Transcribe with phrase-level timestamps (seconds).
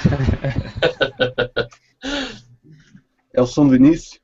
[3.32, 4.20] é o som do início.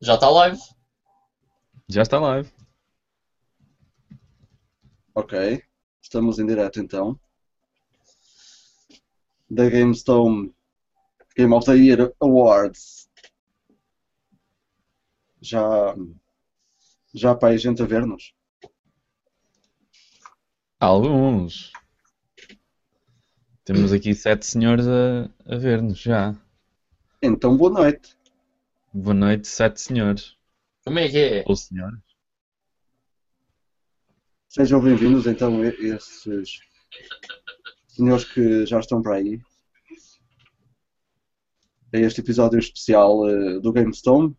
[0.00, 0.58] Já está live.
[1.88, 2.52] Já está live.
[5.14, 5.62] Ok,
[6.02, 7.18] estamos em direto então.
[9.48, 10.52] Da GameStone
[11.36, 13.08] Game of the Year Awards.
[15.40, 15.94] Já,
[17.12, 18.34] já para a gente a ver-nos.
[20.80, 21.72] Alguns.
[23.64, 26.34] Temos aqui sete senhores a, a ver-nos já.
[27.22, 28.16] Então, boa noite.
[28.92, 30.36] Boa noite, sete senhores.
[30.84, 31.44] Como é que é?
[31.46, 32.00] Ou senhoras.
[34.48, 36.60] Sejam bem-vindos então a esses
[37.88, 39.40] senhores que já estão para aí.
[41.94, 44.36] A este episódio especial eh, do GameStone.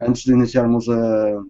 [0.00, 1.44] Antes de iniciarmos a,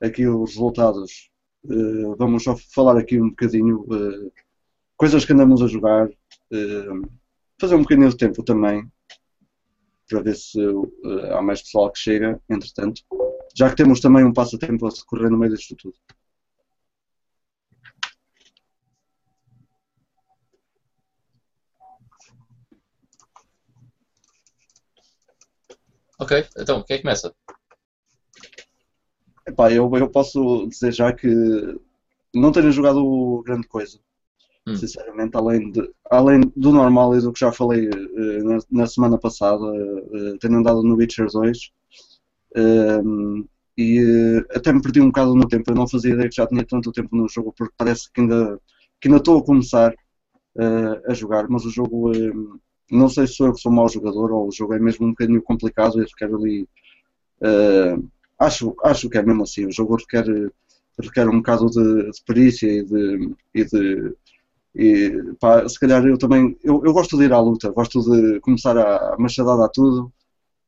[0.00, 1.30] aqui os resultados,
[1.70, 4.30] eh, vamos só falar aqui um bocadinho eh,
[4.96, 6.08] coisas que andamos a jogar,
[7.60, 8.88] fazer um bocadinho de tempo também,
[10.08, 10.60] para ver se
[11.32, 13.02] há mais pessoal que chega, entretanto,
[13.56, 15.96] já que temos também um passatempo a decorrer no meio disto tudo.
[26.18, 27.34] Ok, então, quem é que começa?
[29.46, 31.28] Epá, eu, eu posso dizer já que
[32.34, 33.98] não tenho jogado grande coisa.
[34.66, 34.76] Hum.
[34.76, 39.18] Sinceramente, além, de, além do normal e do que já falei uh, na, na, semana
[39.18, 41.58] passada, uh, tenho andado no Witcher 2
[42.56, 45.70] uh, e eh, até me perdi um bocado no tempo.
[45.70, 48.58] Eu não fazia ideia que já tinha tanto tempo no jogo, porque parece que ainda,
[49.00, 49.92] que ainda estou a começar
[51.08, 52.12] a jogar, mas o jogo
[52.88, 55.10] não sei se sou eu que sou mau jogador ou o jogo é mesmo um
[55.10, 56.68] bocadinho complicado e requer ali.
[58.38, 59.66] Acho, acho que é mesmo assim.
[59.66, 60.24] O jogo requer,
[61.00, 63.34] requer um bocado de, de perícia e de.
[63.54, 64.14] E de
[64.76, 66.58] e, pá, se calhar eu também.
[66.62, 70.12] Eu, eu gosto de ir à luta, gosto de começar a, a machadada a tudo.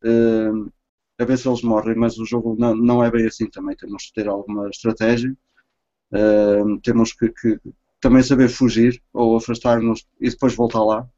[0.05, 0.71] Uh,
[1.19, 3.77] a ver se eles morrem, mas o jogo não, não é bem assim também.
[3.77, 5.37] Temos que ter alguma estratégia.
[6.13, 7.59] Uh, temos que, que,
[8.01, 11.09] também saber fugir ou afastar-nos e depois voltar lá.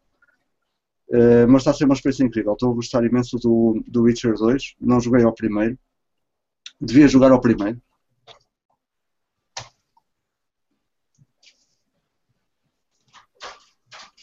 [1.10, 2.52] Uh, mas está a ser uma experiência incrível.
[2.52, 4.76] Estou a gostar imenso do, do Witcher 2.
[4.80, 5.78] Não joguei ao primeiro.
[6.80, 7.80] Devia jogar ao primeiro.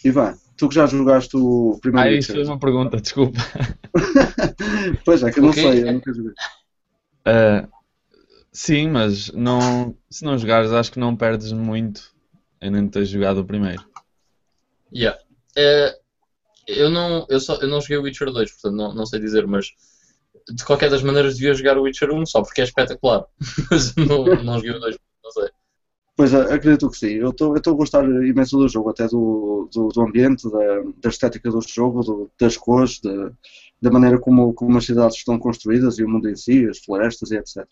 [0.03, 3.39] Ivan, tu que já jogaste o primeiro Ah, isso foi uma pergunta, desculpa.
[5.03, 5.63] pois é, que eu não Ok.
[5.63, 6.31] sei, eu nunca joguei.
[7.27, 7.67] Uh,
[8.53, 12.13] sim, mas não, se não jogares, acho que não perdes muito
[12.61, 13.83] em não ter jogado o primeiro.
[14.93, 15.19] Yeah.
[15.57, 15.99] Eh,
[16.67, 19.45] eu, não, eu, só, eu não joguei o Witcher 2, portanto não, não sei dizer,
[19.47, 19.71] mas
[20.49, 23.25] de qualquer das maneiras devia jogar o Witcher 1 só porque é espetacular.
[23.71, 25.49] mas não, não joguei o 2, não sei.
[26.17, 27.13] Pois é, acredito que sim.
[27.15, 31.51] Eu estou a gostar imenso do jogo, até do, do, do ambiente, da, da estética
[31.51, 33.31] do jogo, do- das cores, da,
[33.81, 37.31] da maneira como, como as cidades estão construídas e o mundo em si, as florestas
[37.31, 37.67] e etc.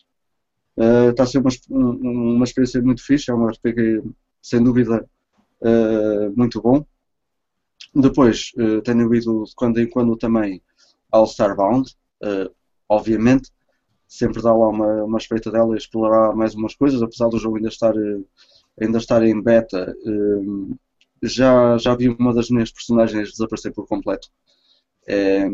[0.78, 4.04] Eh, Está a ser uma, um- uma experiência muito fixe, é um RPG
[4.42, 5.08] sem dúvida
[5.64, 6.86] eh, muito bom.
[7.96, 10.62] Depois eh, tenho ido de quando em quando também
[11.12, 11.90] ao Starbound,
[12.24, 12.50] eh,
[12.96, 13.52] obviamente,
[14.08, 17.58] sempre dá lá uma, uma espreita dela e explorar mais umas coisas, apesar do jogo
[17.58, 18.22] ainda estar, eh,
[18.81, 19.96] ainda estar em beta.
[20.06, 20.76] eh,
[21.24, 24.30] já, já vi uma das minhas personagens desaparecer por completo.
[25.08, 25.50] É,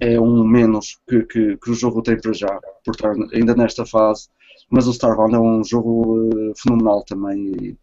[0.00, 3.84] é um menos que, que, que o jogo tem para já, por estar ainda nesta
[3.86, 4.28] fase.
[4.70, 7.76] Mas o Starbound é um jogo eh, fenomenal também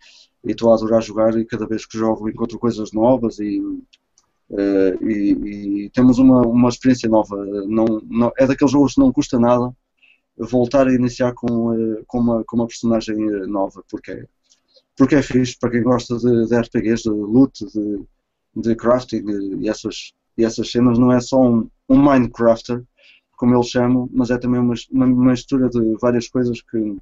[0.44, 3.62] e estou a adorar jogar e cada vez que jogo encontro coisas novas e,
[4.58, 7.36] eh, e, e temos uma, uma experiência nova.
[7.68, 9.74] Não, não, é daqueles jogos que não custa nada
[10.38, 14.26] voltar a iniciar com, eh, com, uma, com uma personagem eh, nova, porque é,
[14.98, 18.04] porque é fixe para quem gosta de, de RPGs, de loot, de,
[18.56, 19.24] de crafting
[19.60, 21.00] e essas, e essas cenas.
[21.00, 22.84] Não é só um, um Minecrafter,
[23.38, 26.98] como eles chamam, mas é também uma, uma, mistura de várias coisas que,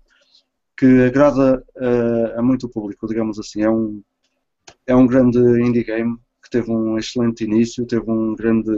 [0.77, 3.61] que agrada eh, a muito público, digamos assim.
[3.61, 4.01] É um,
[4.87, 6.17] é um grande indie game
[6.51, 8.71] teve um excelente início, teve um grande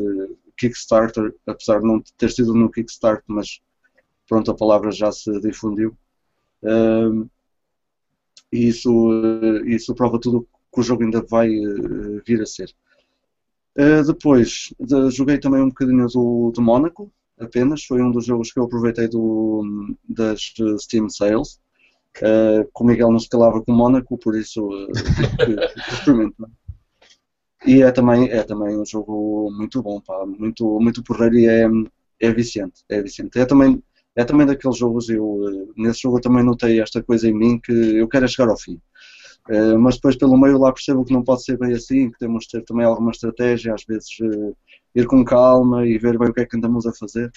[0.58, 3.60] Kickstarter, apesar de não ter sido no Kickstarter, mas
[4.28, 5.98] pronto, a palavra já se difundiu.
[6.64, 7.28] Ahm,
[8.52, 12.74] e isso, eh, isso prova tudo que o jogo ainda vai eh, vir a ser.
[13.76, 17.84] Eh, depois, de- joguei também um bocadinho do, do Mónaco, apenas.
[17.84, 19.64] Foi um dos jogos que eu aproveitei do,
[20.08, 21.60] das Steam Sales.
[22.22, 24.68] Eh, com o Miguel não se calava com o Mónaco, por isso
[25.88, 26.50] que experimentar.
[27.66, 31.66] E é também, é também um jogo muito bom, pá, muito, muito porreiro e é,
[32.20, 33.40] é viciante, é viciante.
[33.40, 33.82] É também
[34.16, 37.60] é também daqueles jogos, eu, eh, nesse jogo eu também notei esta coisa em mim
[37.60, 38.80] que eu quero é chegar ao fim.
[39.50, 42.46] Uh, mas depois pelo meio lá percebo que não pode ser bem assim, que temos
[42.46, 44.56] de ter também alguma estratégia, às vezes uh,
[44.96, 47.30] ir com calma e ver bem o que é que andamos a fazer.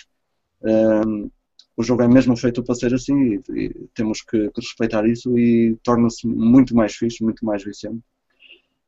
[0.60, 1.30] Uh,
[1.76, 5.36] o jogo é mesmo feito para ser assim e, e temos que, que, respeitar isso
[5.38, 8.00] e torna-se muito mais fixe, muito mais viciante.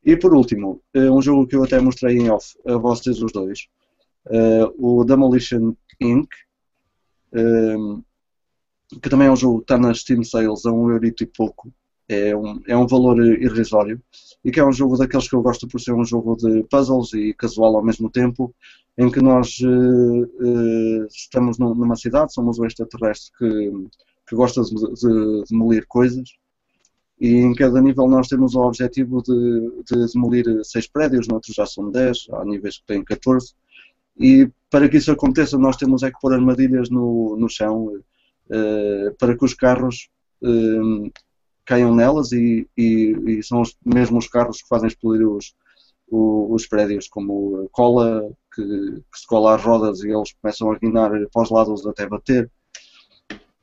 [0.04, 3.68] E por último, um jogo que eu até mostrei em off a vocês os dois,
[4.78, 6.28] o Demolition Inc.,
[7.32, 8.02] um,
[9.02, 11.72] que também é um jogo que está nas Steam Sales a um euro e pouco.
[12.08, 14.00] É um, é um valor irrisório
[14.42, 17.12] e que é um jogo daqueles que eu gosto por ser um jogo de puzzles
[17.12, 18.54] e casual ao mesmo tempo,
[18.96, 23.72] em que nós uh, uh, estamos numa cidade, somos um extraterrestre que,
[24.26, 26.30] que gosta de, de, demolir coisas
[27.20, 31.66] e em cada nível nós temos o objetivo de, de demolir seis prédios, noutros já
[31.66, 33.54] são 10, há níveis que têm 14
[34.18, 39.14] e para que isso aconteça, nós temos é que pôr armadilhas no, no chão uh,
[39.18, 40.08] para que os carros
[40.42, 41.10] uh,
[41.64, 45.54] caiam nelas e, e, e, são os, mesmo os carros que fazem explodir os,
[46.10, 50.78] os, os prédios, como cola que, que, se cola às rodas e eles começam a
[50.78, 52.50] guinar para os lados até bater.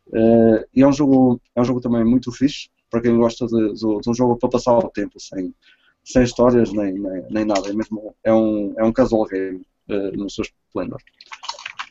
[0.08, 3.74] Uh, e é um, jogo, é um jogo também muito fixe para quem gosta de,
[4.08, 5.54] um jogo para passar o tempo sem,
[6.02, 7.70] sem histórias nem, nem, nem nada.
[7.70, 11.02] É, mesmo, é, um, é um casual game uh, no seu esplendor.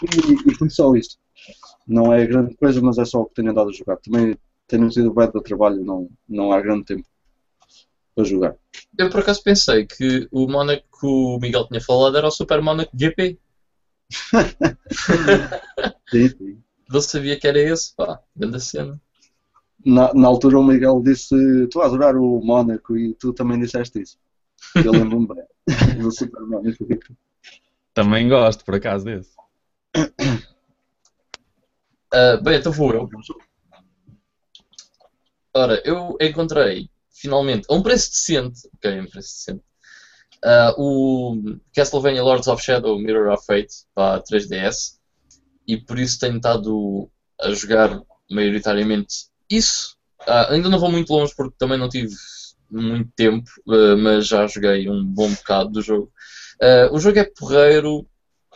[0.03, 1.19] E, e só isto.
[1.87, 3.99] Não é grande coisa, mas é só o que tenho andado a jogar.
[3.99, 4.35] Também
[4.67, 7.07] tenho tido bem de trabalho, não, não há grande tempo
[8.15, 8.57] para jogar.
[8.99, 12.63] Eu por acaso pensei que o Monaco que o Miguel tinha falado era o Super
[12.63, 13.39] Monaco GP.
[16.11, 16.63] sim, sim.
[16.89, 18.99] Não sabia que era esse, pá, grande cena.
[19.85, 24.01] Na, na altura o Miguel disse, tu a adorar o Mónaco e tu também disseste
[24.01, 24.19] isso.
[24.77, 26.87] Eu lembro-me bem do Super Mónaco.
[27.93, 29.31] Também gosto, por acaso, desse.
[32.15, 33.09] Uh, bem, então vou eu.
[35.57, 39.65] Ora, eu encontrei, finalmente, a um preço decente, ok, um preço decente,
[40.45, 44.99] uh, o Castlevania Lords of Shadow Mirror of Fate para 3DS
[45.67, 47.09] e por isso tenho estado
[47.41, 49.97] a jogar maioritariamente isso.
[50.23, 52.15] Uh, ainda não vou muito longe porque também não tive
[52.71, 53.49] muito tempo,
[54.03, 56.11] mas já joguei um bom bocado do jogo.
[56.63, 58.01] Uh, o jogo é porreiro.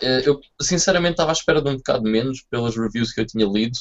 [0.02, 3.46] Uh, eu sinceramente estava à espera de um bocado menos pelas reviews que eu tinha
[3.46, 3.78] lido.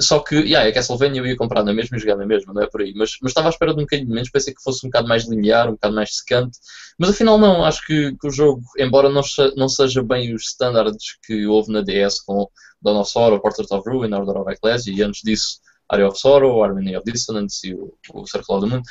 [0.00, 2.62] Só que, yeah, a Castlevania eu ia comprar na mesma e jogar na mesma, não
[2.62, 2.94] é por aí.
[2.96, 5.28] Mas, mas estava à espera de um bocadinho menos, pensei que fosse um bocado mais
[5.28, 6.58] linear, um bocado mais secante.
[6.98, 9.20] Mas afinal não, acho que, que o jogo, embora não,
[9.56, 12.48] não seja bem os standards que houve na DS com
[12.80, 15.60] Dawn of Sorrow, Portrait of Ruin, Order of Ecclesia e antes disso
[15.90, 18.82] Area of Sorrow, Harmony of Dissonance e o, o Circle of the Moon,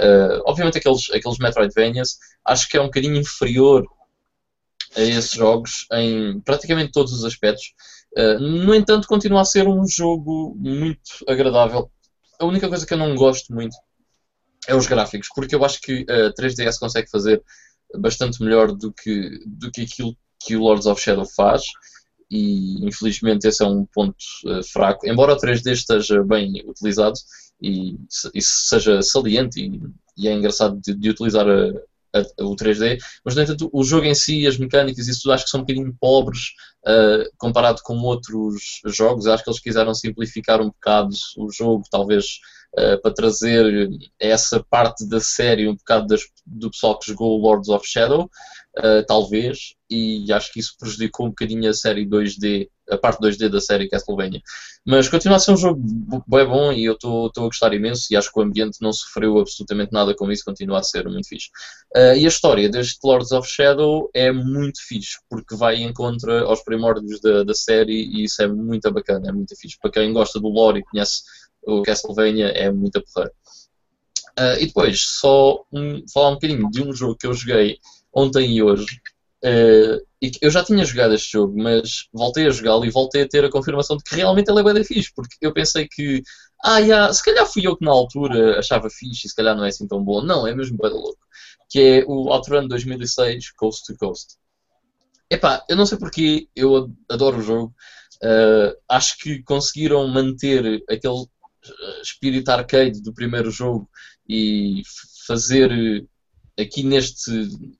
[0.00, 3.86] uh, obviamente aqueles, aqueles Metroidvanias, acho que é um bocadinho inferior
[4.96, 7.72] a esses jogos em praticamente todos os aspectos.
[8.16, 11.90] Uh, no entanto, continua a ser um jogo muito agradável.
[12.40, 13.76] A única coisa que eu não gosto muito
[14.66, 17.42] é os gráficos, porque eu acho que a uh, 3DS consegue fazer
[17.96, 21.62] bastante melhor do que, do que aquilo que o Lords of Shadow faz
[22.30, 24.16] e infelizmente esse é um ponto
[24.46, 25.06] uh, fraco.
[25.06, 27.18] Embora o 3D esteja bem utilizado
[27.60, 27.96] e
[28.34, 29.80] isso seja saliente e,
[30.16, 34.06] e é engraçado de, de utilizar a, a, o 3D, mas no entanto o jogo
[34.06, 36.52] em si, as mecânicas e isso tudo acho que são um bocadinho pobres
[36.86, 39.26] uh, comparado com outros jogos.
[39.26, 42.38] Acho que eles quiseram simplificar um bocado o jogo, talvez
[42.76, 47.68] uh, para trazer essa parte da série um bocado das, do pessoal que jogou Lords
[47.68, 48.30] of Shadow,
[48.78, 53.48] uh, talvez, e acho que isso prejudicou um bocadinho a série 2D, a parte 2D
[53.48, 54.40] da série Castlevania.
[54.86, 55.80] Mas continua a ser um jogo
[56.26, 59.38] bem bom e eu estou a gostar imenso e acho que o ambiente não sofreu
[59.38, 61.48] absolutamente nada com isso, continua a ser muito fixe.
[61.96, 66.42] Uh, e a história deste Lords of Shadow é muito fixe, porque vai em contra
[66.42, 69.78] aos primórdios da, da série e isso é muito bacana, é muito fixe.
[69.80, 71.22] Para quem gosta do lore e conhece
[71.66, 73.34] o Castlevania, é muito porreiro.
[74.38, 77.78] Uh, e depois, só um, falar um bocadinho de um jogo que eu joguei
[78.14, 78.86] ontem e hoje.
[79.44, 83.28] Uh, e eu já tinha jogado este jogo, mas voltei a jogá-lo e voltei a
[83.28, 86.22] ter a confirmação de que realmente ele é bem fixe, porque eu pensei que,
[86.64, 89.64] ah, yeah, se calhar fui eu que na altura achava fixe e se calhar não
[89.64, 90.22] é assim tão bom.
[90.22, 91.18] Não, é mesmo bem louco.
[91.70, 94.36] Que é o Outrun 2006 Coast to Coast.
[95.30, 97.74] Epá, eu não sei porque eu adoro o jogo.
[98.22, 101.26] Uh, acho que conseguiram manter aquele
[102.02, 103.88] espírito arcade do primeiro jogo
[104.28, 104.82] e
[105.26, 105.70] fazer
[106.58, 107.30] aqui neste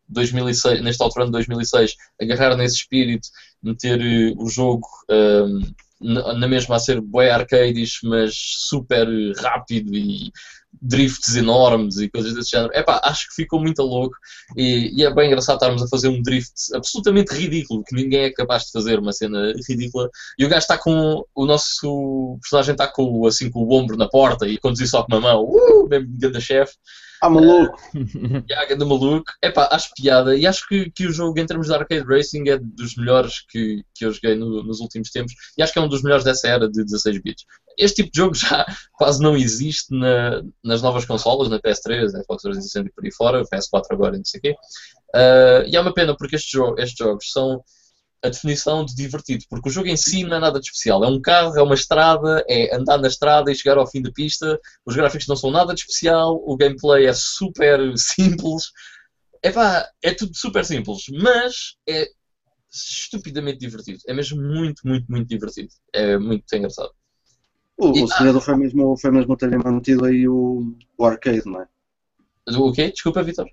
[0.08, 3.28] 2006, neste Outrun de 2006, agarrar nesse espírito,
[3.62, 5.60] meter eh, o jogo um,
[6.00, 10.30] na mesma a ser bué arcades, mas super rápido e
[10.80, 12.72] drifts enormes e coisas desse género.
[12.74, 14.16] Epá, acho que ficou muito louco
[14.56, 18.30] e, e, é bem engraçado estarmos a fazer um drift absolutamente ridículo, que ninguém é
[18.30, 20.08] capaz de fazer, uma cena ridícula.
[20.38, 21.24] E o gajo está com.
[21.34, 25.12] O nosso personagem está com, assim, com o ombro na porta e conduzir só com
[25.12, 25.44] uma mão.
[25.44, 26.74] Uh, mesmo grande chefe.
[27.20, 27.76] Ah, maluco!
[28.48, 29.32] yeah, do maluco.
[29.42, 32.58] Epá, acho piada e acho que, que o jogo, em termos de arcade racing, é
[32.58, 35.88] dos melhores que, que eu joguei no, nos últimos tempos e acho que é um
[35.88, 37.44] dos melhores dessa era de 16 bits.
[37.76, 42.42] Este tipo de jogo já quase não existe na, nas novas consolas, na PS3, Xbox
[42.42, 44.56] 360 e por aí fora, PS4 agora e não sei o quê.
[45.14, 47.62] Uh, e é uma pena porque estes jogos são
[48.22, 51.04] a definição de divertido, porque o jogo em si não é nada de especial.
[51.04, 54.10] É um carro, é uma estrada, é andar na estrada e chegar ao fim da
[54.10, 54.60] pista.
[54.84, 58.72] Os gráficos não são nada de especial, o gameplay é super simples.
[59.42, 62.08] Epá, é tudo super simples, mas é
[62.70, 64.00] estupidamente divertido.
[64.06, 65.68] É mesmo muito, muito, muito divertido.
[65.92, 66.90] É muito engraçado.
[67.76, 71.46] O, e, o segredo ah, foi, mesmo, foi mesmo terem mantido aí o, o arcade,
[71.46, 71.68] não é?
[72.56, 72.90] O quê?
[72.90, 73.46] Desculpa, Vitor.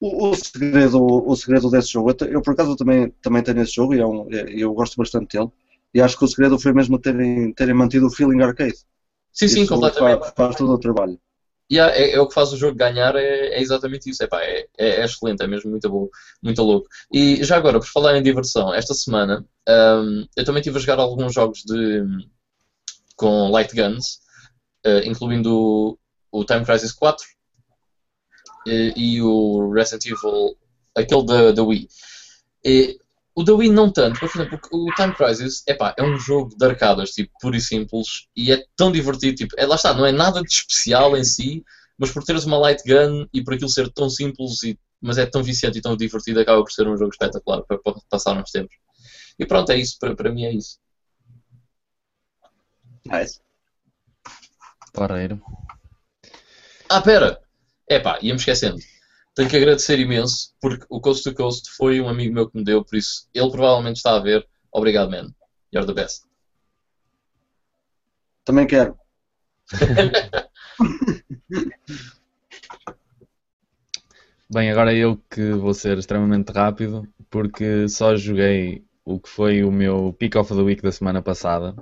[0.00, 3.74] O, o, segredo, o segredo desse jogo, eu, eu, por acaso também, também tenho esse
[3.74, 5.50] jogo e é um, é, eu gosto bastante dele.
[5.94, 8.78] E acho que o segredo foi mesmo terem, terem mantido o feeling arcade.
[9.32, 10.20] Sim, sim, completamente.
[10.20, 11.18] Faz, faz todo o trabalho.
[11.72, 14.22] Yeah, é, é, o que faz o jogo ganhar, é, é exatamente isso.
[14.22, 16.08] Epá, é, é, é, excelente, é mesmo muito, bom,
[16.42, 16.88] muito louco.
[17.12, 20.98] E já agora, por falar em diversão, esta semana um, eu também estive a jogar
[20.98, 22.02] alguns jogos de,
[23.16, 24.18] com light guns,
[24.86, 25.98] uh, incluindo o,
[26.30, 27.24] o Time Crisis 4
[28.66, 30.56] e, e o Resident Evil,
[30.94, 31.88] aquele da, da Wii.
[32.64, 32.98] E,
[33.34, 36.64] o da Wii não tanto, por exemplo, o Time Crisis epá, é um jogo de
[36.64, 40.12] arcadas, tipo, puro e simples, e é tão divertido, tipo, é, lá está, não é
[40.12, 41.64] nada de especial em si,
[41.98, 45.26] mas por teres uma light gun e por aquilo ser tão simples, e, mas é
[45.26, 48.50] tão viciante e tão divertido, acaba por ser um jogo espetacular para, para passar uns
[48.50, 48.76] tempos.
[49.38, 50.78] E pronto, é isso, para, para mim é isso.
[53.04, 53.40] Nice.
[54.92, 55.42] Pareiro.
[56.88, 57.43] Ah, pera!
[57.88, 58.78] Epá, ia-me esquecendo.
[59.34, 62.64] Tenho que agradecer imenso, porque o Coast to Coast foi um amigo meu que me
[62.64, 64.46] deu, por isso ele provavelmente está a ver.
[64.72, 65.34] Obrigado, man.
[65.72, 66.24] You're the best.
[68.44, 68.96] Também quero.
[74.50, 79.72] Bem, agora eu que vou ser extremamente rápido, porque só joguei o que foi o
[79.72, 81.74] meu Pick of the Week da semana passada,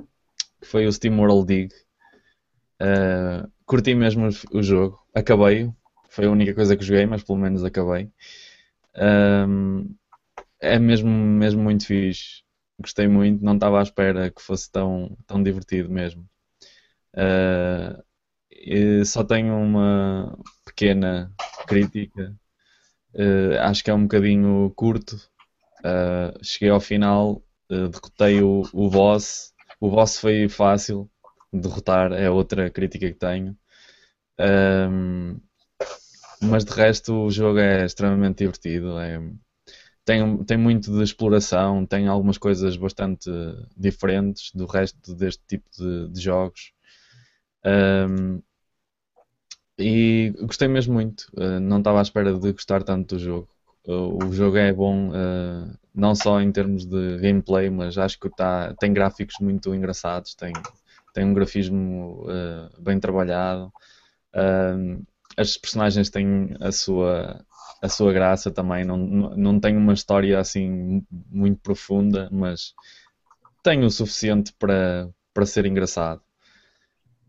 [0.60, 1.74] que foi o Steam World Dig.
[2.80, 5.76] Uh, curti mesmo o jogo, acabei-o,
[6.12, 8.10] foi a única coisa que joguei, mas pelo menos acabei.
[8.94, 9.94] Um,
[10.60, 12.42] é mesmo, mesmo muito fixe.
[12.78, 16.28] Gostei muito, não estava à espera que fosse tão, tão divertido mesmo.
[17.14, 18.02] Uh,
[19.06, 21.32] só tenho uma pequena
[21.66, 22.36] crítica.
[23.14, 25.16] Uh, acho que é um bocadinho curto.
[25.78, 29.54] Uh, cheguei ao final, derrotei o, o boss.
[29.80, 31.10] O boss foi fácil
[31.50, 33.56] derrotar, é outra crítica que tenho.
[34.38, 35.40] Um,
[36.42, 38.98] mas de resto o jogo é extremamente divertido.
[38.98, 39.20] É,
[40.04, 43.30] tem, tem muito de exploração, tem algumas coisas bastante
[43.76, 46.72] diferentes do resto deste tipo de, de jogos.
[47.64, 48.42] Um,
[49.78, 51.26] e gostei mesmo muito.
[51.34, 53.48] Uh, não estava à espera de gostar tanto do jogo.
[53.86, 58.28] Uh, o jogo é bom, uh, não só em termos de gameplay, mas acho que
[58.30, 60.52] tá, tem gráficos muito engraçados, tem,
[61.14, 62.26] tem um grafismo
[62.80, 63.72] bem trabalhado
[65.36, 67.44] as personagens têm a sua,
[67.82, 68.84] a sua graça também.
[68.84, 72.74] Não, não tem uma história assim muito profunda, mas
[73.62, 76.20] tem o suficiente para, para ser engraçado.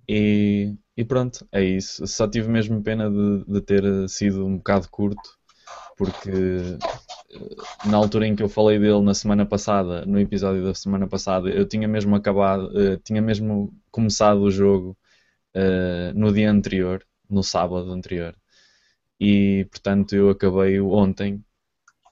[0.07, 2.05] E, e pronto, é isso.
[2.07, 5.37] Só tive mesmo pena de, de ter sido um bocado curto,
[5.97, 10.73] porque eh, na altura em que eu falei dele na semana passada, no episódio da
[10.75, 14.97] semana passada, eu tinha mesmo acabado, uh, tinha mesmo começado o jogo
[15.55, 18.35] uh, no dia anterior no sábado anterior.
[19.19, 21.43] E portanto eu acabei ontem,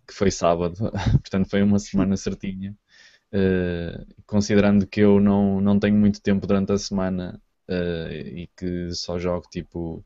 [0.08, 0.76] que foi sábado,
[1.24, 2.76] portanto foi uma semana certinha.
[3.34, 8.94] Uh, considerando que eu não, não tenho muito tempo durante a semana uh, e que
[8.94, 10.06] só jogo tipo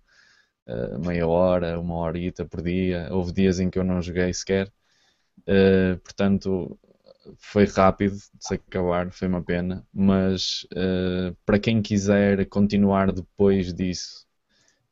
[0.68, 4.72] uh, meia hora, uma horita por dia, houve dias em que eu não joguei sequer.
[6.04, 6.78] portanto,
[7.38, 9.86] foi rápido de se acabar, foi uma pena.
[9.94, 10.68] Mas
[11.46, 14.25] para quem quiser continuar depois disso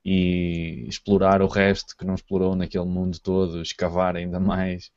[0.05, 4.91] e explorar o resto que não explorou naquele mundo todo, escavar ainda mais.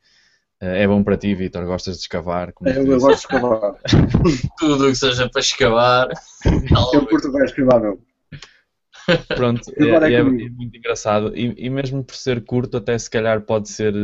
[0.60, 1.64] Eh, é bom para ti, Vitor?
[1.64, 2.52] Gostas de escavar?
[2.64, 3.74] É, eu, eu gosto de escavar.
[4.58, 6.08] Tudo o que seja para escavar.
[6.92, 8.00] eu curto bem escavar, meu.
[9.28, 11.36] Pronto, é, é, é, muito engraçado.
[11.36, 13.94] E, e, mesmo por ser curto, até se calhar pode ser,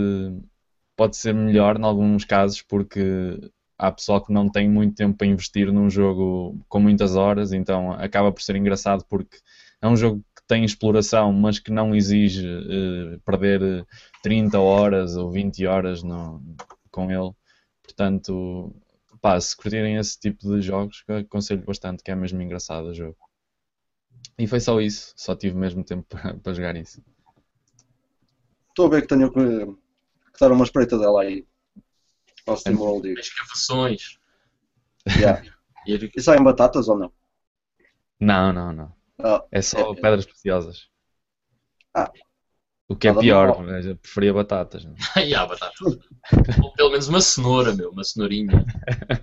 [0.97, 3.37] pode ser melhor em alguns casos, porque
[3.77, 7.93] há pessoal que não tem muito tempo para investir num jogo com muitas horas, então
[7.93, 9.39] acaba por ser engraçado porque
[9.81, 13.87] é um jogo tem exploração, mas que não exige uh, perder
[14.23, 16.43] 30 horas ou 20 horas no,
[16.91, 17.33] com ele.
[17.83, 18.71] Portanto,
[19.19, 23.17] pá, se curtirem esse tipo de jogos, aconselho bastante, que é mesmo engraçado o jogo.
[24.39, 27.03] E foi só isso, só tive mesmo tempo para, para jogar isso.
[28.69, 29.67] Estou a ver que tenho que,
[30.33, 31.47] que dar uma espreita dela aí.
[32.47, 33.09] Ao SteamWorld.
[33.09, 33.13] É.
[33.15, 34.19] Escavações.
[35.17, 35.43] Yeah.
[35.89, 37.13] e saem batatas ou não?
[38.21, 39.02] Não, não, não.
[39.23, 40.89] Ah, é só é, pedras preciosas.
[41.95, 42.11] Ah.
[42.89, 44.87] O que é pior, mas eu preferia batatas.
[45.25, 45.99] e há batatas.
[46.63, 48.65] Ou pelo menos uma cenoura, meu, uma cenourinha.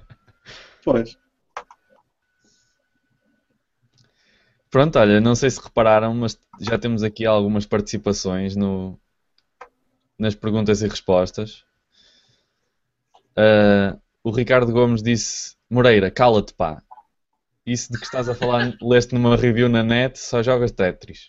[0.83, 1.17] pois.
[4.71, 8.99] Pronto, olha, não sei se repararam, mas já temos aqui algumas participações no,
[10.17, 11.63] nas perguntas e respostas.
[13.31, 16.83] Uh, o Ricardo Gomes disse: Moreira, cala-te, pá.
[17.65, 21.25] Isso de que estás a falar, leste numa review na net, só jogas Tetris.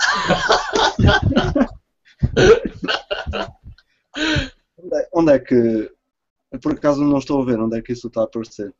[5.12, 5.90] onde é que.
[6.62, 8.74] Por acaso não estou a ver onde é que isso está a aparecer?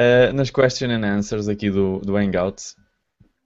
[0.00, 2.76] Uh, nas question and answers aqui do, do Hangouts.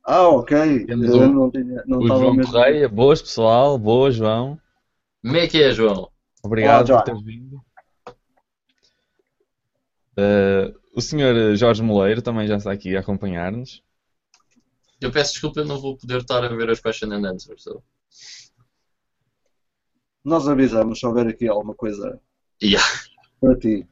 [0.04, 0.84] Ah, ok.
[0.88, 2.52] Eu não tinha, não o João mesmo...
[2.52, 2.88] Correia.
[2.88, 3.78] Boas, pessoal.
[3.78, 4.58] Boa, João.
[5.22, 6.10] Como é que é, João?
[6.42, 7.62] Obrigado Olá, por teres vindo.
[10.18, 13.82] Uh, o senhor Jorge Moleiro também já está aqui a acompanhar-nos.
[15.00, 17.64] Eu peço desculpa, eu não vou poder estar a ver as question and answers.
[17.64, 17.82] So.
[20.24, 22.20] Nós avisamos se houver aqui alguma coisa
[22.62, 22.86] yeah.
[23.40, 23.88] para ti.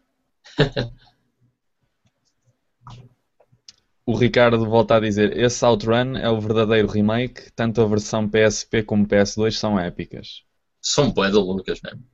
[4.07, 8.85] o Ricardo volta a dizer: esse Outrun é o verdadeiro remake, tanto a versão PSP
[8.85, 10.45] como PS2 são épicas.
[10.81, 12.05] São bué loucas mesmo.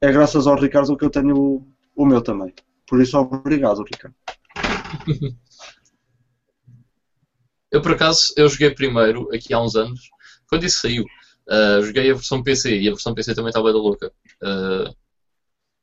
[0.00, 2.52] É graças ao Ricardo que eu tenho o, o meu também.
[2.92, 4.14] Por isso, obrigado, Ricardo.
[7.72, 10.10] eu, por acaso, eu joguei primeiro, aqui há uns anos,
[10.46, 11.06] quando isso saiu.
[11.48, 14.12] Uh, joguei a versão PC e a versão PC também estava da louca.
[14.42, 14.94] Uh,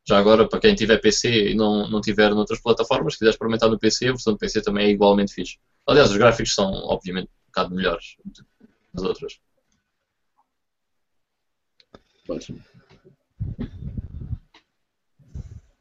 [0.06, 3.68] já agora, para quem tiver PC e não, não tiver noutras plataformas, se quiser experimentar
[3.68, 5.58] no PC, a versão do PC também é igualmente fixe.
[5.88, 8.14] Aliás, os gráficos são, obviamente, um bocado melhores
[8.94, 9.40] das outras.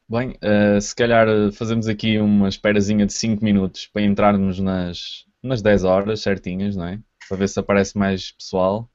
[0.09, 5.61] Bem, uh, se calhar fazemos aqui uma esperazinha de 5 minutos para entrarmos nas, nas
[5.61, 6.99] 10 horas certinhas, não é?
[7.27, 8.89] Para ver se aparece mais pessoal.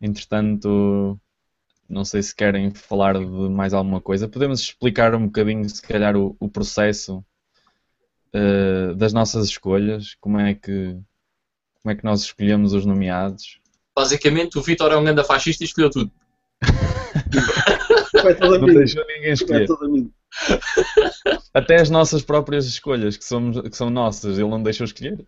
[0.00, 1.20] Entretanto,
[1.86, 4.26] não sei se querem falar de mais alguma coisa.
[4.26, 7.22] Podemos explicar um bocadinho, se calhar, o, o processo
[8.34, 10.98] uh, das nossas escolhas, como é que
[11.82, 13.58] como é que nós escolhemos os nomeados.
[13.94, 16.10] Basicamente, o Vitor é um grande fascista e escolheu tudo.
[18.58, 19.68] não deixou ninguém escolher.
[21.52, 25.18] Até as nossas próprias escolhas, que, somos, que são nossas, ele não deixou escolher.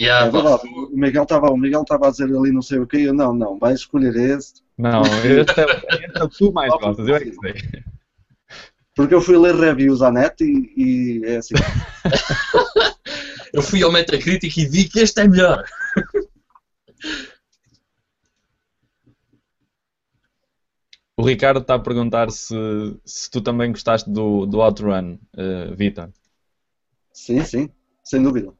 [0.00, 0.62] Yeah, é verdade.
[0.66, 3.34] O Miguel estava o Miguel estava a dizer ali não sei o quê, eu não,
[3.34, 4.62] não, vai escolher esse.
[4.78, 5.64] Não, este é,
[6.06, 7.82] este é o que tu mais gostas, eu é que sei.
[8.94, 11.54] Porque eu fui ler reviews à net e, e é assim.
[13.52, 15.62] eu fui ao Metacritic e vi que este é melhor.
[21.22, 22.52] O Ricardo está a perguntar se,
[23.04, 26.10] se tu também gostaste do, do Outrun, uh, Vitor.
[27.12, 27.70] Sim, sim,
[28.02, 28.52] sem dúvida.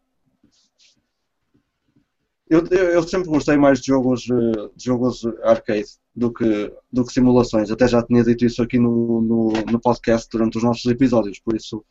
[2.49, 7.13] Eu, eu, sempre gostei mais de jogos, eh, de jogos arcade do que, do que
[7.13, 7.69] simulações.
[7.69, 11.57] Até já tinha dito isso aqui no, no, no podcast durante os nossos episódios, por
[11.57, 11.85] isso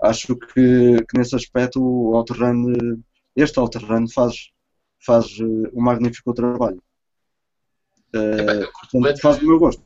[0.00, 2.98] acho que, que nesse aspecto o Outrun, eh,
[3.36, 4.50] este Outrun faz,
[4.98, 6.82] faz eh, um magnífico trabalho.
[8.14, 9.84] É, faz do meu gosto.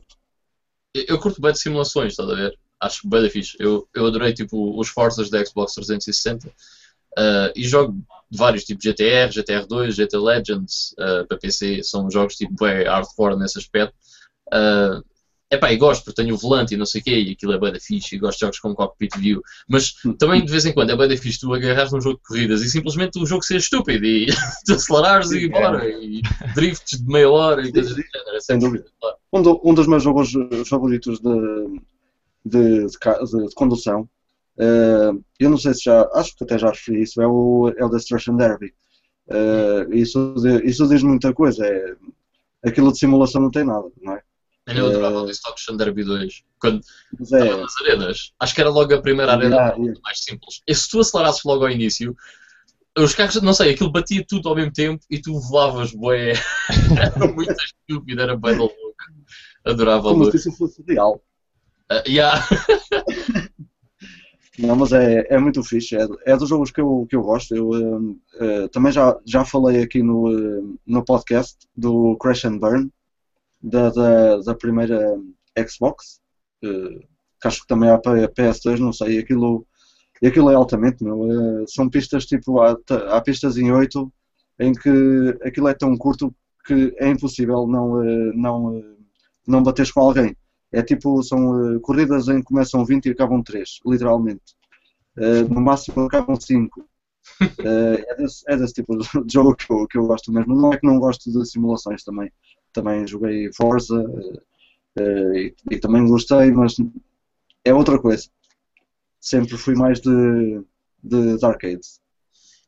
[0.93, 2.57] Eu curto bem de simulações, estás a ver?
[2.79, 3.55] Acho bem fixe.
[3.59, 6.51] Eu, eu adorei tipo, os Forzas da Xbox 360
[7.17, 8.01] Uh, e jogo
[8.31, 13.59] vários tipos GTR, GTR2, GT Legends uh, para PC, são jogos tipo bem hardcore nesse
[13.59, 13.93] aspecto.
[14.47, 15.03] Uh,
[15.51, 17.59] epá, e gosto porque tenho o volante e não sei o quê, e aquilo é
[17.59, 20.73] bem da fixe, e gosto de jogos com cockpit view, mas também de vez em
[20.73, 23.43] quando é bem da fixe tu agarras num jogo de corridas e simplesmente o jogo
[23.43, 24.27] ser estúpido e
[24.65, 26.21] tu acelerares e bora, e
[26.55, 28.85] drifts de meia hora e coisas do género, é sem dúvida.
[29.33, 30.31] Um, do, um, dos meus jogos
[30.67, 31.79] favoritos de,
[32.45, 34.09] de, de, de condução
[34.57, 37.83] Uh, eu não sei se já, acho que até já referi isso, é o, é
[37.83, 38.73] o Destruction Derby.
[39.27, 41.95] Uh, isso, isso diz muita coisa, é,
[42.63, 44.21] aquilo de simulação não tem nada, não é?
[44.79, 46.43] Eu adorava o Destruction Derby 2.
[46.59, 46.81] Quando
[47.19, 50.01] é, estava nas arenas, acho que era logo a primeira arena yeah, yeah.
[50.03, 50.61] mais simples.
[50.67, 52.15] E se tu acelerasses logo ao início,
[52.97, 56.33] os carros, não sei, aquilo batia tudo ao mesmo tempo e tu voavas, bué.
[56.97, 58.75] era muito estúpido, era bem louco.
[59.65, 61.21] Adorava Como se isso fosse real.
[61.91, 62.47] Uh, yeah.
[64.59, 67.55] Não, mas é, é muito fixe, é, é dos jogos que eu, que eu gosto.
[67.55, 72.57] Eu uh, uh, também já, já falei aqui no, uh, no podcast do Crash and
[72.59, 72.91] Burn,
[73.61, 75.17] da, da, da primeira
[75.67, 76.19] Xbox,
[76.61, 79.65] que acho que também há para PS2, não sei, aquilo,
[80.23, 81.65] aquilo é altamente, meu.
[81.67, 82.77] são pistas tipo, há,
[83.09, 84.11] há pistas em 8
[84.59, 86.33] em que aquilo é tão curto
[86.65, 88.83] que é impossível não, não,
[89.47, 90.35] não bateres com alguém.
[90.71, 94.55] É tipo, são uh, corridas em que começam 20 e acabam 3, literalmente.
[95.49, 96.79] No máximo acabam 5.
[96.79, 96.85] Uh,
[97.59, 100.55] é, desse, é desse tipo de jogo que eu, que eu gosto mesmo.
[100.55, 102.31] Não é que não gosto de simulações também.
[102.73, 104.03] Também joguei Forza
[104.99, 106.75] e, e, também gostei, mas
[107.65, 108.29] é outra coisa.
[109.19, 110.63] Sempre fui mais de,
[111.03, 111.99] de, de arcades.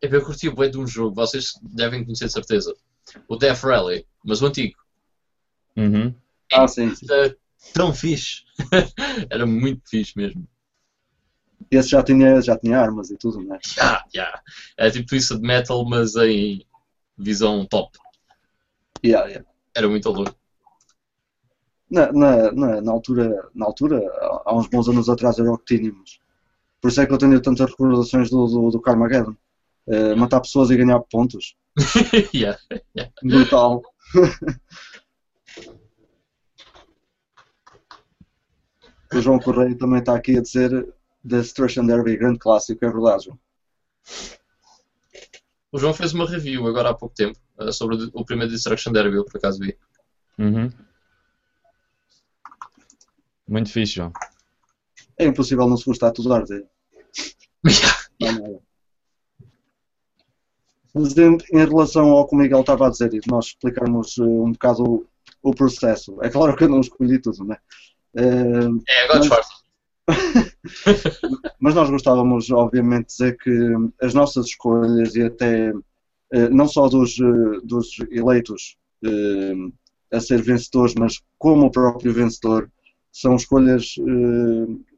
[0.01, 2.73] É bem, eu curti o bem de um jogo, vocês devem conhecer de certeza.
[3.27, 4.77] O Death Rally, mas o antigo.
[5.77, 6.13] Uhum.
[6.51, 7.05] Ah, sim, sim
[7.71, 8.43] tão fixe.
[9.29, 10.47] Era muito fixe mesmo.
[11.71, 13.59] Esse já tinha, já tinha armas e tudo, não é?
[13.65, 14.41] Já, já.
[14.77, 16.65] É tipo isso de metal, mas em
[17.17, 17.97] visão top.
[19.03, 19.49] Yeah, yeah.
[19.75, 20.35] Era muito louco.
[21.89, 24.01] Na, na, na, na, altura, na altura,
[24.45, 26.19] há uns bons anos atrás, era o que tínhamos.
[26.81, 29.35] Por isso é que eu tenho tantas recordações do, do, do Carmageddon.
[29.85, 31.55] Uh, matar pessoas e ganhar pontos.
[32.33, 32.57] yeah,
[32.95, 33.13] yeah.
[33.23, 33.81] Brutal.
[39.15, 40.71] O João Correia também está aqui a dizer
[41.27, 43.39] The Destruction Derby, grande clássico, é verdade, João.
[45.71, 49.17] O João fez uma review agora há pouco tempo uh, sobre o primeiro Destruction Derby,
[49.17, 49.77] eu por acaso vi.
[50.37, 50.69] Uhum.
[53.47, 54.11] Muito fixe, João.
[55.17, 56.65] É impossível não se gostar de tudo dele.
[60.93, 64.43] Mas em, em, relação ao que o Miguel estava a dizer e nós explicarmos uh,
[64.43, 65.07] um bocado o,
[65.41, 67.57] o, processo, é claro que eu não escolhi tudo, né?
[68.15, 69.63] Uh, é, agora mas...
[71.59, 73.51] mas nós gostávamos, obviamente, de dizer que
[74.01, 75.73] as nossas escolhas e até
[76.51, 78.77] não só dos, uh, dos eleitos
[80.11, 82.71] a ser vencedores, mas como o próprio vencedor,
[83.11, 83.95] são escolhas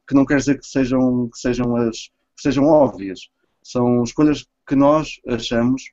[0.08, 3.30] que não quer dizer que sejam, que sejam, as, que sejam óbvias.
[3.64, 5.92] São escolhas que nós achamos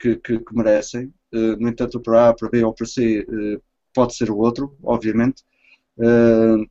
[0.00, 1.14] que, que, que, merecem.
[1.32, 3.24] no entanto, para A, para B ou para C
[3.94, 5.44] pode ser o outro, obviamente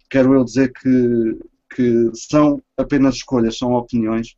[0.09, 1.39] quero eu dizer que,
[1.75, 4.35] que são apenas escolhas, são opiniões.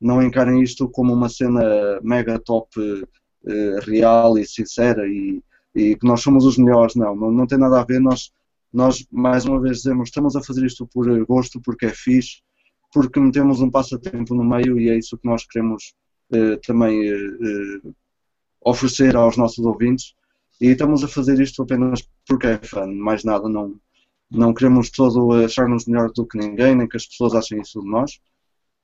[0.00, 5.42] Não encarem isto como uma cena mega top uh, real e sincera e,
[5.74, 6.94] e, que nós somos os melhores.
[6.94, 8.00] Não, não, não tem nada a ver.
[8.00, 8.32] Nós,
[8.72, 12.42] nós, mais uma vez, dizemos estamos a fazer isto por gosto, porque é fixe,
[12.92, 15.94] porque metemos um passatempo no meio e é isso que nós queremos
[16.32, 17.10] uh, também
[18.62, 20.14] oferecer aos nossos ouvintes.
[20.60, 23.80] E estamos a fazer isto apenas porque é fã, mais nada, não,
[24.30, 27.88] não queremos todo achar-nos melhor do que ninguém, nem que as pessoas achem isso de
[27.88, 28.20] nós.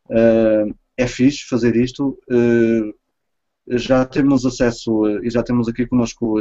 [0.06, 2.18] Uh, é fixe fazer isto.
[2.30, 2.94] Uh,
[3.68, 6.36] já temos acesso uh, e já temos aqui connosco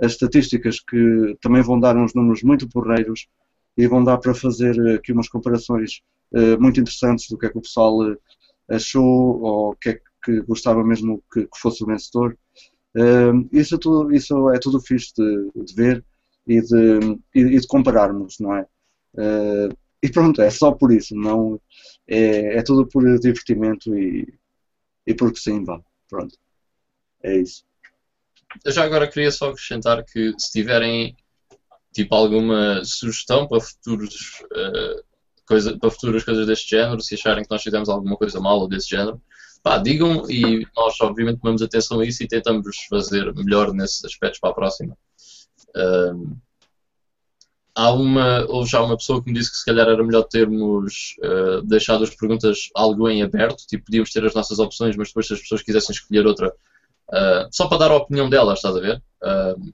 [0.00, 3.26] as estatísticas que também vão dar uns números muito porreiros
[3.76, 6.00] e vão dar para fazer aqui umas comparações
[6.60, 7.96] muito interessantes do que é que o pessoal
[8.68, 12.36] achou ou o que é que gostava mesmo que, que fosse o vencedor.
[13.52, 16.04] isso, é tudo, isso é tudo fixe de, de ver
[16.46, 18.66] e de, e de compararmos, não é?
[20.02, 21.60] E pronto, é só por isso, não
[22.06, 24.26] é, é tudo por divertimento e,
[25.06, 26.36] e porque sim, vá, pronto.
[27.22, 27.64] É isso.
[28.64, 31.16] Eu já agora queria só acrescentar que se tiverem
[31.92, 35.02] tipo alguma sugestão para futuros uh,
[35.46, 38.68] coisa, para futuras coisas deste género, se acharem que nós fizemos alguma coisa mal ou
[38.68, 39.20] desse género,
[39.62, 44.40] pá, digam e nós obviamente tomamos atenção a isso e tentamos fazer melhor nesses aspectos
[44.40, 44.96] para a próxima.
[45.76, 46.36] Uh,
[47.78, 51.14] há uma, houve já uma pessoa que me disse que se calhar era melhor termos
[51.22, 55.28] uh, deixado as perguntas algo em aberto, tipo, podíamos ter as nossas opções, mas depois
[55.28, 58.80] se as pessoas quisessem escolher outra, uh, só para dar a opinião delas, estás a
[58.80, 59.00] ver?
[59.22, 59.72] Uh,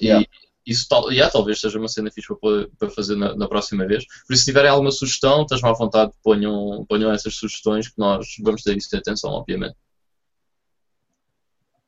[0.00, 0.26] yeah.
[0.66, 3.86] E isso tal, yeah, talvez seja uma cena fixe para, para fazer na, na, próxima
[3.86, 4.06] vez.
[4.26, 8.26] Por isso, se tiverem alguma sugestão, estejam à vontade, ponham, ponham essas sugestões que nós
[8.42, 9.76] vamos ter isso de atenção, obviamente.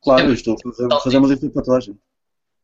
[0.03, 1.99] Claro, é, isto, fazemos, fazemos isso para toda a gente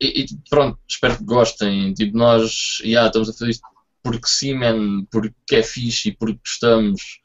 [0.00, 1.94] e, e, pronto, espero que gostem.
[1.94, 3.66] Tipo, nós yeah, estamos a fazer isto
[4.02, 7.20] porque sim, man, porque é fixe e porque gostamos.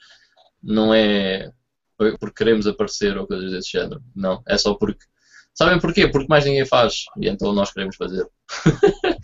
[0.61, 1.51] Não é
[1.97, 4.01] porque queremos aparecer ou coisas desse género.
[4.15, 5.05] Não, é só porque.
[5.53, 6.07] Sabem porquê?
[6.07, 7.05] Porque mais ninguém faz.
[7.17, 8.25] E então nós queremos fazer.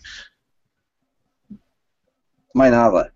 [2.53, 3.13] mais nada.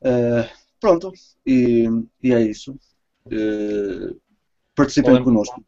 [0.00, 0.48] Uh,
[0.80, 1.12] pronto,
[1.46, 1.86] e,
[2.22, 2.78] e, é isso.
[3.26, 4.18] Uh,
[4.74, 5.62] participem connosco.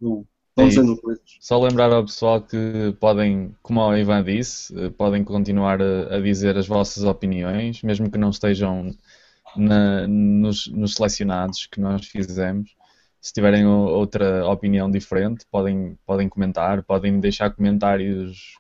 [0.57, 1.23] Vão É dizendo coisas.
[1.41, 6.21] Só lembrar ao pessoal que podem, como o Ivan disse, eh, podem continuar a, a
[6.21, 8.95] dizer as vossas opiniões, mesmo que não estejam
[9.57, 12.75] na- nos, nos selecionados que nós fizemos.
[13.21, 18.59] Se tiverem outra opinião diferente, podem, podem comentar, podem deixar comentários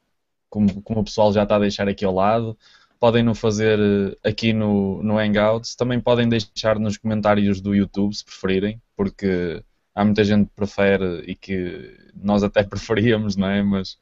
[0.50, 2.56] como, como o pessoal já está a deixar aqui ao lado.
[2.98, 5.74] Podem no fazer eh, aqui no, no Hangouts.
[5.76, 9.62] Também podem deixar nos comentários do YouTube, se preferirem, porque
[9.96, 13.62] há muita gente que prefere e que nós até preferíamos, não é?
[13.64, 13.98] Mas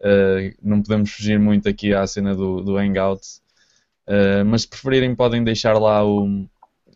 [0.00, 3.42] eh, não podemos fugir muito aqui à cena do, do Hangouts.
[4.06, 6.46] Eh, mas se preferirem, podem deixar lá o-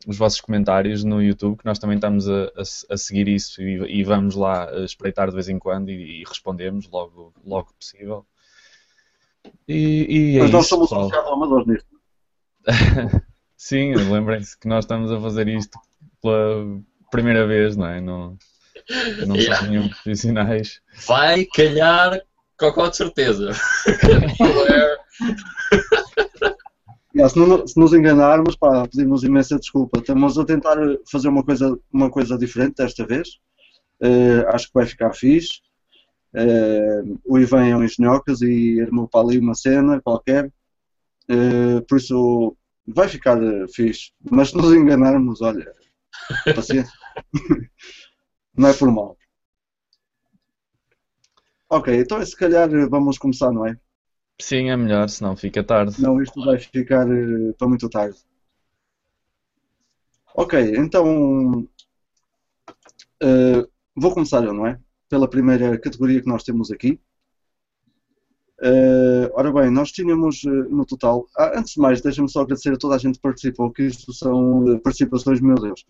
[0.07, 4.01] os vossos comentários no YouTube, que nós também estamos a, a- a seguir isso e,
[4.01, 8.27] e vamos lá eh, espreitar de vez em quando e, e respondemos logo, logo possível.
[9.69, 11.33] E, e é Mas nós isso, somos pessoal.
[11.33, 11.97] amadores nisto.
[13.57, 15.79] Sim, lembrem-se que nós estamos a fazer isto
[16.23, 16.81] pela
[17.11, 18.01] primeira vez, não é?
[18.01, 18.37] Não,
[19.27, 19.57] não Yeah.
[19.57, 20.81] somos nenhum profissionais.
[21.07, 22.21] Vai calhar
[22.59, 23.51] cocó de certeza.
[27.15, 29.99] Yeah, se, não- se nos enganarmos, pá, pedimos imensa desculpa.
[30.01, 30.77] Estamos a tentar
[31.11, 33.39] fazer uma coisa, uma coisa diferente desta vez.
[34.03, 35.61] Eh, acho que vai ficar fixe.
[36.35, 40.53] Eh, o Ivan é um engenhocas e armou para ali uma cena qualquer.
[41.31, 42.55] Eh, por isso
[42.87, 43.39] vai ficar
[43.75, 44.11] fixe.
[44.31, 45.73] Mas se nos enganarmos, olha,
[46.55, 46.93] paciência.
[48.57, 49.17] não é por mal.
[51.69, 53.79] Ok, então se calhar vamos começar, não é?
[54.41, 56.01] Sim, é melhor, senão fica tarde.
[56.01, 58.19] Não, isto vai ficar eh, para muito tarde.
[60.35, 61.67] Ok, então
[63.23, 64.79] eh, vou começar eu, não é?
[65.09, 67.01] Pela primeira categoria que nós temos aqui.
[68.63, 71.27] Eh, ora bem, nós tínhamos eh, no total.
[71.37, 74.13] Ah, antes de mais, deixa-me só agradecer a toda a gente que participou, que isto
[74.13, 75.85] são participações, meu Deus.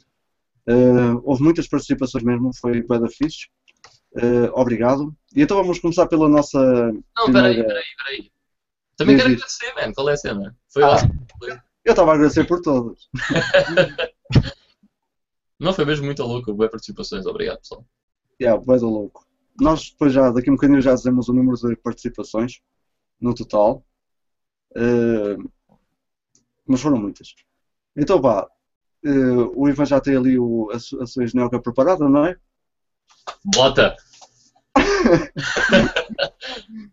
[0.68, 3.46] Eh, houve muitas participações mesmo, foi bué da fixe.
[4.16, 5.14] Eh, obrigado.
[5.34, 6.58] E então vamos começar pela nossa.
[6.58, 8.32] Não, peraí, primeira- peraí, peraí.
[8.96, 9.94] Também Diz, quero agradecer, mano.
[9.94, 10.56] Qual é a cena?
[10.72, 10.88] Foi Ah.
[10.88, 11.26] ótimo.
[11.84, 13.08] Eu estava a agradecer por todas.
[15.58, 16.52] Não foi mesmo muito louco.
[16.52, 17.24] Boas participações.
[17.26, 17.84] Obrigado, pessoal.
[18.40, 19.26] Yeah, bué da louco.
[19.58, 22.60] Nós depois já, daqui a um bocadinho já dizemos o número de participações
[23.20, 23.84] no total.
[24.76, 25.36] Eh,
[26.66, 27.34] mas foram muitas.
[27.96, 28.46] Então vá,
[29.06, 32.36] eh, o Ivan já tem ali o, a, a sua engenhoca preparada, não é?
[33.44, 33.96] Bota!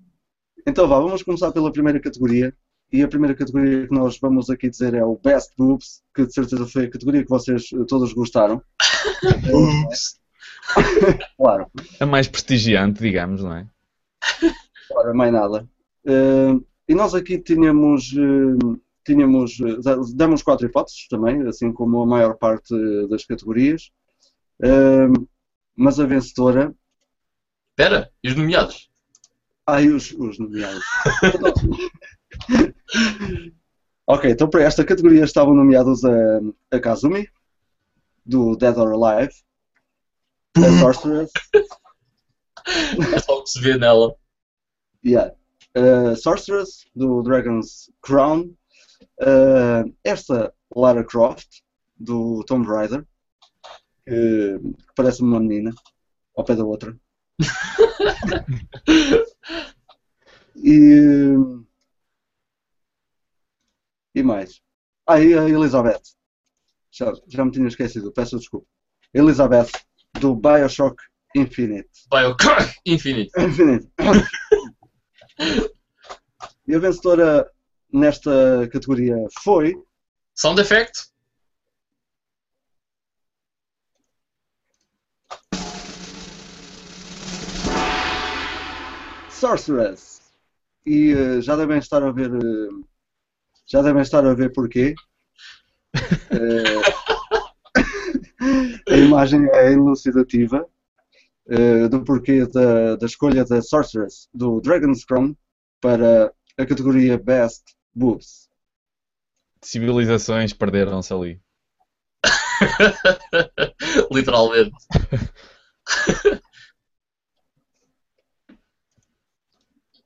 [0.65, 2.54] Então vá, vamos começar pela primeira categoria.
[2.91, 6.34] E a primeira categoria que nós vamos aqui dizer é o Best Boobs, que de
[6.34, 8.62] certeza foi a categoria que vocês eh, todos gostaram.
[11.38, 11.69] Claro.
[11.99, 13.67] A mais prestigiante, digamos, não é?
[14.95, 15.67] Ora, mais nada.
[16.06, 19.78] Eh, e nós aqui tínhamos, eh, tínhamos eh,
[20.16, 22.74] demos quatro hipóteses também, assim como a maior parte
[23.08, 23.92] das categorias.
[24.62, 25.08] Eh,
[25.76, 26.76] mas a vencedora.
[27.72, 28.92] Espera, e os nomeados?
[29.66, 30.86] Ai, os, os nomeados.
[34.06, 36.39] ok, então para esta categoria estavam nomeados a,
[36.72, 37.28] a Kazumi,
[38.26, 39.34] do Dead or Alive,
[40.56, 41.32] a Sorceress,
[42.66, 44.16] É só o que se vê nela.
[45.06, 45.36] Yeah.
[45.76, 48.56] Uh, Sorceress, do Dragon's Crown.
[49.22, 51.62] Uh, esta Lara Croft,
[51.96, 53.06] do Tomb Raider,
[54.06, 55.72] que, que parece uma menina,
[56.36, 56.98] ao pé da outra.
[60.56, 61.36] e,
[64.16, 64.62] e mais.
[65.08, 66.02] Ah, e a Elizabeth.
[66.92, 68.68] Já, já me tinha esquecido, peço desculpa.
[69.13, 69.70] Elizabeth,
[70.20, 71.02] do Bioshock
[71.36, 71.89] Infinite.
[72.10, 72.36] Bio
[72.86, 73.32] Infinite.
[73.38, 73.92] Infinite.
[76.66, 77.52] E a vencedora
[77.94, 79.76] nesta categoria foi.
[80.36, 81.14] Sound effect?
[89.30, 90.22] Sorceress.
[90.86, 92.32] E eh, já devem estar a ver.
[92.34, 92.70] eh,
[93.66, 94.96] já devem estar a ver porquê.
[96.32, 96.82] Eh,
[98.90, 100.68] a imagem é elucidativa
[101.92, 105.36] do porquê da, da escolha da Sorceress do Dragon's Crown
[105.80, 108.50] para a categoria Best Boobs.
[109.62, 111.42] Civilizações perderam-se ali.
[114.12, 114.76] Literalmente.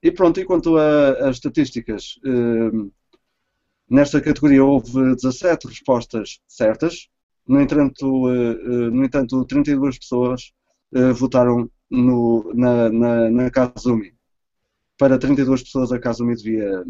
[0.02, 2.90] E pronto, e quanto às estatísticas, eh,
[3.90, 7.10] nesta categoria houve 17 respostas certas,
[7.48, 10.54] no entanto, eh, no entanto 32 pessoas
[10.94, 14.14] eh, votaram no, na, na, na Kazumi.
[14.98, 16.86] Para 32 pessoas, a Kazumi devia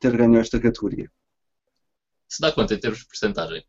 [0.00, 1.10] ter ganho esta categoria.
[2.28, 3.64] Se dá conta em termos de porcentagem.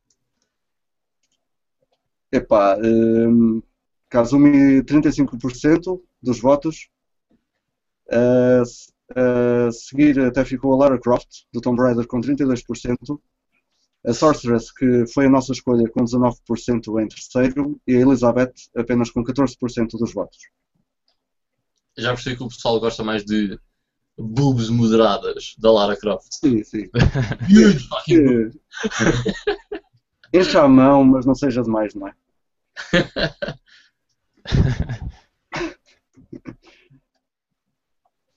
[2.32, 3.62] Epá, eh,
[4.10, 6.90] Kazumi 35%, dos votos.
[8.10, 8.64] A
[9.16, 13.22] a seguir até ficou a Lara Croft, do Tomb Raider, com 32%.
[14.04, 17.80] A Sorceress, que foi a nossa escolha, com 19% em terceiro.
[17.86, 20.40] E a Elizabeth, apenas com 14% dos votos.
[21.98, 23.60] Já percebi que o pessoal gosta mais de
[24.22, 26.28] boobs moderadas da Lara Croft.
[26.32, 26.90] Sim, sim.
[27.50, 28.58] Huge fucking boobs.
[30.56, 32.14] A mão, mas não seja demais, não é?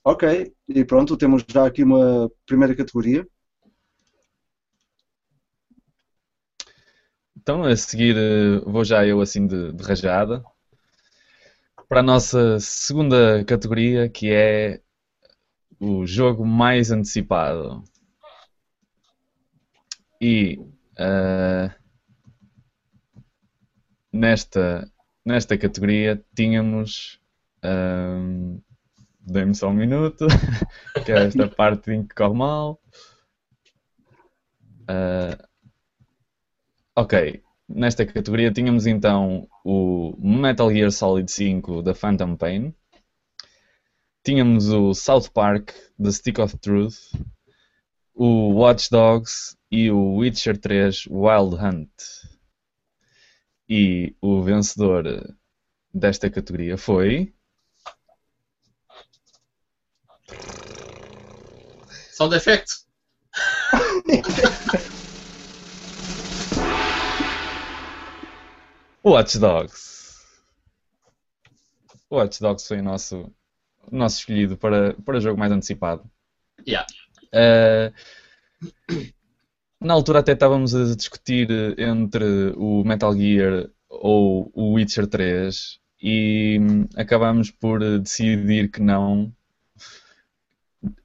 [0.03, 0.23] Ok,
[0.68, 3.27] e pronto, temos já aqui uma primeira categoria.
[7.37, 10.42] Então, a seguir, eh, vou já eu assim de, de rajada
[11.88, 14.81] para a nossa segunda categoria, que é
[15.80, 17.82] o jogo mais antecipado.
[20.20, 20.58] E
[20.98, 21.74] ah,
[24.12, 24.90] nesta,
[25.24, 27.20] nesta categoria tínhamos.
[27.62, 28.58] ahm,
[29.26, 30.26] Dê-me só um minuto,
[31.04, 32.80] que é esta parte em que corre mal.
[34.87, 35.37] Ah,
[36.96, 42.74] Ok, nesta categoria tínhamos então o Metal Gear Solid 5 da Phantom Pain,
[44.24, 47.12] tínhamos o South Park The Stick of Truth,
[48.14, 51.92] o Watch Dogs e o Witcher 3 Wild Hunt.
[53.68, 55.37] E o vencedor
[55.92, 57.34] desta categoria foi.
[62.12, 62.84] Sound effect.
[69.04, 70.24] Watch Dogs.
[72.10, 73.30] Watch Dogs foi o nosso,
[73.90, 76.03] o nosso escolhido para, para jogo mais antecipado.
[76.66, 76.87] Yeah.
[77.33, 77.92] Eh,
[79.81, 86.59] na altura até estávamos a discutir entre o Metal Gear ou o Witcher 3 e
[86.61, 89.33] hum, acabámos por decidir que não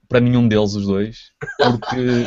[0.08, 2.26] para nenhum deles os dois porque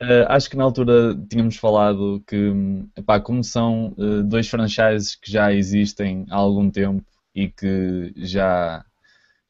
[0.00, 5.14] eh, acho que na altura tínhamos falado que hum, epá, como são eh, dois franchises
[5.14, 7.04] que já existem há algum tempo
[7.36, 8.84] e que já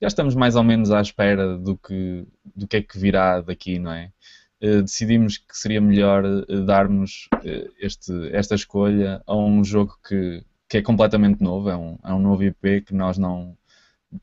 [0.01, 3.79] já estamos mais ou menos à espera do que, do que é que virá daqui,
[3.79, 4.13] não é?
[4.61, 10.45] Eh, decidimos que seria melhor eh, darmos eh, este, esta escolha a um jogo que,
[10.69, 13.57] que é completamente novo, é um, é um novo IP que nós não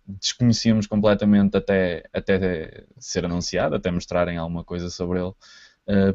[0.07, 5.33] desconhecíamos completamente até, até ser anunciado, até mostrarem alguma coisa sobre ele.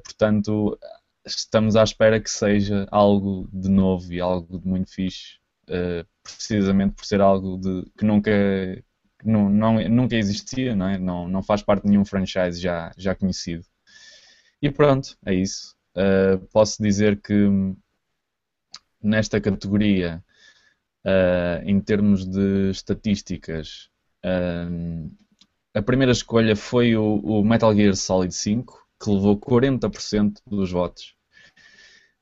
[0.02, 0.78] Portanto,
[1.26, 5.38] estamos à espera que seja algo de novo e algo de muito fixe,
[5.70, 8.30] eh, precisamente por ser algo de, que nunca
[9.24, 10.98] não, não- nunca existia, não, é?
[10.98, 13.64] não, não faz parte de nenhum franchise já, já conhecido.
[14.62, 15.76] E pronto, é isso.
[15.96, 17.76] Uh, posso dizer que hum,
[19.02, 20.22] nesta categoria,
[21.06, 23.90] uh, em termos de estatísticas,
[24.70, 25.10] hum,
[25.74, 31.14] a primeira escolha foi o, o Metal Gear Solid 5, que levou 40% dos votos.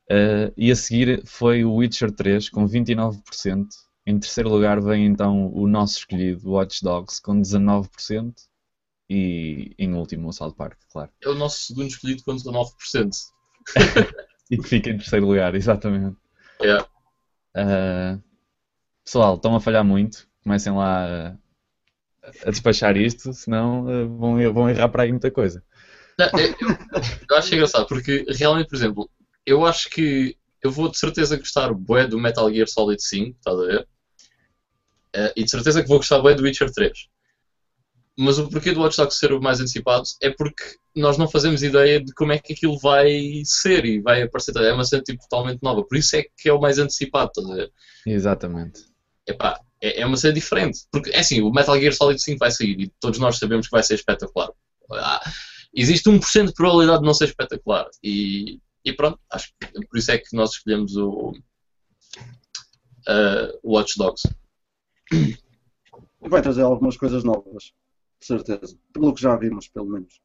[0.09, 3.67] Uh, e a seguir foi o Witcher 3, com 29%.
[4.05, 8.33] Em terceiro lugar vem então o nosso escolhido, Watch Dogs, com 19%.
[9.09, 11.09] E em último o South Park, claro.
[11.23, 13.09] É o nosso segundo escolhido com 19%.
[14.49, 16.15] E que fica em terceiro lugar, exatamente.
[16.61, 16.87] Yeah.
[17.53, 18.23] Uh,
[19.03, 20.25] pessoal, estão a falhar muito.
[20.41, 21.37] Comecem lá a,
[22.45, 25.61] a despachar isto, senão uh, vão, vão errar para aí muita coisa.
[26.17, 26.77] Não, eu, eu-
[27.29, 29.09] eu acho engraçado, porque realmente, por exemplo,
[29.47, 33.57] eu acho que eu vou de certeza gostar bué do Metal Gear Solid 5, estás
[33.57, 33.87] a ver?
[35.13, 37.07] Eh, e de certeza que vou gostar bué do Witcher 3.
[38.19, 40.63] Mas o porquê do Watch Dogs ser o mais antecipado é porque
[40.95, 44.55] nós não fazemos ideia de como é que aquilo vai ser e vai aparecer.
[44.57, 45.83] É uma cena tipo, totalmente nova.
[45.83, 47.71] Por isso é que é o mais antecipado, estás a ver?
[48.05, 48.81] Exatamente.
[49.25, 50.79] Epá, é, é uma cena diferente.
[50.91, 53.71] Porque, é assim, o Metal Gear Solid 5 vai sair e todos nós sabemos que
[53.71, 54.49] vai ser espetacular.
[54.91, 55.21] Ah,
[55.73, 57.87] existe 1% de probabilidade de não ser espetacular.
[58.03, 61.33] E, e pronto, acho que por isso é que nós escolhemos o
[63.63, 64.23] o Watch Dogs.
[66.19, 67.73] Vai trazer algumas coisas novas,
[68.19, 68.77] de certeza.
[68.91, 70.21] Pelo que já vimos, pelo menos.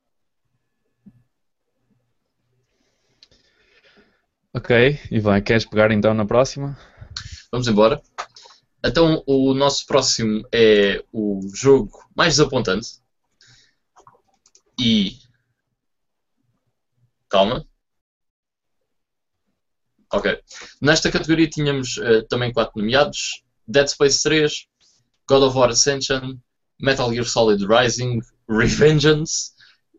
[4.55, 6.77] Ok, Ivan, queres pegar então na próxima?
[7.51, 8.03] Vamos embora.
[8.85, 13.00] Então, o nosso próximo é o jogo mais desapontante.
[14.79, 15.19] E.
[17.29, 17.65] Calma.
[20.13, 20.38] Ok.
[20.81, 24.67] Nesta categoria tínhamos eh, também quatro nomeados: Dead Space 3,
[25.29, 26.38] God of War Ascension,
[26.79, 29.52] Metal Gear Solid Rising, Revengeance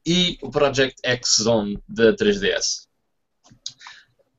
[0.06, 2.88] e o Project X Zone da 3DS.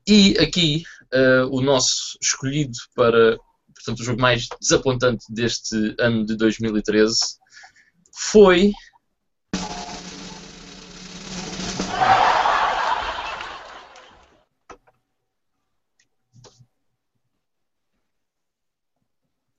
[0.07, 3.37] E aqui eh, o nosso escolhido para
[3.85, 7.19] portanto, o jogo mais desapontante deste ano de 2013
[8.31, 8.71] foi.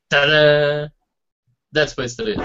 [0.09, 0.90] Tadã!
[1.72, 2.36] Dead Space 3.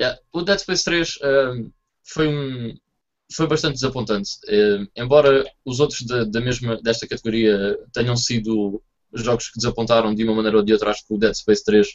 [0.00, 1.72] yeah, o Dead Space 3 um,
[2.04, 2.74] foi um,
[3.32, 4.30] foi bastante desapontante.
[4.46, 8.82] Uh, embora os outros da, da, mesma, desta categoria tenham sido
[9.12, 11.88] jogos que desapontaram de uma maneira ou de outra, acho que o Dead Space 3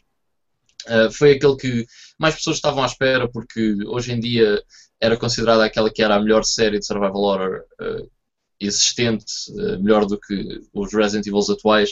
[0.88, 1.86] uh, foi aquele que
[2.20, 4.62] mais pessoas estavam à espera, porque hoje em dia
[4.99, 8.12] era considerada aquela que era a melhor série de survival horror uh,
[8.62, 9.26] existente,
[9.82, 11.91] melhor do que os Resident Evil atuais.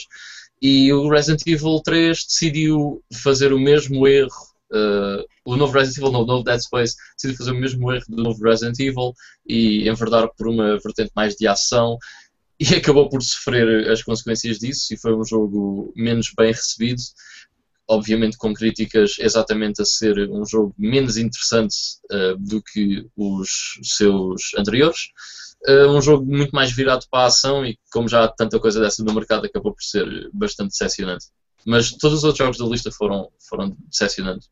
[0.62, 6.12] E o Resident Evil 3 decidiu fazer o mesmo erro Uh, o novo Resident Evil,
[6.12, 9.12] não, o novo Dead Space, decidiu fazer o mesmo erro do novo Resident Evil
[9.44, 11.98] e enverdar por uma vertente mais de ação
[12.58, 17.02] e acabou por sofrer as consequências disso e foi um jogo menos bem recebido,
[17.88, 21.74] obviamente com críticas exatamente a ser um jogo menos interessante
[22.12, 25.08] uh, do que os seus anteriores.
[25.68, 28.80] Uh, um jogo muito mais virado para a ação e como já há tanta coisa
[28.80, 31.26] dessa no mercado acabou por ser bastante decepcionante.
[31.66, 34.48] Mas todos os outros jogos da lista foram, foram decepcionantes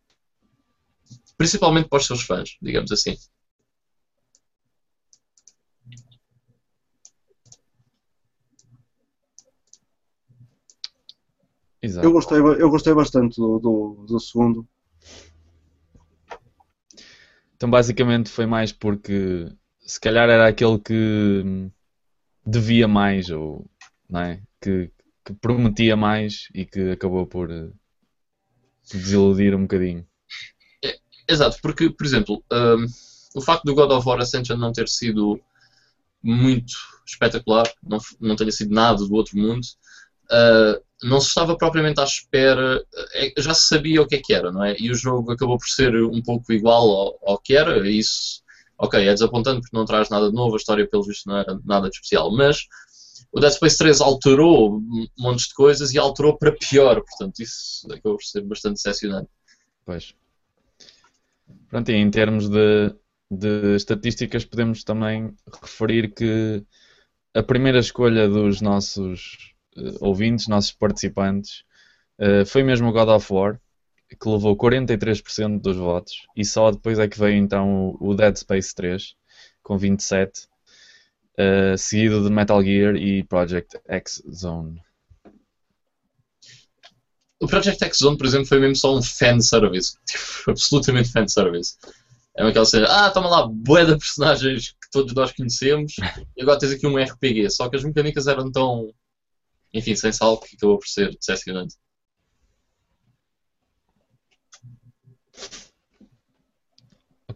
[1.38, 3.16] principalmente para os seus fãs, digamos assim.
[11.80, 12.04] Exato.
[12.04, 14.68] Eu gostei, eu gostei bastante do, do, do, segundo.
[17.54, 19.48] Então, basicamente, foi mais porque
[19.88, 21.70] se calhar era aquele que
[22.46, 23.64] devia mais, ou
[24.08, 24.42] não é?
[24.60, 24.90] que,
[25.24, 27.70] que prometia mais e que acabou por eh,
[28.92, 30.06] desiludir um bocadinho.
[31.26, 32.86] Exato, porque, por exemplo, um,
[33.34, 35.40] o facto do God of War Ascension não ter sido
[36.22, 36.74] muito
[37.06, 39.64] espetacular, não, não tenha sido nada do outro mundo,
[40.30, 42.84] uh, não se estava propriamente à espera,
[43.14, 44.76] é, já se sabia o que é que era, não é?
[44.78, 48.42] E o jogo acabou por ser um pouco igual ao, ao que era, e isso,
[48.78, 51.58] ok, é desapontante porque não traz nada de novo, a história, pelo visto, não era
[51.64, 52.66] nada de especial, mas
[53.32, 54.80] o Dead Space 3 alterou
[55.18, 59.28] montes de coisas e alterou para pior, portanto, isso acabou por ser bastante decepcionante.
[59.84, 60.14] Pois.
[61.68, 62.94] Pronto, e em termos de,
[63.30, 66.64] de estatísticas, podemos também referir que
[67.34, 71.64] a primeira escolha dos nossos uh, ouvintes, nossos participantes,
[72.18, 73.60] uh, foi mesmo o God of War,
[74.16, 78.74] que levou 43% dos votos, e só depois é que veio então o, Dead Space
[78.74, 79.14] 3,
[79.62, 80.48] com 27%, uh,
[81.36, 84.80] eh, seguido de Metal Gear e Project X Zone.
[87.40, 89.96] O Project X Zone, por exemplo, foi mesmo só um fanservice.
[90.06, 91.76] Tipo, absolutamente fanservice.
[92.36, 95.94] É aquela cena, ah, toma lá, bué de personagens que todos nós conhecemos
[96.36, 97.50] e agora tens aqui um RPG.
[97.50, 98.92] Só que as mecânicas eram tão,
[99.74, 101.74] enfim, sem sal que acabou por ser decepcionante.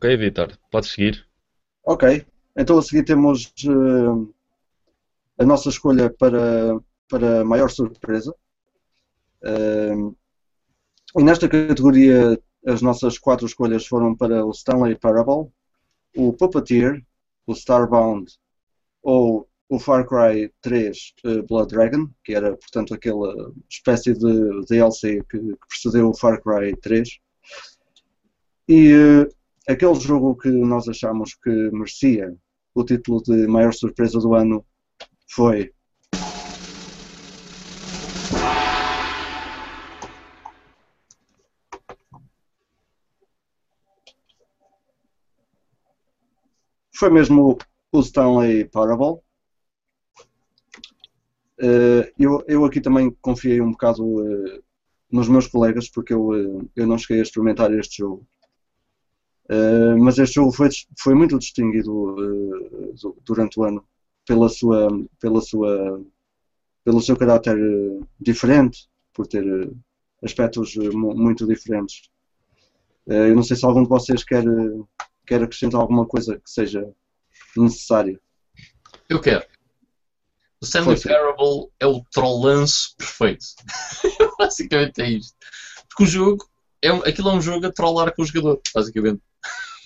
[0.03, 1.25] Ok, Vitor, podes seguir.
[1.85, 2.27] Ok,
[2.57, 4.35] então a seguir temos uh,
[5.39, 6.77] a nossa escolha para,
[7.09, 8.35] para maior surpresa
[11.17, 12.37] e nesta categoria,
[12.67, 15.53] as nossas quatro escolhas foram para o Stanley Parable,
[16.17, 17.01] o Puppeteer,
[17.47, 18.27] o Starbound
[19.05, 24.67] ou o Far Cry 3 uh, eh, Blood Dragon, que era, portanto, aquela espécie de
[24.67, 27.09] DLC que, que precedeu o Far Cry 3.
[28.69, 32.35] E uh, aquele jogo que nós achamos que merecia
[32.75, 34.65] o título de maior surpresa do ano
[35.29, 35.73] foi
[47.03, 47.59] foi mesmo
[47.91, 49.21] o Stanley Parable.
[51.59, 54.63] Uh, eu, eu aqui também confiei um bocado uh,
[55.11, 58.25] nos meus colegas, porque eu, uh, eu não cheguei a experimentar este jogo.
[60.01, 62.17] Mas este jogo foi, foi muito distinguido
[63.25, 63.85] durante o ano
[64.27, 64.89] pela sua,
[65.21, 66.03] pela sua,
[66.85, 67.57] pelo seu caráter
[68.21, 69.45] diferente, por ter
[70.23, 72.09] aspectos muito diferentes.
[73.07, 74.45] eu não sei se algum de vocês quer
[75.27, 76.87] quer acrescentar alguma coisa que seja
[77.57, 78.21] necessária?
[79.09, 79.45] Eu quero.
[80.61, 83.45] O Stanley Parable é o trollanço perfeito.
[84.39, 85.37] basicamente é isto.
[85.89, 86.49] Porque o jogo,
[86.81, 89.23] é, aquilo é um jogo a trollar com o jogador, basicamente.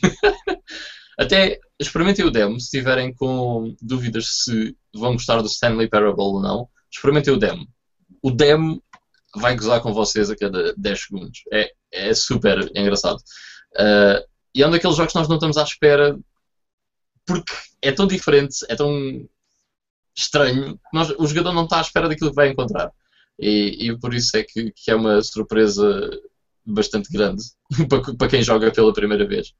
[1.18, 6.42] Até experimentem o demo, se tiverem com dúvidas se vão gostar do Stanley Parable ou
[6.42, 7.66] não, experimentem o demo.
[8.22, 8.82] O demo
[9.34, 11.42] vai gozar com vocês a cada 10 segundos.
[11.52, 13.18] É, é super engraçado.
[13.74, 16.18] Uh, e é um daqueles jogos que nós não estamos à espera
[17.26, 17.52] porque
[17.82, 19.28] é tão diferente, é tão.
[20.16, 22.90] estranho, nós, o jogador não está à espera daquilo que vai encontrar.
[23.38, 26.10] E, e por isso é que, que, é uma surpresa
[26.66, 27.42] bastante grande
[28.18, 29.54] para, quem joga pela primeira vez.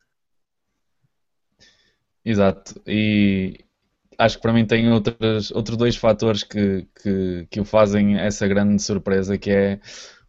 [2.24, 2.80] Exato.
[2.86, 3.64] E
[4.18, 8.48] acho que para mim tem outros, outros dois fatores que, que, que o fazem essa
[8.48, 9.80] grande surpresa, que é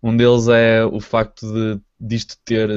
[0.01, 2.69] um deles é o facto de disto ter,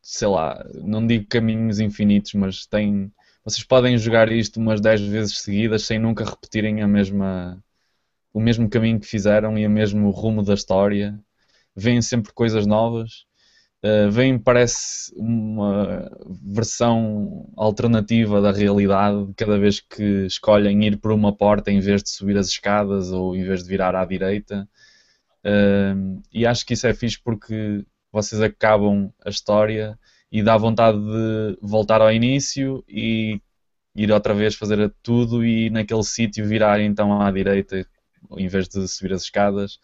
[0.00, 3.12] sei lá, não digo caminhos infinitos, mas tem.
[3.44, 7.62] Vocês podem jogar isto umas 10 vezes seguidas sem nunca repetirem a mesma,
[8.32, 11.18] o mesmo caminho que fizeram e o mesmo rumo da história.
[11.74, 13.26] Vêm sempre coisas novas.
[13.84, 16.08] Uh, vem, parece, uma
[16.54, 22.10] versão alternativa da realidade cada vez que escolhem ir por uma porta em vez de
[22.10, 24.68] subir as escadas ou em vez de virar à direita.
[25.44, 29.98] Uh, e acho que isso é fixe porque vocês acabam a história
[30.30, 33.40] e dá vontade de voltar ao início e
[33.96, 37.86] ir outra vez fazer tudo e naquele sítio virar então à direita
[38.38, 39.78] em vez de subir as escadas.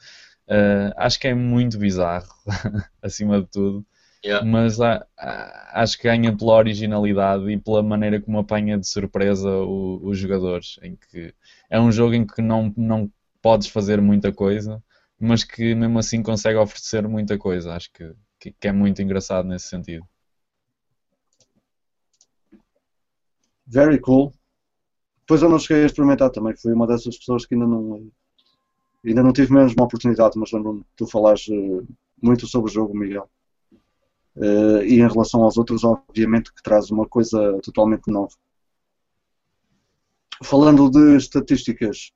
[0.49, 2.29] Uh, acho que é muito bizarro,
[3.03, 3.87] acima de tudo.
[4.25, 4.45] Yeah.
[4.45, 9.49] Mas a, a, acho que ganha pela originalidade e pela maneira como apanha de surpresa
[9.51, 10.79] o, os jogadores.
[10.83, 11.35] Em que
[11.71, 14.83] é um jogo em que não, não podes fazer muita coisa,
[15.21, 17.75] mas que mesmo assim consegue oferecer muita coisa.
[17.75, 20.05] Acho que, que, que é muito engraçado nesse sentido.
[23.67, 24.33] Very cool.
[25.21, 28.11] Depois eu não cheguei a experimentar também, fui uma dessas pessoas que ainda não
[29.05, 31.87] ainda não tive mesmo uma oportunidade, mas lembro-me tu falares uh,
[32.23, 33.29] muito sobre o jogo, Miguel.
[34.37, 38.35] Uh, e em relação aos outros, obviamente que traz uma coisa totalmente nova.
[40.43, 42.13] Falando de estatísticas,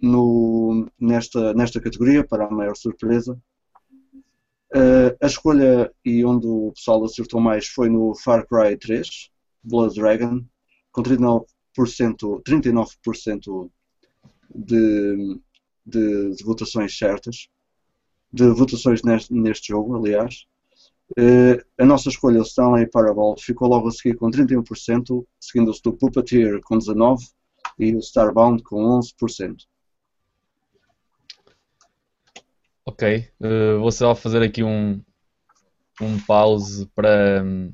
[0.00, 3.40] no, nesta, nesta categoria, para a maior surpresa.
[4.72, 9.30] Uh, a escolha e onde o pessoal acertou mais foi no Far Cry 3,
[9.62, 10.44] Blood Dragon,
[10.92, 11.44] com 39%,
[11.76, 13.70] 39%
[14.54, 15.40] de,
[15.84, 17.48] de, de, votações certas,
[18.32, 20.46] de votações neste, neste jogo, aliás.
[21.18, 26.60] Uh, a nossa escolha, Stanley Parable, ficou logo a seguir com 31%, seguindo-se do Puppeteer
[26.62, 27.18] com 19%
[27.78, 29.56] e o Starbound com 11%.
[32.86, 35.02] Ok, uh, vou só fazer aqui um,
[36.00, 37.72] um pause para um,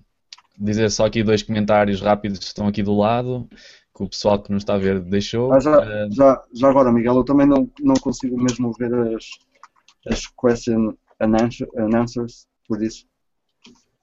[0.59, 3.49] dizer só aqui dois comentários rápidos que estão aqui do lado,
[3.97, 5.53] que o pessoal que nos está a ver deixou.
[5.53, 9.25] Ah, já, uh, já, já agora, Miguel, eu também não, não consigo mesmo ver as,
[10.07, 13.07] as question and answers, por isso.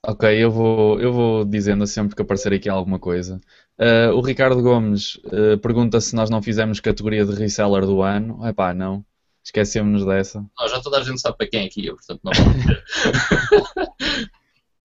[0.06, 3.40] Ok, eu vou, eu vou dizendo sempre que aparecer aqui alguma coisa.
[3.78, 8.46] Uh, o Ricardo Gomes uh, pergunta se nós não fizemos categoria de reseller do ano.
[8.46, 9.02] Epá, não.
[9.42, 10.44] Esquecemos-nos dessa.
[10.58, 12.32] Não, já toda a gente sabe para quem é que ia, portanto não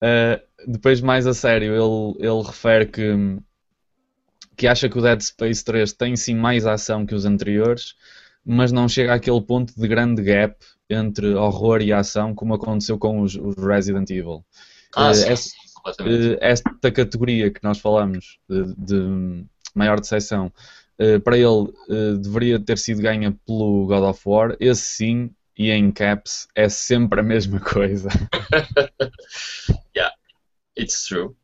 [0.02, 3.38] uh, Depois, mais a sério, ele, ele refere que,
[4.60, 7.94] que acha que o Dead Space 3 tem sim mais ação que os anteriores,
[8.44, 10.54] mas não chega àquele ponto de grande gap
[10.90, 14.44] entre horror e ação como aconteceu com os, os Resident Evil.
[14.94, 15.50] Ah, uh, sim, essa,
[15.88, 20.52] uh, esta categoria que nós falamos de, de maior decepção
[20.98, 21.46] eh, para ele
[21.88, 24.54] uh, deveria ter sido ganha pelo God of War.
[24.60, 28.10] Esse sim, e em caps, é sempre a mesma coisa.
[29.96, 30.14] yeah,
[30.76, 31.34] it's true.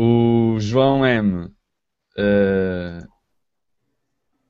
[0.00, 1.52] O João M uh,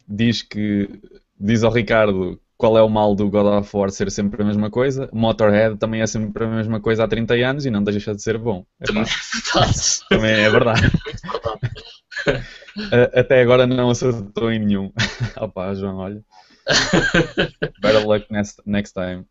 [0.06, 1.00] diz que
[1.40, 4.70] diz ao Ricardo qual é o mal do God of War ser sempre a mesma
[4.70, 5.08] coisa.
[5.10, 8.36] Motorhead também é sempre a mesma coisa há 30 anos e não deixa de ser
[8.36, 8.66] bom.
[8.78, 9.04] É também,
[10.10, 10.82] também é verdade.
[13.14, 14.92] Até agora não acertou em nenhum.
[15.40, 16.22] Opa, João, olha.
[17.80, 19.24] Better luck next, next time.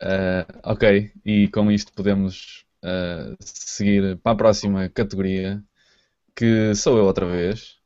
[0.00, 5.62] Uh, ok, e com isto podemos uh, seguir para a próxima categoria,
[6.34, 7.78] que sou eu outra vez.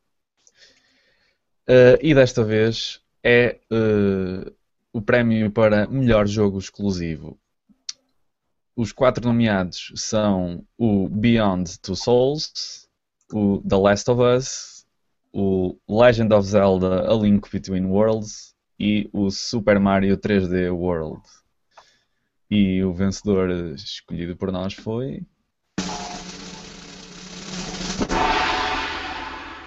[1.67, 4.53] Uh, e desta vez é uh,
[4.91, 7.39] o prémio para melhor jogo exclusivo.
[8.75, 12.87] Os quatro nomeados são o Beyond Two Souls,
[13.31, 14.85] o The Last of Us,
[15.31, 21.21] o Legend of Zelda A Link Between Worlds e o Super Mario 3D World.
[22.55, 25.25] E o vencedor escolhido por nós foi.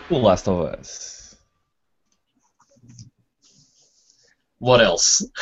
[0.09, 1.37] O Last of Us.
[4.61, 5.28] What else?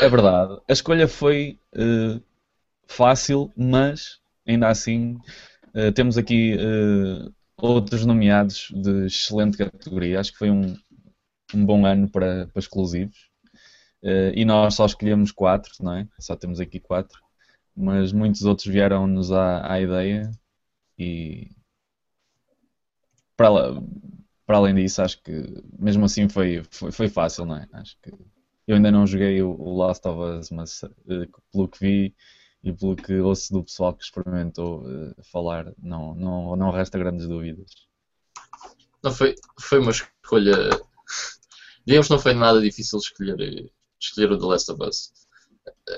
[0.00, 0.60] É verdade.
[0.68, 2.20] A escolha foi uh,
[2.88, 5.16] fácil, mas ainda assim
[5.74, 10.18] uh, temos aqui uh, outros nomeados de excelente categoria.
[10.18, 10.76] Acho que foi um,
[11.54, 13.29] um bom ano para, para exclusivos.
[14.02, 16.08] E nós só escolhemos quatro, não é?
[16.18, 17.20] Só temos aqui quatro.
[17.76, 20.30] Mas muitos outros vieram-nos à, à ideia
[20.98, 21.50] e
[23.36, 23.52] para,
[24.44, 25.32] para além disso, acho que
[25.78, 27.66] mesmo assim foi, foi, foi fácil, não é?
[27.72, 28.12] Acho que
[28.66, 32.14] eu ainda não joguei o, o Last of Us, mas uh, pelo que vi
[32.62, 37.26] e pelo que ouço do pessoal que experimentou uh, falar, não, não, não resta grandes
[37.26, 37.70] dúvidas.
[39.02, 40.54] Não, foi, foi uma escolha.
[41.86, 45.12] Digamos que não foi nada difícil escolher, escolher o The Last of Us.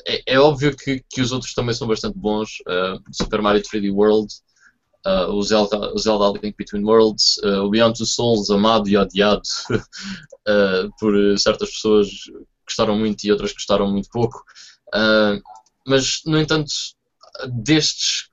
[0.06, 2.60] É, é óbvio que, que os outros também são bastante bons.
[2.60, 4.32] Uh, Super Mario 3D World,
[5.06, 9.42] uh, o, Zelda, Zelda Link Between Worlds, uh, o Beyond Two Souls, amado e odiado
[10.98, 12.08] por certas pessoas
[12.66, 14.42] gostaram muito e outras gostaram muito pouco.
[15.86, 16.72] mas, no entanto,
[17.48, 18.28] destes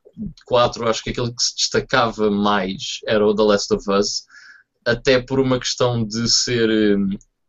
[0.46, 4.26] quatro, acho que aquele que se destacava mais era o The Last of Us
[4.86, 6.98] até por uma questão de ser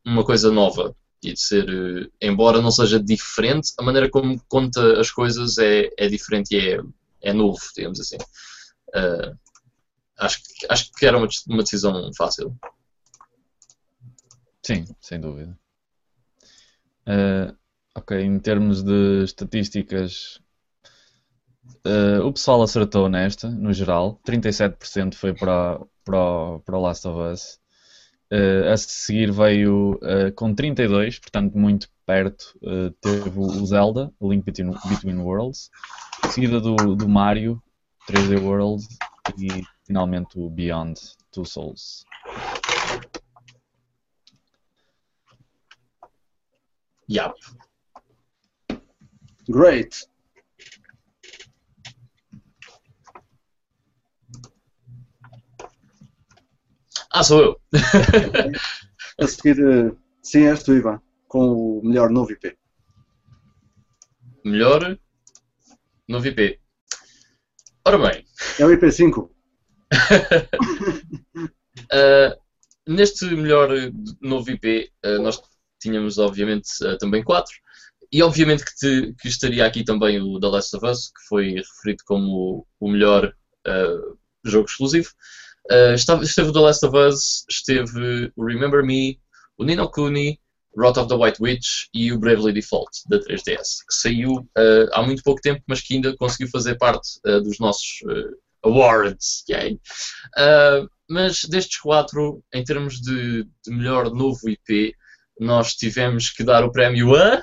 [0.04, 5.00] uma coisa nova e de ser, eh, embora não seja diferente, a maneira como conta
[5.00, 6.80] as coisas é, é diferente e é,
[7.22, 8.16] é novo, digamos assim.
[8.88, 9.38] Uh,
[10.18, 12.56] acho, acho que era uma, uma decisão fácil.
[14.62, 15.58] Sim, sem dúvida.
[17.06, 17.56] Uh,
[17.94, 20.40] ok, em termos de estatísticas,
[21.86, 24.20] uh, o pessoal acertou nesta, no geral.
[24.26, 27.60] 37% foi para para para o Last of Us.
[28.32, 34.44] Uh, a seguir veio uh, com 32, portanto muito perto, uh, teve o Zelda, Link
[34.44, 35.68] Between, Between Worlds,
[36.28, 37.60] seguida do, do Mario,
[38.08, 38.86] 3D World
[39.36, 40.94] e finalmente o Beyond
[41.32, 42.04] Two Souls.
[47.08, 47.34] Yep.
[49.48, 50.08] Great.
[57.12, 57.60] Ah, sou eu.
[59.18, 59.90] a seguir, eh,
[60.22, 62.56] sim, és tu, Ivan, com o melhor novo IP.
[64.44, 64.96] Melhor
[66.08, 66.60] novo IP.
[67.84, 68.24] Ora bem.
[68.60, 69.24] É o IP5.
[69.24, 69.30] uh,
[71.92, 72.38] eh,
[72.86, 73.70] neste melhor
[74.20, 75.42] novo IP, uh, eh, nós
[75.80, 77.54] tínhamos, obviamente, uh, também quatro.
[78.12, 81.54] E, obviamente, que, te, que, estaria aqui também o The Last of Us, que foi
[81.54, 83.34] referido como o melhor
[84.44, 85.10] jogo exclusivo.
[85.70, 89.20] Uh, esteve, esteve o The Last of Us, esteve o Remember Me,
[89.58, 90.40] o Nino Kuni,
[90.76, 95.02] Wrath of the White Witch e o Bravely Default da 3DS, que saiu uh, há
[95.02, 98.00] muito pouco tempo, mas que ainda conseguiu fazer parte uh, dos nossos
[98.62, 99.44] awards.
[101.08, 104.94] mas destes quatro, em termos de, de, melhor novo IP,
[105.40, 107.42] nós tivemos que dar o prémio a.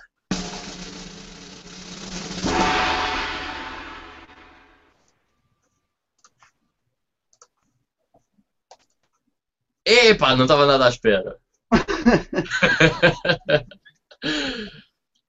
[10.07, 11.37] Epá, não estava nada à espera.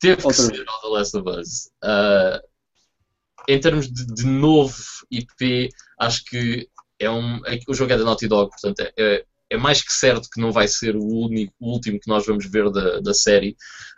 [0.01, 1.71] Teve que Outra ser o The Last of Us.
[1.83, 2.41] Uh,
[3.49, 4.77] em termos de, de, novo
[5.11, 6.69] IP, acho que
[7.01, 9.93] é um, é, o jogo é da Naughty Dog, portanto é, é, é, mais que
[9.93, 13.15] certo que não vai ser o, único, o último que nós vamos ver da, da
[13.15, 13.57] série.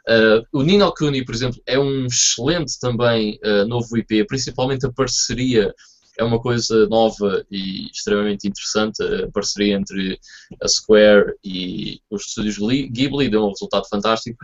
[0.08, 4.92] Uh, o Nino Kuni, por exemplo, é um excelente também uh, novo IP, principalmente a
[4.92, 5.74] parceria
[6.20, 9.02] é uma coisa nova e extremamente interessante.
[9.02, 10.20] A parceria entre
[10.62, 14.36] a Square e os estúdios Ghibli deu um resultado fantástico.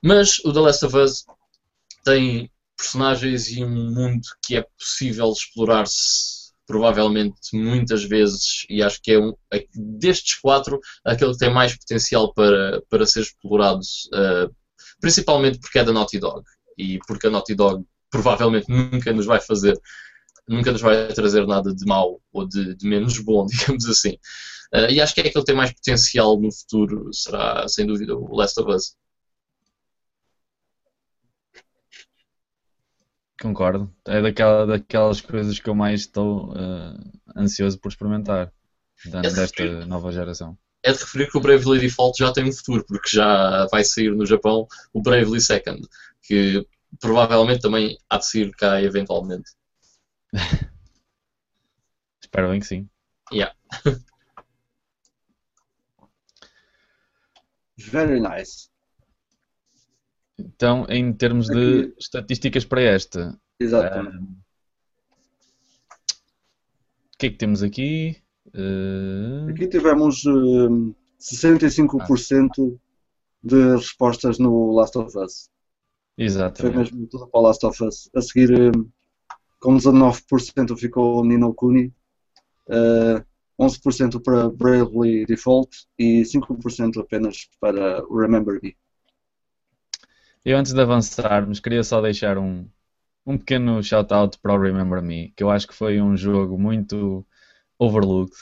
[0.00, 1.24] Mas o The Last of Us
[2.04, 9.12] tem personagens e um mundo que é possível explorar-se provavelmente muitas vezes e acho que
[9.12, 14.54] é um, é, destes quatro aquele que tem mais potencial para, para ser explorado uh,
[14.98, 16.42] principalmente porque é da Naughty Dog
[16.78, 19.78] e porque a Naughty Dog provavelmente nunca nos vai fazer
[20.48, 24.18] nunca nos vai trazer nada de mau ou de, de menos bom, digamos assim.
[24.72, 28.16] Uh, e acho que é que ele tem mais potencial no futuro, será sem dúvida
[28.16, 28.96] o Last of Us.
[33.40, 33.92] Concordo.
[34.06, 36.98] É daquela, daquelas coisas que eu mais estou uh,
[37.36, 38.52] ansioso por experimentar
[39.06, 40.56] é desta referir, nova geração.
[40.82, 44.14] É de referir que o Bravely Default já tem um futuro, porque já vai sair
[44.14, 45.86] no Japão o Bravely Second,
[46.22, 46.66] que
[47.00, 49.50] provavelmente também há de sair cá eventualmente.
[52.22, 52.88] Espero bem que sim.
[53.32, 53.54] Yeah.
[57.76, 58.68] Very nice.
[60.38, 61.94] Então, em termos de Aqui.
[61.98, 63.38] estatísticas para esta.
[63.58, 64.16] Exatamente.
[64.16, 64.44] Uh,
[67.14, 68.16] o que é que temos aqui?
[68.48, 69.48] Uh...
[69.50, 72.78] Aqui tivemos uh, 65% ah.
[73.42, 75.48] de respostas no Last of Us.
[76.18, 76.74] Exatamente.
[76.74, 78.10] Foi mesmo tudo para o Last of Us.
[78.14, 78.50] A seguir,
[79.64, 81.86] com 19% ficou Nino Kuni,
[82.68, 83.24] uh, eh,
[83.58, 88.76] 11% para Bravely Default e 5% apenas para o Remember Me.
[90.44, 92.68] Eu antes de avançarmos queria só deixar um,
[93.24, 97.26] um pequeno shout-out para o Remember Me, que eu acho que foi um jogo muito
[97.78, 98.36] overlooked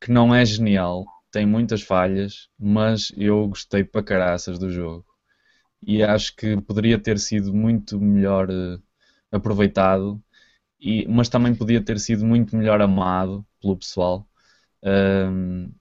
[0.00, 5.06] que não é genial, tem muitas falhas, mas eu gostei para caraças do jogo.
[5.80, 8.82] E acho que poderia ter sido muito melhor uh,
[9.30, 10.20] aproveitado,
[10.80, 14.26] e, mas também podia ter sido muito melhor amado pelo pessoal.
[14.82, 15.72] Um,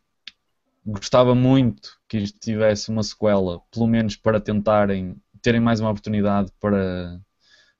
[0.86, 6.52] gostava muito que isto tivesse uma sequela, pelo menos para tentarem terem mais uma oportunidade
[6.60, 7.20] para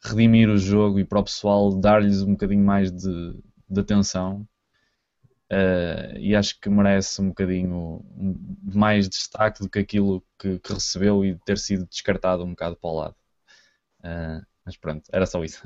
[0.04, 3.34] redimir o jogo e para o pessoal dar-lhes um bocadinho mais de,
[3.70, 4.48] de atenção.
[5.52, 8.06] Uh, e acho que merece um bocadinho
[8.64, 12.90] mais destaque do que aquilo que, que recebeu e ter sido descartado um bocado para
[12.90, 13.16] o lado.
[14.00, 15.62] Uh, mas pronto, era só isso.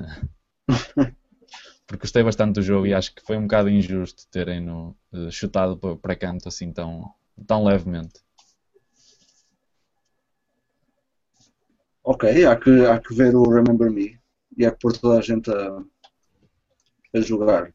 [1.86, 5.30] Porque gostei bastante do jogo e acho que foi um bocado injusto terem no, uh,
[5.30, 7.12] chutado para canto assim tão,
[7.46, 8.20] tão levemente.
[12.04, 14.18] Ok, há que, há que ver o Remember Me
[14.56, 15.82] e é que pôr toda a gente a,
[17.14, 17.72] a jogar.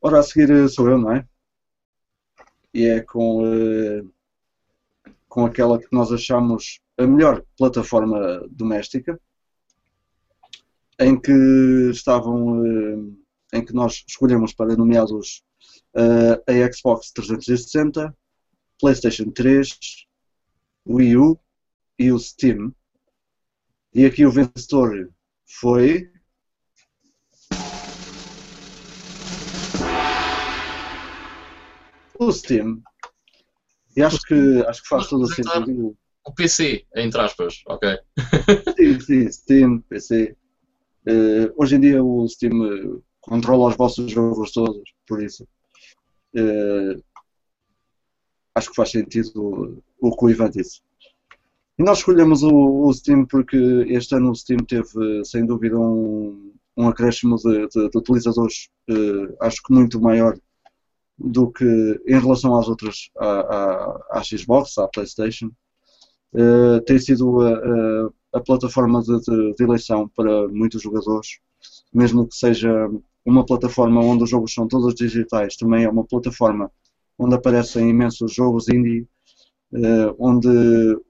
[0.00, 1.26] Ora, a seguir eh, sou eu, não é?
[2.72, 4.14] E é com, uh,
[5.28, 9.20] com aquela que nós achamos a melhor plataforma doméstica,
[10.98, 11.32] em que
[11.90, 13.18] estavam, uh,
[13.52, 15.42] em que nós escolhemos para nomeados
[15.94, 18.16] uh, a Xbox 360,
[18.78, 19.78] PlayStation 3,
[20.88, 21.38] Wii U
[21.98, 22.74] e o Steam.
[23.94, 25.10] E aqui o vencedor
[25.46, 26.10] foi.
[32.18, 32.82] O Steam.
[33.96, 35.96] E acho que, acho que faz todo o sentido.
[36.24, 37.98] O PC, entre aspas, ok?
[38.76, 40.36] sim, sim, Steam, PC.
[41.06, 45.46] Uh, hoje em dia o Steam controla os vossos jogos todos, por isso.
[46.34, 47.02] Uh,
[48.54, 50.80] acho que faz sentido o, que o Ivan disse.
[51.78, 53.56] E nós escolhemos o, o, Steam porque
[53.88, 59.36] este ano o Steam teve, sem dúvida, um, um acréscimo de, de, de utilizadores, uh,
[59.40, 60.38] acho que muito maior
[61.18, 61.64] do que
[62.06, 65.50] em relação às outras, à, à, à Xbox, à PlayStation.
[66.32, 67.40] Uh, tem sido
[68.36, 71.38] a plataforma de, de, de, eleição para muitos jogadores,
[71.92, 72.70] mesmo que seja
[73.24, 76.70] uma plataforma onde os jogos são todos digitais, também é uma plataforma
[77.18, 79.08] onde aparecem imensos jogos indie,
[79.72, 80.48] uh, onde,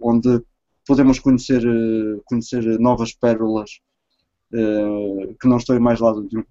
[0.01, 0.41] onde
[0.87, 3.81] podemos conhecer, eh, conhecer novas pérolas
[4.53, 6.45] uh, que não estão em mais lado nenhum.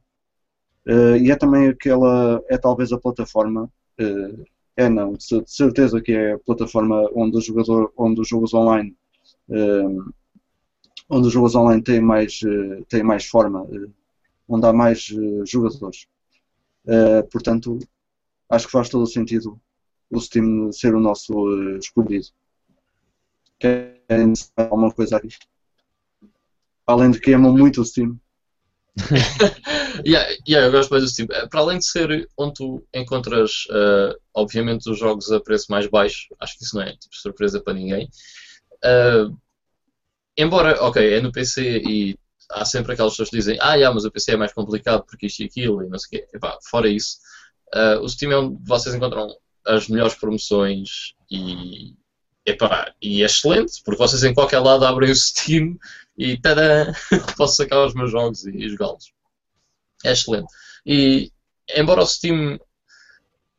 [0.86, 3.72] Uh, e é também aquela, é talvez a plataforma,
[4.76, 8.94] é não, de certeza que é a plataforma onde, o jogador, onde os jogos online
[11.10, 12.40] onde os jogos online têm mais,
[12.90, 13.68] têm mais forma,
[14.48, 15.08] onde há mais
[15.46, 16.08] jogadores.
[17.32, 17.80] portanto,
[18.50, 19.60] acho que faz todo o sentido
[20.10, 21.34] o Steam ser o nosso
[21.78, 22.28] escolhido
[23.60, 25.30] querem alguma coisa aqui?
[26.86, 28.20] Além de que amam muito o Steam.
[30.06, 31.28] yeah, yeah, eu gosto mais do Steam.
[31.32, 35.88] Eh, para além de ser onde tu encontras, uh, obviamente, os jogos a preço mais
[35.88, 38.08] baixo, acho que isso não é tipo, surpresa para ninguém.
[38.84, 39.36] Uh,
[40.38, 42.20] embora, ok, é no PC e
[42.52, 45.28] há sempre aquelas pessoas que dizem ah, yeah, mas o PC é mais complicado porque
[45.28, 46.28] isto e aquilo e não sei o quê.
[46.34, 47.18] Epá, fora isso,
[47.76, 49.28] uh, o Steam é onde vocês encontram
[49.66, 51.96] as melhores promoções e
[52.46, 55.80] Epá, e é excelente, porque vocês em qualquer lado abrem o Steam
[56.16, 56.94] e tada,
[57.36, 59.12] posso sacar os meus jogos e, e jogá-los.
[60.04, 60.54] É excelente.
[60.86, 61.32] E
[61.76, 62.60] embora o Steam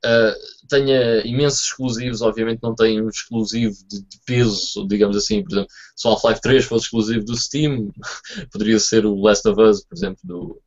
[0.06, 5.42] uh, tenha imensos exclusivos, obviamente não tem um exclusivo de, de peso, digamos assim.
[5.42, 7.90] Por exemplo, se o Half-Life 3 fosse exclusivo do Steam,
[8.52, 10.62] poderia ser o Last of Us, por exemplo, do,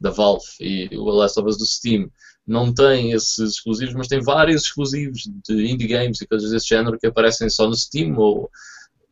[0.00, 2.10] da Valve e o Last of Us do Steam
[2.46, 6.98] não tem esses exclusivos, mas tem vários exclusivos de indie games e coisas desse género
[6.98, 8.50] que aparecem só no Steam ou,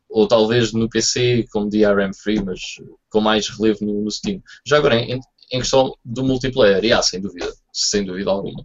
[0.07, 2.61] ou talvez no PC como DRM free, mas
[3.09, 4.41] com mais relevo no, no Steam.
[4.65, 5.19] Já agora, em,
[5.51, 8.63] em, questão do multiplayer, e há, sem dúvida, sem dúvida alguma.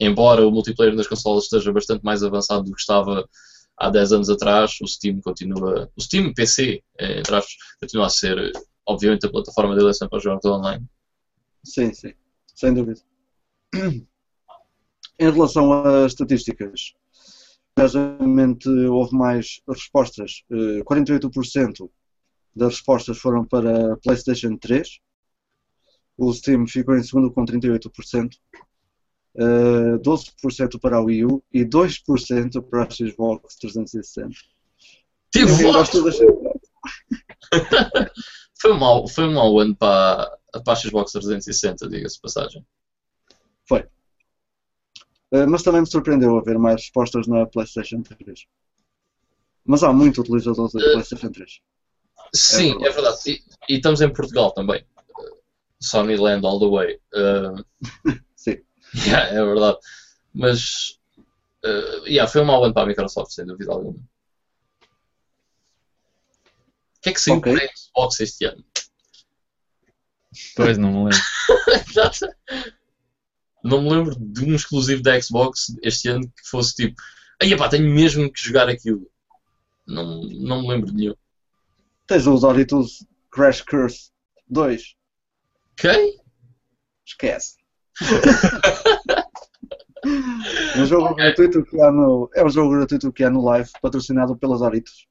[0.00, 3.28] Embora o multiplayer nas consolas esteja bastante mais avançado do que estava
[3.76, 5.90] há 10 anos atrás, o Steam continua.
[5.96, 8.52] O Steam PC, eh, entre aspas, continua a ser,
[8.86, 10.86] obviamente, a plataforma de eleição para jogos online.
[11.64, 12.12] Sim, sim,
[12.54, 13.00] sem dúvida.
[15.20, 16.94] Em relação às estatísticas,
[17.74, 20.44] curiosamente houve mais respostas.
[20.48, 21.88] 48% eh,
[22.54, 25.00] das respostas foram para PlayStation 3.
[26.16, 28.30] O Steam ficou em segundo com 38%.
[29.38, 34.30] 12% eh, para a Wii U e 2% para a Xbox 360.
[35.30, 35.52] Tive
[38.60, 42.66] foi, um mau, foi um mau ano para, para a Xbox 360, diga-se passagem.
[43.66, 43.80] Foi.
[45.30, 48.46] Uh, mas também me surpreendeu haver mais respostas na PlayStation 3.
[49.64, 51.60] Mas há muito utilizador da PlayStation 3.
[52.34, 52.88] Sim, é verdade.
[52.88, 53.18] É verdade.
[53.26, 54.84] E, e, estamos em Portugal também.
[55.80, 56.98] Sony Land all the way.
[57.14, 58.18] Uh...
[59.06, 59.78] Yeah, é verdade.
[60.34, 60.98] Mas
[61.64, 63.98] uh, yeah, foi um mau ano para a Microsoft, sem dúvida alguma.
[63.98, 64.02] O
[67.02, 67.52] que é que saiu Ok.
[67.52, 68.64] para a Xbox este ano?
[70.56, 71.18] Pois, não me lembro.
[73.62, 76.94] Não me lembro de um exclusivo da Xbox este ano que fosse tipo,
[77.42, 79.10] aí pá, tenho mesmo que jogar aquilo.
[79.86, 81.14] Não, não me lembro de nenhum.
[82.06, 84.10] Tens os Doritos Crash Curse
[84.48, 84.94] 2.
[85.72, 86.20] Ok?
[87.04, 87.57] Esquece.
[90.76, 94.36] Um jogo gratuito que há no, é um jogo gratuito que há no live, patrocinado
[94.36, 95.06] pelas Doritos.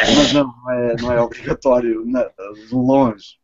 [0.00, 3.38] Mas não, não é, não é obrigatório, na- de longe.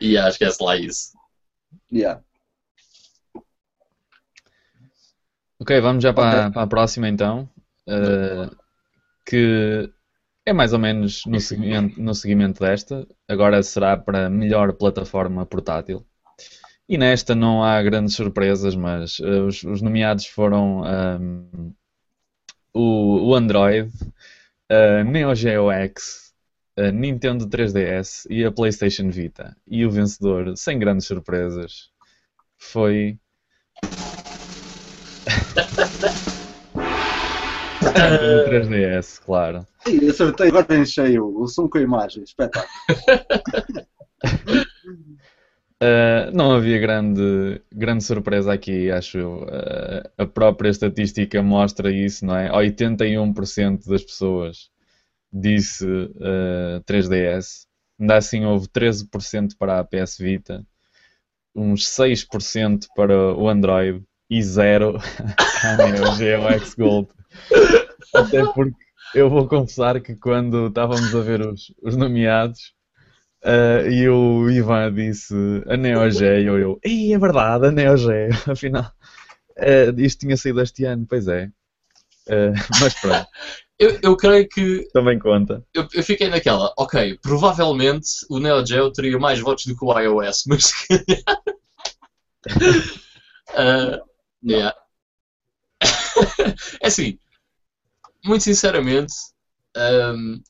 [0.00, 1.12] E yeah, esquece lá isso.
[1.92, 2.22] Yeah.
[5.58, 6.52] Ok, vamos já para, Ok.
[6.52, 7.48] para a próxima então.
[7.88, 8.50] eh,
[9.26, 9.90] que
[10.46, 13.06] é mais ou menos no seguimento, no seguimento desta.
[13.28, 16.06] Agora será para melhor plataforma portátil.
[16.88, 21.72] E nesta não há grandes surpresas, mas eh, os, os nomeados foram ahm,
[22.72, 23.90] o, o Android,
[24.70, 26.32] a Neo Geo X,
[26.76, 29.56] a Nintendo 3DS e a PlayStation Vita.
[29.66, 31.90] E o vencedor, sem grandes surpresas,
[32.56, 33.18] foi
[37.82, 39.66] o 3DS, claro.
[39.88, 42.22] Ih, acertei, agora enchei o som com a imagem.
[42.22, 42.70] Espetáculo.
[45.82, 49.42] Uh, não havia grande, grande surpresa aqui, acho eu.
[49.42, 52.50] Uh, a própria estatística mostra isso, não é?
[52.50, 54.70] 81% das pessoas
[55.30, 57.66] disse uh, 3DS.
[58.00, 60.64] Ainda assim houve 13% para a PS Vita,
[61.54, 64.98] uns 6% para o Android e 0%
[65.62, 67.08] à Neo Geo X Gold.
[68.14, 68.76] Até porque
[69.14, 72.75] eu vou confessar que quando estávamos a ver os, os nomeados,
[73.46, 75.32] Uh, e o Ivan disse
[75.68, 78.90] a Neo Geo, eu, ei, é verdade, a Neo Geo, afinal,
[79.56, 81.46] uh, isto tinha saído este ano, pois é.
[82.26, 83.28] Uh, mas pronto,
[83.78, 85.62] Eu, eu creio que também conta.
[85.74, 89.98] eu, eu fiquei naquela, ok, provavelmente o Neo Geo teria mais votos do que o
[89.98, 91.42] iOS, mas se calhar.
[93.54, 94.00] Ah,
[94.42, 94.74] yeah.
[96.82, 97.18] é assim,
[98.24, 99.12] muito sinceramente,
[99.76, 100.40] ahm,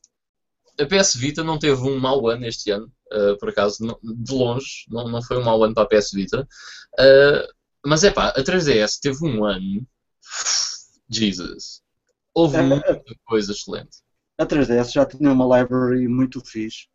[0.80, 4.32] a PS Vita não teve um mau ano este ano, ah, por acaso, não- de
[4.34, 6.46] longe, não, não foi um mau ano para a PS Vita.
[6.98, 7.46] Ah,
[7.86, 9.86] mas é pá, a 3DS teve um ano.
[11.08, 11.82] Jesus.
[12.34, 13.98] Houve É, muita coisa excelente.
[14.38, 16.86] A 3DS já tinha uma library muito fixe,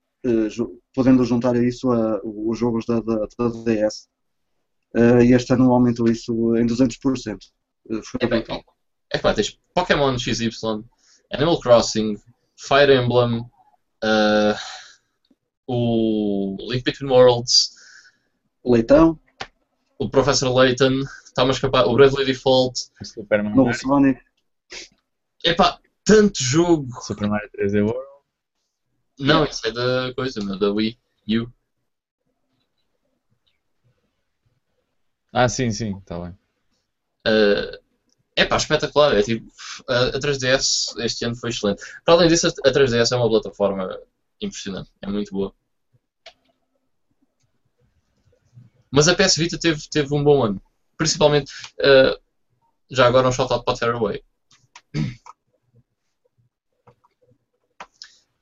[0.49, 4.07] ju- podendo juntar a isso a- os jogos da, da, da DS.
[5.23, 7.37] E este ano aumentou isso em 200%.
[7.89, 8.63] Eh, foi É bem, brutal.
[9.11, 10.49] é pá, tens Pokémon XY,
[11.31, 12.17] Animal Crossing,
[12.57, 13.43] Fire Emblem,
[14.03, 14.57] ah,
[15.67, 17.71] o Link Between Worlds,
[18.65, 19.19] Leitão,
[19.97, 22.89] o Professor Layton, está-me a escapar, o Bravely Default.
[23.03, 24.21] Super Mario, novo Sonic.
[25.43, 26.87] Epá, tanto jogo.
[27.01, 28.11] Super Mario 3D World.
[29.19, 30.97] Não, isso é da coisa, meu, da Wii
[31.39, 31.51] U.
[35.31, 36.37] Ah, sim, sim, está bem.
[37.27, 37.77] Uh,
[38.35, 39.15] é pá, espetacular.
[39.15, 39.51] É tipo,
[39.87, 41.83] a, a 3DS este ano foi excelente.
[42.05, 43.99] Para além disso, a a 3DS é uma plataforma
[44.41, 44.89] impressionante.
[45.01, 45.53] É muito boa.
[48.89, 50.61] Mas a PS Vita teve, teve um bom ano.
[50.97, 52.19] Principalmente, uh,
[52.89, 54.21] já agora um shout-out para Tearaway.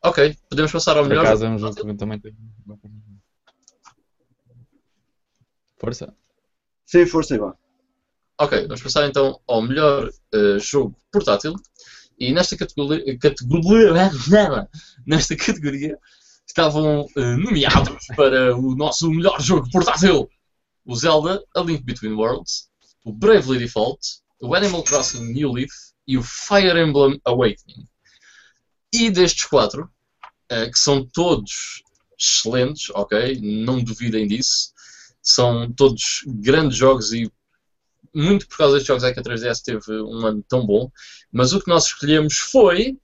[0.01, 1.25] Ok, podemos passar ao Por melhor.
[1.25, 2.37] acaso é um jogo que também tenho.
[5.77, 6.15] Força.
[6.85, 7.53] Sim, força, Ivan.
[8.41, 11.53] Ok, vamos passar então ao melhor eh, jogo portátil.
[12.17, 13.91] E nesta categoria, categoria
[15.05, 15.99] nesta categoria
[16.47, 20.29] estavam eh, nomeados para o nosso melhor jogo portátil
[20.85, 22.69] o Zelda A Link Between Worlds,
[23.03, 23.99] o Bravely Default,
[24.41, 25.71] o Animal Crossing New Leaf
[26.07, 27.85] e o Fire Emblem Awakening.
[28.93, 29.91] E destes quatro,
[30.47, 31.83] eh, que são todos
[32.17, 33.37] excelentes, ok?
[33.41, 34.71] Não duvidem disso.
[35.21, 37.29] São todos grandes jogos e
[38.14, 40.91] muito por causa destes jogos é que a 3DS teve um ano tão bom.
[41.32, 42.97] Mas o que nós escolhemos foi.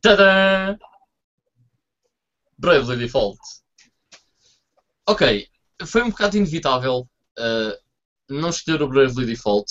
[0.00, 0.76] Tadã!
[2.58, 3.38] Bravely Default.
[5.08, 5.48] Ok,
[5.84, 7.08] foi um bocado inevitável
[7.38, 7.82] uh,
[8.28, 9.70] não escolher o Bravely Default.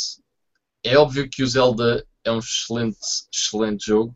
[0.83, 2.97] É óbvio que o Zelda é um excelente,
[3.33, 4.13] excelente jogo.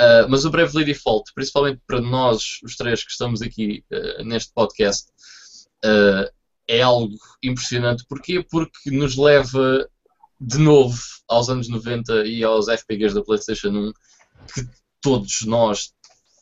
[0.00, 4.50] Uh, mas o Bravely Default, principalmente para nós, os três que estamos aqui uh, neste
[4.54, 5.10] podcast,
[5.84, 6.30] uh,
[6.66, 8.06] é algo impressionante.
[8.08, 8.42] Porquê?
[8.50, 9.86] Porque nos leva
[10.40, 10.98] de novo
[11.28, 13.92] aos anos 90 e aos FPGs da PlayStation 1
[14.54, 14.66] que
[15.02, 15.92] todos nós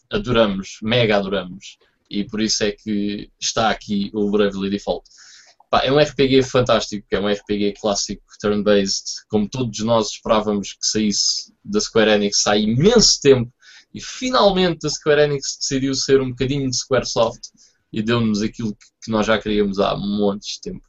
[0.09, 1.79] adoramos, mega adoramos,
[2.09, 5.05] e por isso é que está aqui o Bravely Default.
[5.71, 10.87] Pá, é um RPG fantástico, é um RPG clássico, turn-based, como todos nós esperávamos que
[10.87, 13.53] saísse da Square Enix há imenso tempo,
[13.93, 17.41] e finalmente a Square Enix decidiu ser um bocadinho de Squaresoft
[17.93, 20.89] e deu-nos aquilo que nós já queríamos há montes de tempo.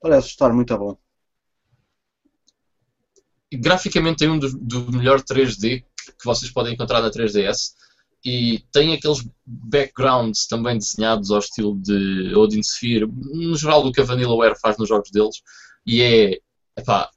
[0.00, 0.96] Parece estar muito bom.
[3.52, 5.84] Graficamente tem um do, do melhor 3D
[6.18, 7.74] que vocês podem encontrar na 3DS
[8.24, 14.00] e tem aqueles backgrounds também desenhados ao estilo de Odin Sphere, no geral do que
[14.00, 15.36] a Vanillaware faz nos jogos deles,
[15.86, 16.38] e é,
[16.76, 17.10] epá,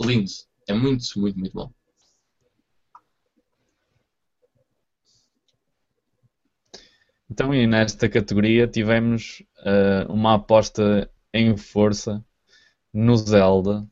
[0.00, 0.30] lindo.
[0.66, 1.70] É muito, muito, muito bom.
[7.30, 12.24] Então, e nesta categoria tivemos uh, uma aposta em força
[12.92, 13.84] no Zelda,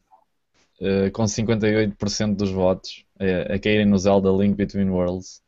[0.81, 5.42] uh, com 58% dos votos, uh, a caírem no Zelda Link Between Worlds.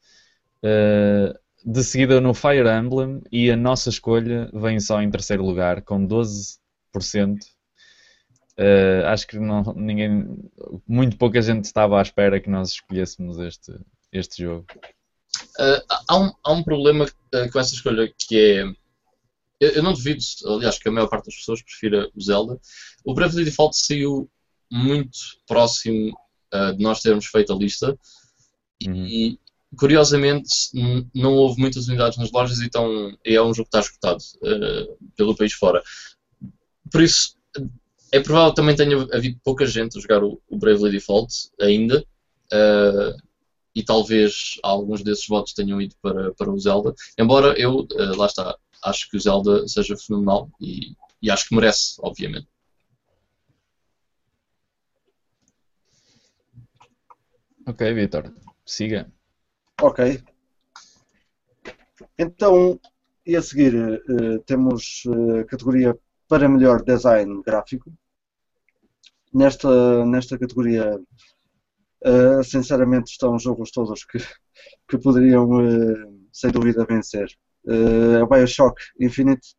[0.65, 5.83] Uh, de seguida no Fire Emblem e a nossa escolha vem só em terceiro lugar,
[5.83, 6.59] com 12%.
[8.57, 10.39] Uh, acho que não, ninguém,
[10.87, 13.73] muito pouca gente estava à espera que nós escolhêssemos este,
[14.13, 14.67] este jogo.
[15.59, 18.63] Uh, há, um, há um problema uh, com essa escolha que é.
[19.61, 22.61] Eu, eu, não duvido, aliás, que a maior parte das pessoas prefira o Zelda.
[23.05, 24.31] O Bravely Default saiu
[24.71, 26.13] muito próximo
[26.77, 27.99] de nós termos feito a lista
[28.87, 29.07] uhum.
[29.07, 29.41] e,
[29.79, 30.49] curiosamente,
[31.15, 34.23] não houve muitas unidades nas lojas então, é um jogo que está escutado
[35.17, 35.83] pelo país fora.
[36.91, 37.37] Por isso,
[38.13, 42.05] é provável que também tenha havido pouca gente a jogar o, o Bravely Default ainda.
[42.53, 43.17] Uh,
[43.75, 46.95] e talvez alguns desses votos tenham ido para, para o Zelda.
[47.19, 51.57] Embora eu, uh, lá está, acho que o Zelda seja fenomenal e, e acho que
[51.57, 52.47] merece, obviamente.
[57.67, 58.33] Ok, Vitor,
[58.65, 59.11] siga.
[59.85, 60.01] Ok.
[62.19, 62.81] Então,
[63.27, 65.95] e a seguir uh, temos a categoria
[66.27, 67.93] para melhor design gráfico
[69.31, 74.17] nesta, nesta categoria, uh, sinceramente, estão jogos todos que,
[74.89, 77.29] que poderiam, uh, sem dúvida, vencer.
[77.67, 79.55] Uh, o Bioshock Infinite,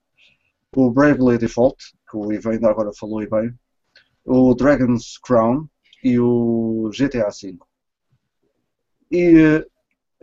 [0.76, 1.78] o Bravely Default,
[2.10, 3.54] que o Ivan ainda agora falou e bem,
[4.26, 5.70] o Dragon's Crown
[6.04, 7.60] e o GTA V.
[9.12, 9.64] E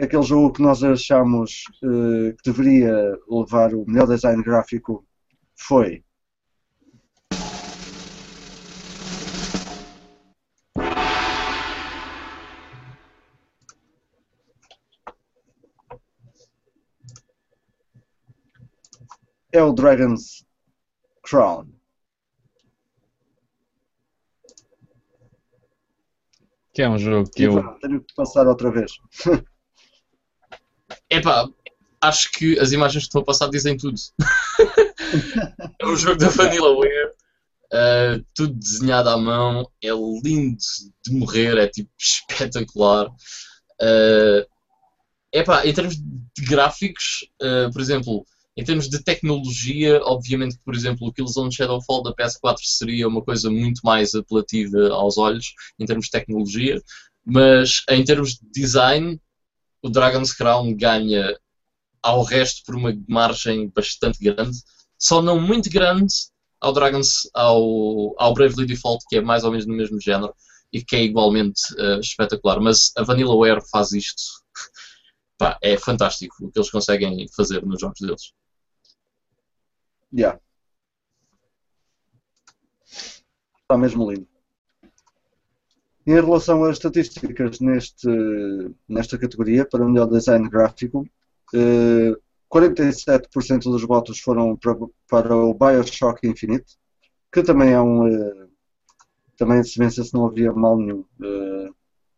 [0.00, 5.04] aquele jogo que nós achamos que deveria levar o melhor design gráfico
[5.56, 6.02] foi
[19.52, 20.44] é o Dragon's
[21.22, 21.68] Crown.
[26.72, 27.78] Que é um jogo que eu.
[27.80, 28.92] Tenho que passar outra vez.
[31.12, 31.46] Epá,
[32.00, 34.00] acho que as imagens que estão a passar dizem tudo.
[35.78, 37.10] é um jogo da Vanillaware,
[37.66, 40.56] uh, tudo desenhado à mão, é lindo
[41.04, 43.08] de morrer, é tipo espetacular.
[43.78, 44.46] Uh,
[45.30, 48.24] epá, em termos de gráficos, uh, por exemplo,
[48.56, 53.50] em termos de tecnologia, obviamente por exemplo, o Killzone Shadowfall da PS4 seria uma coisa
[53.50, 56.80] muito mais apelativa aos olhos, em termos de tecnologia,
[57.22, 59.20] mas em termos de design,
[59.82, 61.36] o Dragon's Crown ganha
[62.02, 64.58] ao resto por uma margem bastante grande,
[64.98, 66.14] só não muito grande
[66.60, 70.34] ao Dragon's, ao, ao Bravely Default, que é mais ou menos no mesmo género
[70.72, 72.60] e que é igualmente uh, espetacular.
[72.60, 74.22] Mas a Vanillaware faz isto.
[75.36, 78.32] Pá, é fantástico o que eles conseguem fazer nos jogos deles.
[80.14, 80.38] Yeah.
[83.62, 84.31] Está mesmo lindo.
[86.06, 88.08] Em relação às estatísticas neste,
[88.88, 91.06] nesta categoria, para o melhor design gráfico,
[91.54, 92.12] eh,
[92.50, 94.76] 47% dos votos foram para,
[95.08, 96.76] para, o Bioshock Infinite,
[97.32, 98.06] que também é um.
[98.08, 98.46] Eh,
[99.36, 101.04] também se vencesse não havia mal nenhum.
[101.22, 101.70] Eh,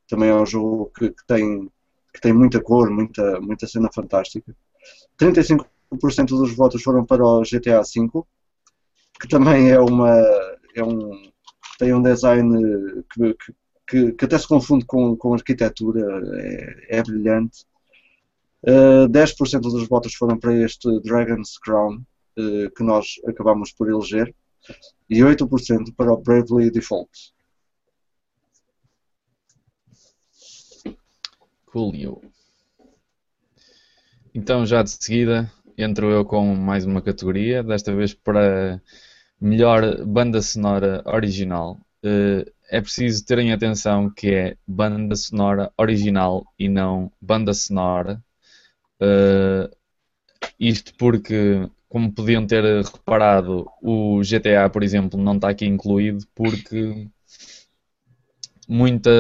[0.08, 1.70] também é um jogo que, que, tem,
[2.12, 4.56] que tem muita cor, muita, muita cena fantástica.
[5.16, 5.66] 35
[5.98, 8.22] 5% dos votos foram para o GTA V,
[9.20, 10.10] que também é uma.
[10.74, 11.22] É um,
[11.78, 13.54] tem um design que, que,
[13.86, 16.00] que até se confunde com, com arquitetura,
[16.36, 17.64] é, é brilhante.
[18.62, 21.96] Uh, eh, 10% dos votos foram para este Dragon's Crown,
[22.38, 24.34] uh, que nós acabamos por eleger,
[25.08, 27.10] e 8% para o Bravely Default.
[31.66, 32.22] Coolio.
[34.34, 38.80] Então, já de seguida, entro eu com mais uma categoria, desta vez para
[39.40, 41.78] melhor banda sonora original.
[42.02, 48.22] Uh, é preciso terem atenção que é banda sonora original e não banda sonora.
[49.00, 49.74] Uh,
[50.58, 57.08] isto porque, como podiam ter reparado, o GTA, por exemplo, não está aqui incluído porque
[58.68, 59.10] muita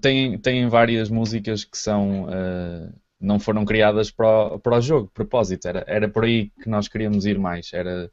[0.00, 5.10] tem, tem várias músicas que são uh, não foram criadas para o, para o jogo,
[5.12, 8.10] propósito, era, era por aí que nós queríamos ir mais, era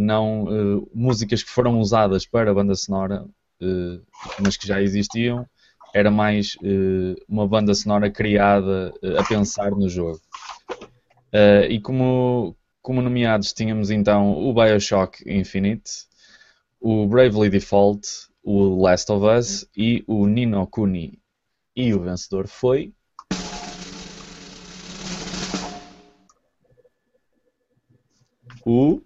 [0.00, 3.24] não uh, músicas que foram usadas para a banda sonora,
[4.42, 5.46] mas que já existiam,
[5.94, 6.56] era mais
[7.28, 10.20] uma banda sonora criada a pensar no jogo.
[11.70, 16.06] e como, como nomeados tínhamos então o Bioshock Infinite,
[16.80, 18.06] o Bravely Default,
[18.42, 21.18] o Last of Us e o Nino Kuni.
[21.74, 22.92] E o vencedor foi.
[28.66, 29.00] O.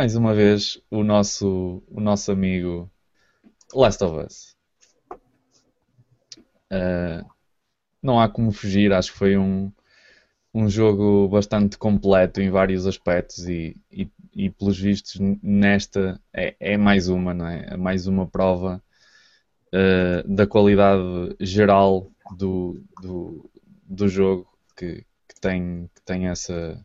[0.00, 2.90] Mais uma vez, o nosso, o nosso amigo
[3.74, 4.56] Last of Us.
[6.72, 7.22] Uh,
[8.02, 9.70] não há como fugir, acho que foi um,
[10.54, 16.78] um jogo bastante completo em vários aspectos e, e, e pelos vistos nesta é, é,
[16.78, 17.66] mais uma, não é?
[17.68, 18.82] É mais uma prova
[19.66, 23.50] uh, da qualidade geral do, do,
[23.84, 26.82] do jogo que, que, tem, que tem essa,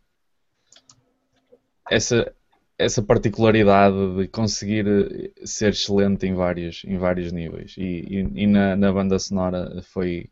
[1.90, 2.30] essa,
[2.78, 4.84] essa particularidade de conseguir
[5.44, 10.30] ser excelente em vários, em vários níveis e, e, e na, na banda sonora foi,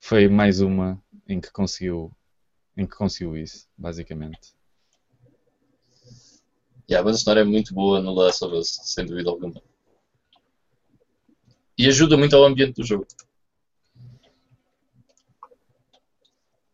[0.00, 2.12] foi mais uma em que conseguiu
[2.76, 4.54] em que conseguiu isso, basicamente.
[6.88, 9.60] Yeah, a banda sonora é muito boa no Last of Us, sem dúvida alguma.
[11.76, 13.06] E ajuda muito ao ambiente do jogo.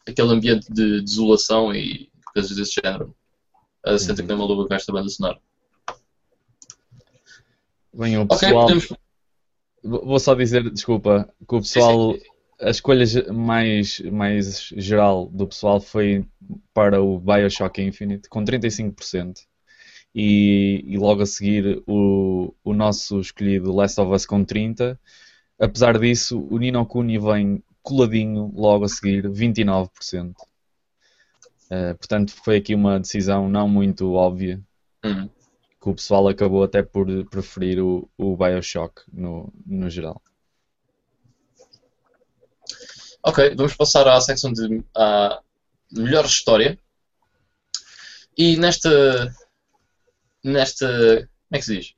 [0.07, 3.17] Aquele ambiente de desolação e coisas desse género.
[3.85, 4.27] A senta uhum.
[4.27, 5.39] que não maluca com esta banda sonora.
[7.93, 8.65] Bem, o pessoal.
[8.65, 8.93] Okay, podemos...
[9.83, 15.47] Vou só dizer, desculpa, que o pessoal sim, sim a escolha mais, mais geral do
[15.47, 16.27] pessoal foi
[16.73, 19.41] para o Bioshock Infinite, com 35%.
[20.15, 24.97] E, e logo a seguir o, o nosso escolhido Last of Us com 30%.
[25.59, 30.33] Apesar disso, o Nino Kuni vem coladinho logo a seguir, 29%.
[31.75, 34.63] Uh, eh, portanto, foi aqui uma decisão não muito óbvia.
[35.05, 35.29] Uhum.
[35.81, 40.23] Que o pessoal acabou até por preferir o, o Bioshock no, no geral.
[43.23, 45.43] Ok, vamos passar à secção de à
[45.93, 46.79] melhor história.
[48.37, 49.35] E nesta.
[50.43, 50.87] Nesta.
[50.87, 51.95] Como é que se diz?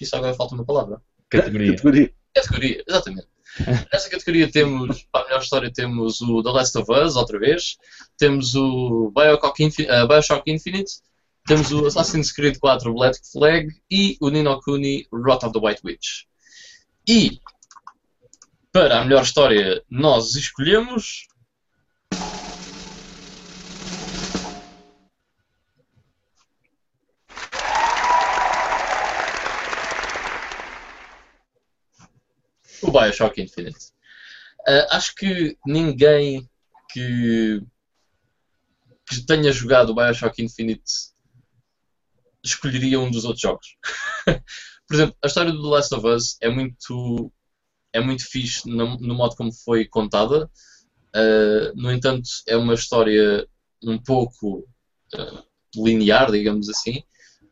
[0.00, 1.00] Isso agora falta uma palavra.
[1.28, 1.72] Categoria.
[1.72, 3.28] Categoria, categoria exatamente.
[3.92, 7.76] Nesta categoria temos, para a melhor história, temos o The Last of Us, outra vez.
[8.18, 10.92] Temos o Bioshock, Infin uh, Bioshock Infinite.
[11.46, 15.80] Temos o Assassin's Creed 4 Black Flag e o Nino Kuni Wrath of the White
[15.84, 16.26] Witch.
[17.08, 17.40] E
[18.72, 21.28] para a melhor história, nós escolhemos.
[32.86, 33.92] O Bioshock Infinite.
[34.68, 36.48] Uh, acho que ninguém
[36.90, 37.62] que,
[39.08, 40.82] que tenha jogado o Bioshock Infinite
[42.44, 43.76] escolheria um dos outros jogos.
[44.86, 47.32] Por exemplo, a história do The Last of Us é muito
[47.92, 50.50] é muito fixe no, no modo como foi contada.
[51.14, 53.48] Uh, no entanto, é uma história
[53.82, 54.68] um pouco
[55.14, 55.42] uh,
[55.74, 57.02] linear, digamos assim.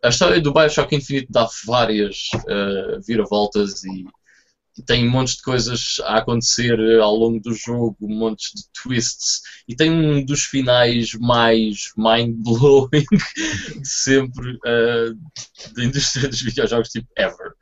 [0.02, 4.04] A história do Bioshock Infinite dá várias uh, viravoltas e,
[4.76, 9.76] e tem montes de coisas a acontecer ao longo do jogo, montes de twists, e
[9.76, 13.04] tem um dos finais mais mind-blowing
[13.80, 15.14] de sempre uh,
[15.74, 17.52] da indústria dos videojogos, tipo ever.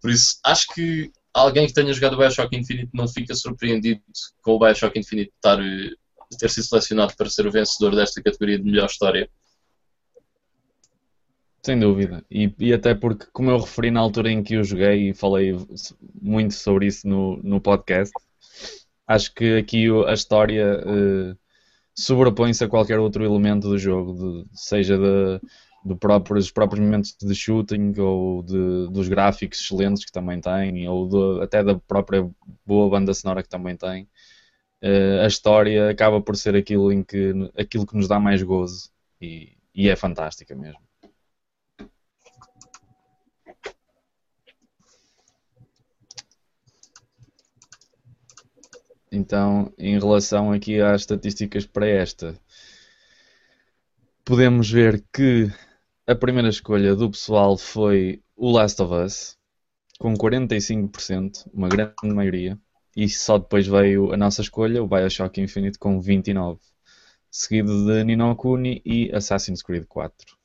[0.00, 4.00] Por isso, acho que alguém que tenha jogado o Bioshock Infinite não fica surpreendido
[4.42, 5.90] com o Bioshock Infinite estar, eh,
[6.38, 9.28] ter sido selecionado para ser o vencedor desta categoria de melhor história.
[11.64, 12.24] Sem dúvida.
[12.28, 15.54] E, e, até porque, como eu referi na altura em que eu joguei e falei
[16.20, 18.12] muito sobre isso no, no podcast,
[19.06, 21.38] acho que aqui a história uh,
[21.94, 25.40] sobrepõe-se a qualquer outro elemento do jogo, de, seja de,
[25.84, 30.88] do próprio, dos próprios momentos de shooting ou de, dos gráficos excelentes que também tem,
[30.88, 32.28] ou de, até da própria
[32.66, 34.08] boa banda sonora que também tem.
[34.82, 38.90] Uh, a história acaba por ser aquilo, em que, aquilo que nos dá mais gozo
[39.20, 40.80] e, e é fantástica mesmo.
[49.14, 52.34] Então, em relação aqui às estatísticas para esta,
[54.24, 55.52] podemos ver que
[56.06, 59.38] a primeira escolha do pessoal foi o Last of Us,
[59.98, 62.58] com 45%, uma grande maioria.
[62.96, 66.58] E só depois veio a nossa escolha, o Bioshock Infinite, com 29%.
[67.30, 70.36] Seguido de Nino Kuni e Assassin's Creed 4.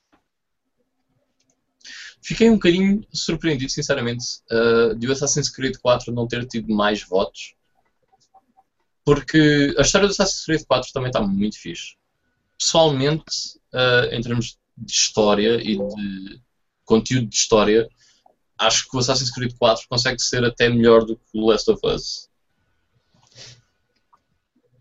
[2.21, 7.03] Fiquei um bocadinho surpreendido, sinceramente, uh, de o Assassin's Creed 4 não ter tido mais
[7.03, 7.55] votos.
[9.07, 11.95] Porque a história do Assassin's Creed 4 também está muito fixe.
[12.59, 16.41] Pessoalmente, uh, em termos de história e de
[16.83, 17.87] conteúdo de história,
[18.57, 21.79] acho que o Assassin's Creed 4 consegue ser até melhor do que o Last of
[21.87, 22.29] Us.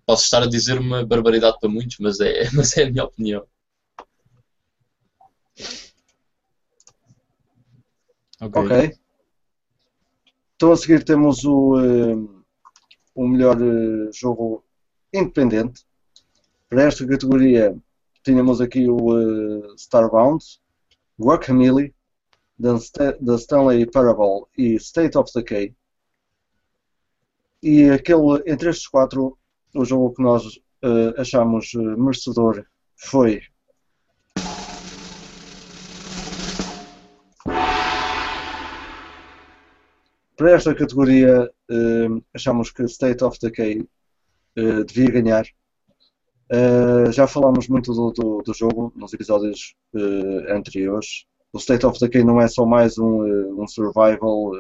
[0.04, 3.46] Posso estar a dizer uma barbaridade para muitos, mas é, mas é a minha opinião.
[8.40, 8.60] Ok.
[8.60, 8.98] okay.
[10.56, 12.35] Então a seguir temos o, uh,
[13.16, 14.62] o melhor uh, jogo
[15.12, 15.84] independente.
[16.68, 17.76] Para esta categoria
[18.22, 20.44] tínhamos aqui o uh, Starbound,
[21.18, 21.94] Guacamole,
[22.60, 25.74] The Stanley Parable e State of Decay.
[27.62, 29.38] E aquele, entre estes quatro,
[29.74, 32.64] o jogo que nós uh, achamos merecedor
[32.96, 33.42] foi
[40.36, 45.46] para esta categoria uh, achamos que State of Decay uh, devia ganhar.
[46.52, 49.74] Uh, já falámos muito do, do, do jogo nos episódios
[50.48, 51.24] anteriores.
[51.52, 54.52] O State of Decay não é só mais um, um survival,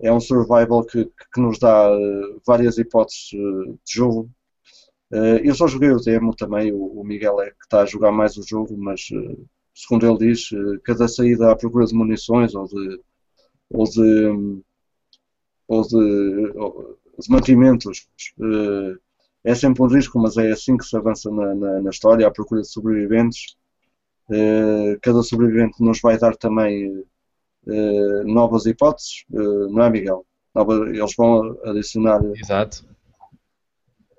[0.00, 1.88] é um survival que, que nos dá
[2.46, 4.30] várias hipóteses de jogo.
[5.42, 8.36] eu só joguei o demo também, o, o, Miguel é que está a jogar mais
[8.36, 9.08] o jogo, mas
[9.74, 10.50] segundo ele diz,
[10.84, 13.00] cada saída à procura de munições ou de,
[13.70, 14.62] ou de
[15.68, 16.52] ou de,
[17.18, 18.06] de mantimentos
[18.38, 18.98] uh,
[19.42, 22.30] é sempre um risco, mas é assim que se avança na, na, na história, à
[22.30, 23.56] procura de sobreviventes.
[24.28, 30.26] Uh, cada sobrevivente nos vai dar também uh, novas hipóteses, não é, Miguel?
[30.54, 32.20] Nova, eles vão adicionar.
[32.36, 32.86] Exato.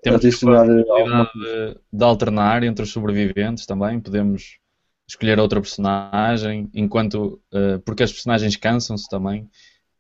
[0.04, 4.00] Temos adicionar a de, de alternar entre os sobreviventes também.
[4.00, 4.60] Podemos
[5.08, 7.42] escolher outra personagem, enquanto
[7.86, 9.50] porque as personagens cansam-se também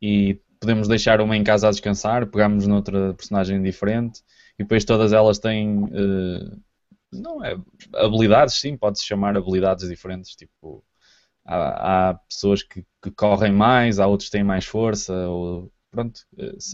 [0.01, 4.21] e podemos deixar uma em casa a descansar, pegamos noutra personagem diferente
[4.57, 6.59] e depois todas elas têm uh,
[7.13, 7.55] não é
[7.93, 10.83] habilidades, sim, pode-se chamar habilidades diferentes, tipo
[11.45, 16.21] há, há pessoas que, que, correm mais, há outros que têm mais força, ou, pronto,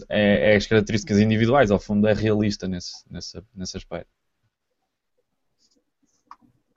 [0.08, 4.10] é, é, as características individuais, ao fundo é realista nesse, nesse, nesse aspecto.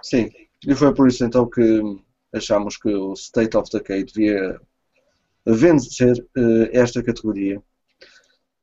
[0.02, 0.30] Sim,
[0.68, 1.82] e foi por isso então que
[2.34, 4.60] achamos que o State of Decay devia
[5.45, 7.61] vencer uh, esta categoria.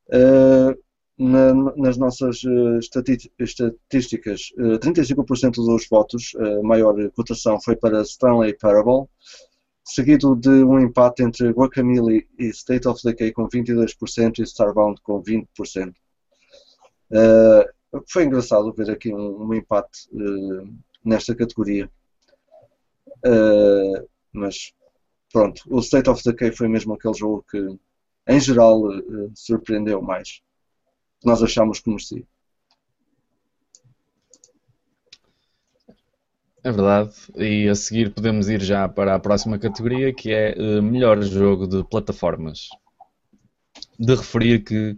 [0.08, 0.76] Uh,
[1.16, 9.08] na, nas nossas uh, estatísticas, 35% dos votos, a maior cotação foi para Stanley Parable,
[9.84, 15.22] seguido de um empate entre Guacamole e State of Decay com 22% e Starbound com
[15.22, 15.92] 20%.
[18.08, 20.08] foi engraçado ver aqui um, um empate
[21.04, 21.88] nesta categoria.
[24.32, 24.72] mas
[25.32, 27.78] pronto, o State of Decay foi mesmo aquele jogo que,
[28.28, 30.42] em geral, uh, surpreendeu mais.
[31.24, 32.24] Nós achamos que merecia.
[36.64, 40.80] É verdade, e a seguir podemos ir já para a próxima categoria que é uh,
[40.80, 42.68] melhor jogo de plataformas.
[43.98, 44.96] De referir que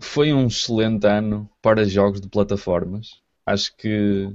[0.00, 3.20] foi um excelente ano para jogos de plataformas.
[3.44, 4.34] Acho que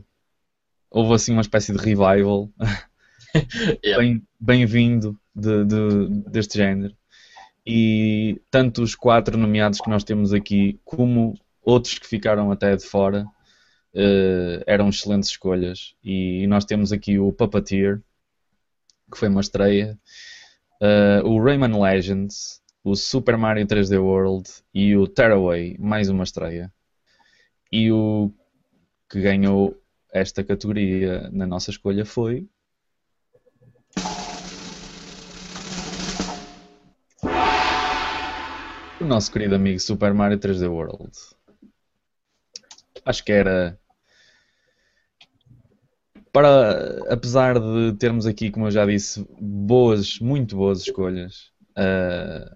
[0.91, 2.51] houve assim uma espécie de revival
[3.83, 4.21] yeah.
[4.39, 6.95] bem-vindo bem de, de, deste género.
[7.65, 12.85] E tanto os quatro nomeados que nós temos aqui, como outros que ficaram até de
[12.85, 13.25] fora,
[13.93, 15.93] uh, eram excelentes escolhas.
[16.03, 18.01] E nós temos aqui o Puppeteer,
[19.11, 19.99] que foi uma estreia,
[20.81, 26.71] uh, o Rayman Legends, o Super Mario 3D World e o Tearaway, mais uma estreia.
[27.69, 28.31] E o
[29.09, 29.77] que ganhou
[30.13, 32.47] esta categoria na nossa escolha foi
[39.07, 41.11] nosso querido amigo Super Mario 3D World.
[43.05, 43.79] Acho que era.
[46.31, 52.55] Para, apesar de termos aqui, como eu já disse, boas, muito boas escolhas, uh,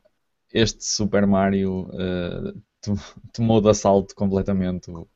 [0.54, 2.62] este Super Mario uh,
[3.34, 5.08] tomou de assalto completamente o,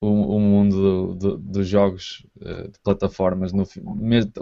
[0.00, 3.52] o, o mundo do, do, dos jogos uh, de plataformas.
[3.52, 3.64] No,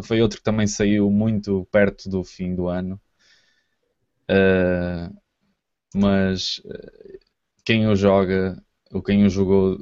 [0.02, 2.98] foi outro que também saiu muito perto do fim do ano.
[4.30, 5.14] Uh,
[5.94, 7.18] mas uh,
[7.64, 8.62] quem o joga
[8.92, 9.78] ou quem o jogou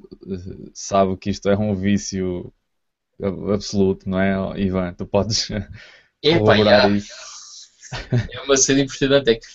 [0.75, 2.53] sabe que isto é um vício
[3.53, 4.93] absoluto, não é, Ivan?
[4.95, 5.49] Tu podes
[6.23, 6.97] colaborar yeah.
[6.97, 7.29] isso.
[8.31, 9.31] É uma cena impressionante.
[9.31, 9.47] É que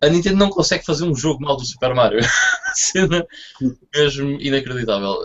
[0.00, 2.20] a Nintendo não consegue fazer um jogo mal do Super Mario.
[2.74, 3.26] cena
[3.94, 5.16] mesmo inacreditável.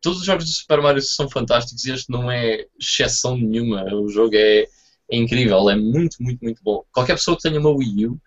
[0.00, 3.84] Todos os jogos do Super Mario são fantásticos e este não é exceção nenhuma.
[3.94, 4.62] O jogo é,
[5.10, 6.84] é incrível, é muito, muito, muito bom.
[6.92, 8.18] Qualquer pessoa que tenha uma Wii U é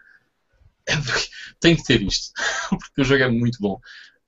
[1.60, 2.32] tem que ter isto,
[2.70, 3.80] porque o jogo é muito bom.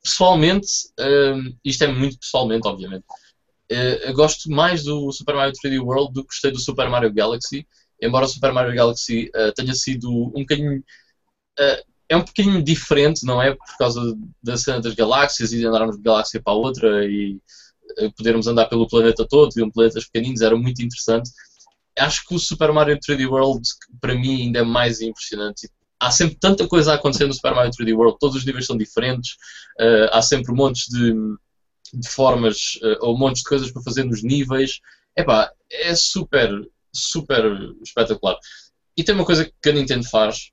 [0.04, 0.68] Pessoalmente,
[1.00, 3.06] hum, isto é muito pessoalmente, obviamente.
[3.70, 7.68] eu gosto mais do Super Mario 3D World do que gostei do Super Mario Galaxy,
[8.02, 10.84] embora o Super Mario Galaxy eh, tenha sido um bocadinho.
[11.60, 13.54] eh, é um bocadinho diferente, não é?
[13.56, 14.02] Por causa
[14.44, 17.40] da cena das galáxias e de andarmos de galáxia para outra e
[18.18, 21.30] podermos andar pelo planeta todo e um planetas pequeninos, era muito interessante.
[21.98, 23.62] Acho que o Super Mario 3D World,
[24.02, 25.70] para mim, ainda é mais impressionante.
[26.00, 28.78] Há sempre tanta coisa a acontecer no Super Mario 3D World, todos os níveis são
[28.78, 29.36] diferentes,
[29.80, 31.14] eh, há sempre montes de,
[31.94, 34.80] de formas eh, ou montes de coisas para fazer nos níveis.
[35.18, 36.50] Epá, é super,
[36.94, 37.44] super
[37.84, 38.38] espetacular.
[38.96, 40.52] E tem uma coisa que a Nintendo faz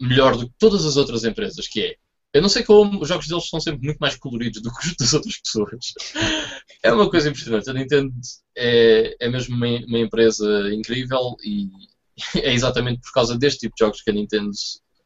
[0.00, 1.96] melhor do que todas as outras empresas, que é
[2.34, 4.96] eu não sei como os jogos deles são sempre muito mais coloridos do que os
[4.96, 5.94] das outras pessoas.
[6.82, 7.70] É uma coisa impressionante.
[7.70, 8.12] A Nintendo
[8.56, 11.70] é, é mesmo uma, uma empresa incrível e
[12.36, 14.50] é exatamente por causa deste tipo de jogos que a Nintendo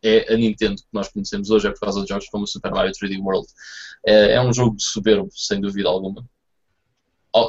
[0.02, 2.70] é a Nintendo que nós conhecemos hoje, é por causa de jogos como o Super
[2.70, 3.46] Mario 3D World.
[4.06, 6.24] É, é um jogo soberbo, sem dúvida alguma.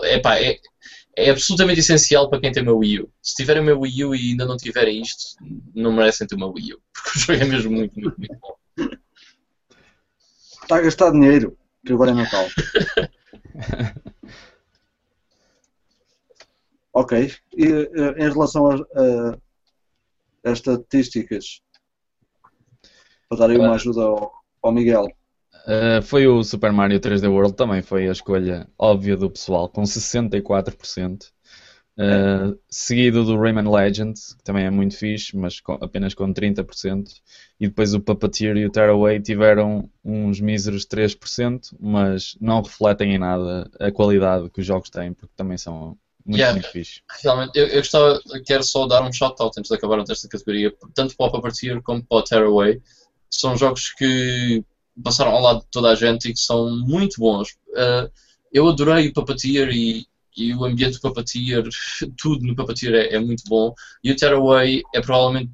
[0.03, 0.57] Epá, é,
[1.15, 3.11] é absolutamente essencial para quem tem uma Wii U.
[3.21, 5.35] Se tiverem uma Wii U e ainda não tiverem isto,
[5.75, 6.81] não merecem ter uma Wii U.
[6.93, 8.55] Porque o jogo é mesmo muito, muito, muito bom.
[10.61, 12.45] Está a gastar dinheiro, que agora é Natal.
[16.93, 17.33] ok.
[17.57, 19.37] E eh, em relação a, a-
[20.45, 21.61] a estatísticas,
[23.27, 25.07] para dar aí uma ajuda ao, ao Miguel.
[25.67, 29.85] Uh, foi o Super Mario 3D World, também foi a escolha óbvia do pessoal, com
[29.85, 31.31] 64%.
[31.99, 37.11] Uh, seguido do Rayman Legends, que também é muito fixe, mas com- apenas com 30%.
[37.59, 43.17] E depois o Puppeteer e o Tearaway tiveram uns míseros 3%, mas não refletem em
[43.17, 46.53] nada a qualidade que os jogos têm, porque também são muito, Yeah.
[46.53, 47.01] muito fixe.
[47.23, 51.15] Realmente, eu, eu gostava, quero só dar um shout-out antes de acabarmos esta categoria, tanto
[51.15, 52.81] para o Puppeteer como para o Tearaway.
[53.29, 54.63] São jogos que
[55.03, 57.49] passaram ao lado de toda a gente e que são muito bons.
[57.69, 58.11] Uh,
[58.51, 60.05] eu adorei o Puppeteer e,
[60.35, 61.63] e o ambiente do Puppeteer,
[62.17, 63.73] tudo no Puppeteer é, é muito bom.
[64.03, 65.51] E o Tearaway é provavelmente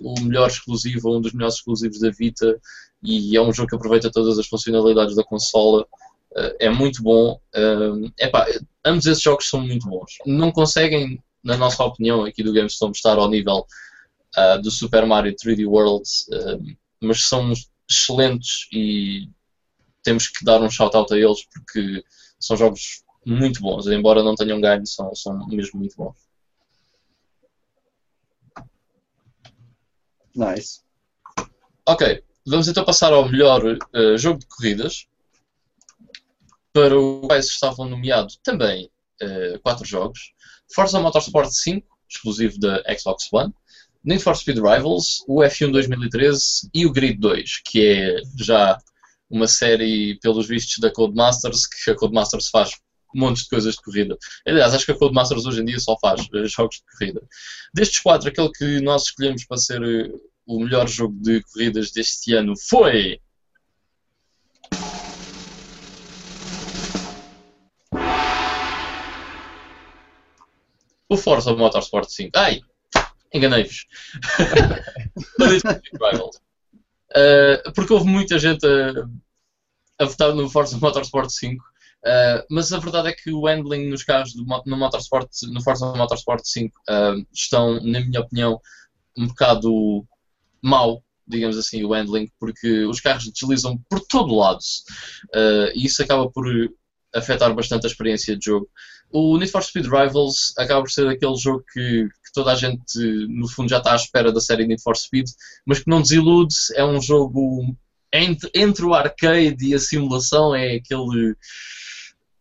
[0.00, 2.60] o melhor exclusivo, um dos melhores exclusivos da Vita
[3.02, 5.86] e é um jogo que aproveita todas as funcionalidades da consola.
[6.32, 7.40] Uh, é muito bom.
[7.54, 8.46] Uh, epá,
[8.84, 10.18] ambos esses jogos são muito bons.
[10.26, 13.66] Não conseguem, na nossa opinião, aqui do GameStop, estar ao nível
[14.36, 17.52] ah, do Super Mario 3D World, ah, mas são
[17.88, 19.28] excelentes e
[20.02, 22.04] temos que dar um shout-out a eles porque
[22.38, 26.16] são jogos muito bons, embora não tenham ganho, são, são mesmo muito bons.
[30.34, 30.82] Nice.
[31.86, 33.62] Ok, vamos então passar ao melhor
[33.92, 35.08] ah, jogo de corridas,
[36.72, 38.90] para o quais estavam nomeados também
[39.22, 40.32] ah, quatro jogos:
[40.74, 43.52] Forza Motorsport 5, exclusivo da Xbox One,
[44.02, 48.78] Need for Speed Rivals, o F1 2013 e o Grid 2, que é já
[49.28, 52.70] uma série, pelos vistos, da Codemasters, que a Codemasters faz
[53.14, 54.16] montes de coisas de corrida.
[54.46, 57.22] Aliás, acho que a Codemasters hoje em dia só faz eh, jogos de corrida.
[57.74, 60.10] Destes quatro, aquele que nós escolhemos para ser eh,
[60.46, 63.20] o melhor jogo de corridas deste ano foi.
[71.10, 72.30] O Forza Motorsport 5.
[72.36, 72.60] Ai!
[73.34, 73.86] Enganei-vos.
[77.10, 81.60] Uh, porque houve muita gente a, a votar no Forza Motorsport 5.
[81.60, 85.92] Uh, mas a verdade é que o handling nos carros do, no, Motorsport, no Forza
[85.92, 88.60] Motorsport 5 uh, estão, na minha opinião,
[89.18, 90.06] um bocado
[90.62, 94.60] mau, digamos assim, o handling, porque os carros deslizam por todo lado
[95.34, 96.46] uh, e isso acaba por
[97.14, 98.68] afetar bastante a experiência de jogo.
[99.10, 102.98] O Need for Speed Rivals acaba por ser aquele jogo que, que toda a gente,
[103.28, 105.26] no fundo, já está à espera da série Need for Speed,
[105.66, 106.54] mas que não desilude.
[106.74, 107.74] É um jogo
[108.12, 111.34] entre, entre o arcade e a simulação, é aquele,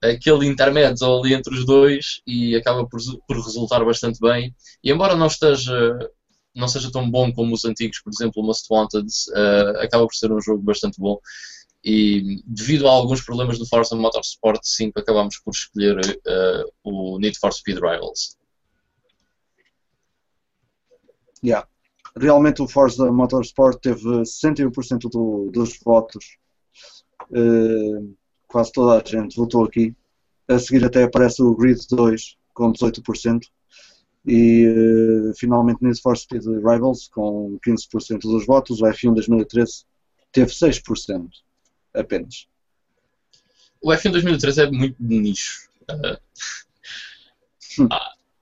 [0.01, 4.55] aquele intermédio ali entre os dois e acaba por, por resultar bastante bem.
[4.83, 5.97] E embora não esteja.
[6.55, 10.15] Não seja tão bom como os antigos, por exemplo, o Most Wanted, uh, acaba por
[10.15, 11.19] ser um jogo bastante bom
[11.83, 17.39] e devido a alguns problemas do Forza Motorsport 5 acabamos por escolher uh, o Need
[17.39, 18.37] for Speed Rivals.
[21.43, 21.67] Yeah.
[22.17, 26.37] Realmente o Forza Motorsport teve 61% do, dos votos.
[27.31, 28.13] Uh,
[28.47, 29.95] quase toda a gente votou aqui.
[30.49, 33.41] A seguir até aparece o Grid 2 com 18%.
[34.25, 39.85] E uh, finalmente Need for Speed Rivals, com 15% dos votos, o F1 2013
[40.33, 41.29] teve 6%
[41.93, 42.47] apenas.
[43.81, 45.69] O F1 2013 é muito de nicho.
[45.89, 46.17] Uh,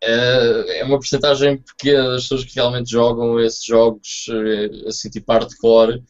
[0.01, 5.31] é, é uma porcentagem pequena das pessoas que realmente jogam esses jogos, eh, assim tipo
[5.31, 6.03] hardcore.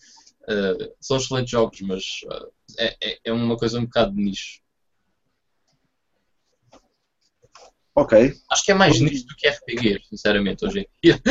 [0.44, 2.50] Uh, são excelentes jogos, mas uh,
[2.80, 4.62] é, é uma coisa um bocado de nicho.
[7.94, 8.34] Ok.
[8.52, 11.20] Acho que é mais nicho do que RPG, sinceramente, hoje em dia.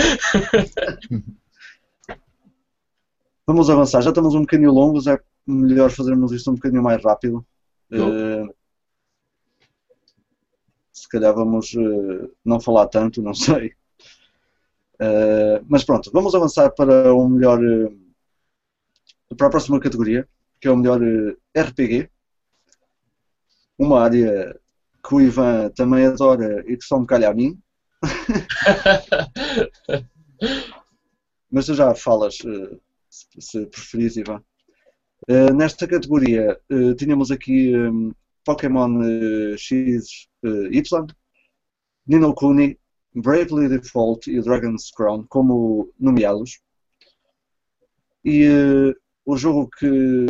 [3.47, 5.17] Vamos avançar, já estamos um bocadinho longos, é
[5.47, 7.47] melhor fazermos isto um bocadinho mais rápido.
[7.91, 8.53] Uh,
[10.93, 13.73] se calhar vamos uh, não falar tanto, não sei.
[14.95, 17.61] Uh, mas pronto, vamos avançar para o melhor.
[19.37, 20.29] para a próxima categoria,
[20.61, 21.01] que é o melhor
[21.57, 22.11] RPG.
[23.79, 24.59] Uma área
[25.07, 27.57] que o Ivan também adora e que só me calha a mim.
[31.51, 32.39] mas tu já falas,
[33.39, 34.43] se preferires, Ivan.
[35.29, 38.13] Uh, nesta categoria uh, tínhamos aqui um,
[38.45, 41.07] Pokémon uh, X Y,
[42.07, 42.79] Nino Kuni,
[43.13, 46.61] Bravely Default e Dragon's Crown como nomeados.
[48.25, 48.95] E
[49.25, 50.27] o jogo que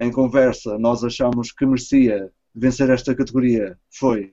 [0.00, 4.30] em conversa nós achamos que merecia vencer esta categoria foi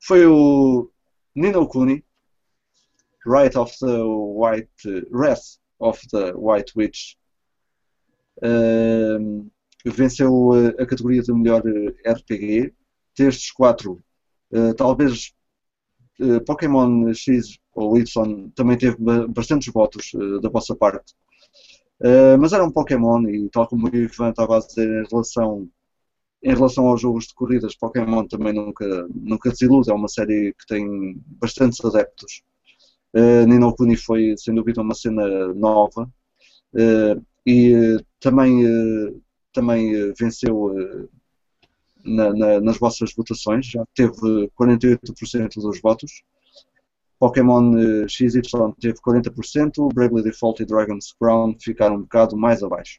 [0.00, 0.89] foi o
[1.34, 2.04] Nino Kuni,
[3.24, 4.70] Right of the White
[5.10, 7.16] Wrath of the White Witch,
[8.42, 9.50] uh,
[9.84, 12.74] venceu a, a, categoria de melhor eh, RPG.
[13.16, 14.02] Destes quatro,
[14.52, 15.32] uh, talvez
[16.20, 18.04] uh, Pokémon X ou Y
[18.54, 18.96] também teve
[19.28, 20.12] bastantes votos
[20.42, 21.14] da vossa parte.
[22.38, 25.68] mas era um Pokémon e tal como o Ivan estava a dizer em relação
[26.42, 30.66] em relação aos jogos de corridas, Pokémon também nunca, nunca desilude, é uma série que
[30.66, 32.42] tem bastantes adeptos.
[33.14, 36.10] Uh, Nino Kuni foi, sem dúvida, uma cena nova
[36.74, 39.22] uh, e uh, também, uh,
[39.52, 41.08] também venceu
[42.04, 46.22] na, na, nas vossas votações, já teve 48% dos votos.
[47.18, 48.40] Pokémon XY
[48.80, 52.98] teve 40%, Bravely Default e Dragon's Crown ficaram um bocado mais abaixo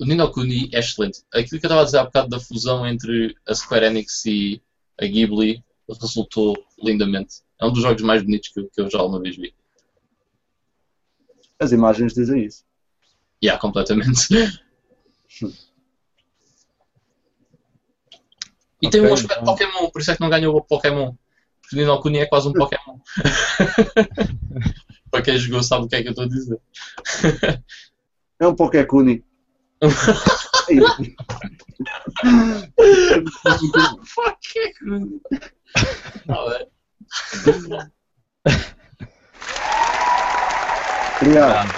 [0.00, 1.22] o Nino Kuni é excelente.
[1.32, 4.62] Aquilo que eu estava a dizer há bocado da fusão entre a Square Enix e
[5.00, 5.64] a Ghibli
[6.00, 7.42] resultou lindamente.
[7.60, 9.52] É um dos jogos mais bonitos que eu, que eu já alguma vez vi.
[11.58, 12.64] As imagens dizem isso.
[13.42, 14.28] Yeah, completamente.
[18.80, 19.56] e okay, tem um aspecto então...
[19.56, 21.14] Pokémon, por isso é que não ganhou o Pokémon.
[21.60, 22.98] Porque o Nino Kuni é quase um Pokémon.
[25.10, 26.60] Para quem jogou sabe o que é que eu estou a dizer.
[28.38, 29.24] é um Pokékuni.
[34.04, 35.20] Fuck you.
[41.20, 41.68] Obrigado.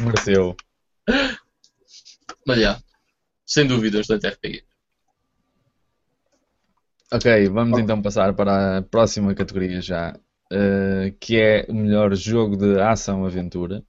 [0.00, 0.56] Mereceu.
[2.46, 2.80] Mas já,
[3.46, 4.64] sem dúvida, excelente RPG.
[7.12, 10.16] Ok, vamos então passar para a próxima categoria já,
[10.52, 13.84] uh, que é o melhor jogo de ação-aventura.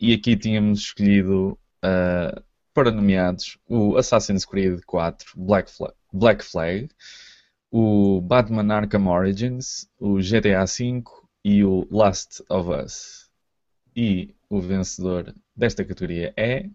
[0.00, 2.42] E aqui tínhamos escolhido uh,
[2.74, 6.88] para nomeados o Assassin's Creed 4 Black Flag, Black Flag,
[7.70, 11.02] o Batman Arkham Origins, o GTA V
[11.44, 13.28] e o Last of Us.
[13.96, 16.68] E o vencedor desta categoria é.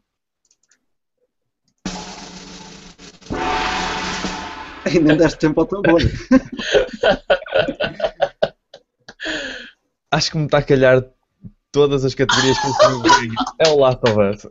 [4.86, 6.02] Ainda deste tempo ao tambor.
[10.12, 11.04] Acho que me está a calhar
[11.74, 14.48] todas as categorias que eu tenho é o Last of Us.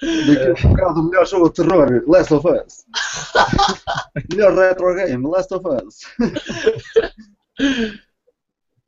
[0.00, 2.86] Daqui a bocado o melhor jogo de terror, Last of Us.
[4.32, 5.98] melhor retro game, Last of Us.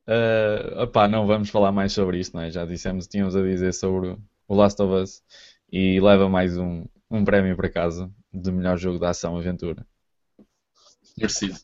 [0.09, 2.51] Uh, opá, não vamos falar mais sobre isto, não é?
[2.51, 4.17] Já dissemos, tínhamos a dizer sobre
[4.49, 5.23] o Last of Us
[5.71, 9.87] e leva mais um, um prémio para casa de melhor jogo de ação aventura.
[11.19, 11.59] Merecido.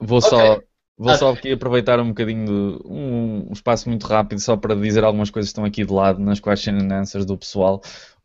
[0.00, 0.30] Vou okay.
[0.30, 0.60] só
[1.00, 5.30] Vou só aqui aproveitar um bocadinho de um, espaço muito rápido só para dizer algumas
[5.30, 7.80] coisas que estão aqui de lado nas question and answers do pessoal.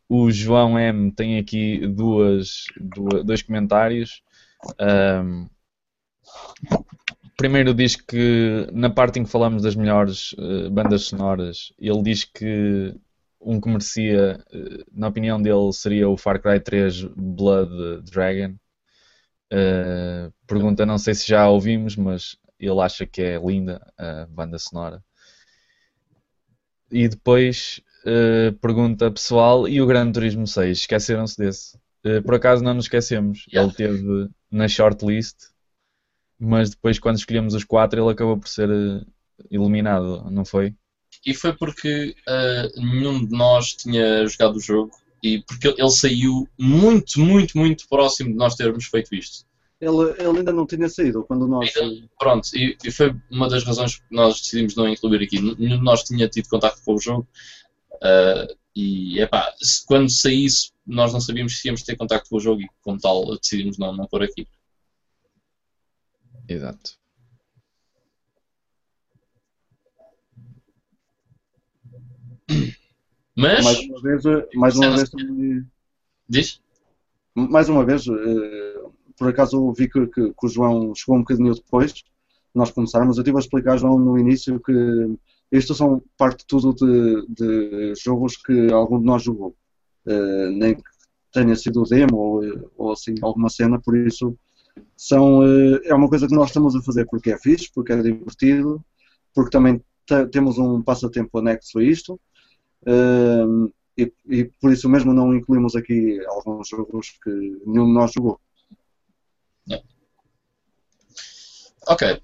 [0.06, 4.22] O João M tem aqui duas, duas dois comentários.
[4.78, 5.48] Um,
[7.34, 12.24] primeiro diz que na parte em que falamos das melhores uh, bandas sonoras, ele diz
[12.24, 12.94] que
[13.40, 18.54] um que merecia, uh, na opinião dele, seria o Far Cry 3 Blood Dragon.
[19.52, 24.58] Uh, pergunta, não sei se já ouvimos, mas ele acha que é linda a banda
[24.58, 25.02] sonora.
[26.90, 30.78] E depois uh, pergunta pessoal, e o Gran Turismo 6?
[30.78, 31.76] Esqueceram-se desse?
[32.04, 33.46] Uh, por acaso não nos esquecemos.
[33.52, 33.68] Yeah.
[33.68, 35.36] Ele teve na shortlist,
[36.38, 38.68] mas depois quando escolhemos os quatro ele acabou por ser
[39.50, 40.74] eliminado, não foi?
[41.24, 42.14] E foi porque
[42.76, 44.92] nenhum de nós tinha jogado o jogo
[45.26, 49.44] e porque ele saiu muito, muito, muito próximo de nós termos feito isto.
[49.80, 51.76] Ele, ele ainda não tinha saído quando nós.
[51.76, 55.40] Ainda, pronto, e, e, foi uma das razões que nós decidimos não incluir aqui.
[55.40, 57.28] Nenhum de nós tinha tido contato com o jogo.
[57.94, 62.40] Uh, e epá, se, quando saísse, nós não sabíamos se íamos ter contato com o
[62.40, 64.46] jogo e, como tal, decidimos não, não pôr aqui.
[66.48, 66.92] Exato.
[73.36, 73.64] Mas.
[73.64, 74.22] Mais uma vez,
[74.54, 75.10] mais uma vez
[76.28, 76.60] Diz?
[77.34, 81.54] Mais uma vez, uh, por acaso vi que, que, que, o João chegou um bocadinho
[81.54, 82.02] depois,
[82.54, 84.72] nós começarmos, eu estive a explicar, João, no início que
[85.52, 89.54] isto são parte de tudo de, de jogos que algum de nós jogou.
[90.06, 90.82] Uh, nem que
[91.32, 94.36] tenha sido demo ou, ou assim, alguma cena, por isso
[94.96, 98.02] são, uh, é uma coisa que nós estamos a fazer porque é fixe, porque é
[98.02, 98.82] divertido,
[99.34, 99.82] porque também
[100.32, 102.18] temos um passatempo anexo a isto.
[102.86, 107.30] Uh, e, e, por isso mesmo não incluímos aqui alguns jogos que
[107.66, 108.40] nenhum de nós jogou.
[111.86, 112.20] Ok.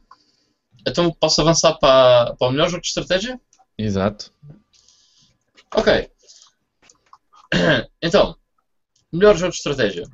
[0.87, 3.41] Então posso avançar para, para o melhor jogo de estratégia?
[3.79, 4.33] Exato.
[5.75, 6.11] Ok.
[8.05, 8.37] Então,
[9.13, 10.05] melhor jogo de estratégia.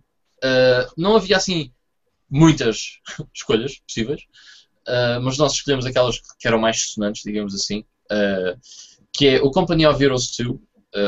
[0.45, 1.73] Uh, não havia assim
[2.29, 3.01] muitas
[3.33, 4.23] escolhas possíveis,
[4.87, 8.61] uh, mas nós escolhemos aquelas que eram mais sonantes, digamos assim, uh,
[9.19, 10.59] que é o Company of Heroes 2,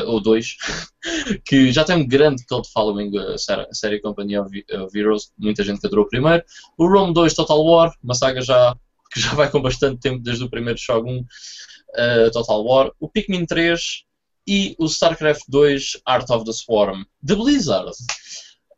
[0.05, 0.57] ou 2,
[1.47, 4.51] que já tem um grande cult following, a série Company of,
[4.93, 6.43] Heroes, muita gente que adorou o primeiro.
[6.77, 8.75] O Rome 2 Total War, uma saga já
[9.13, 13.45] que já vai com bastante tempo desde o primeiro Shogun uh, Total War, o Pikmin
[13.45, 14.03] 3
[14.45, 17.91] e o StarCraft 2 Art of the Swarm de Blizzard.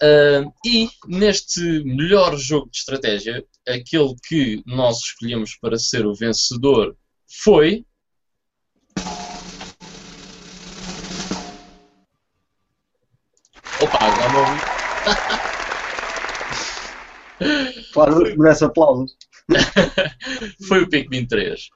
[0.01, 6.95] Uh, e neste melhor jogo de estratégia, aquele que nós escolhemos para ser o vencedor
[7.43, 7.83] foi.
[17.93, 19.15] Claro, merece aplausos.
[20.67, 21.69] foi o Pikmin 3.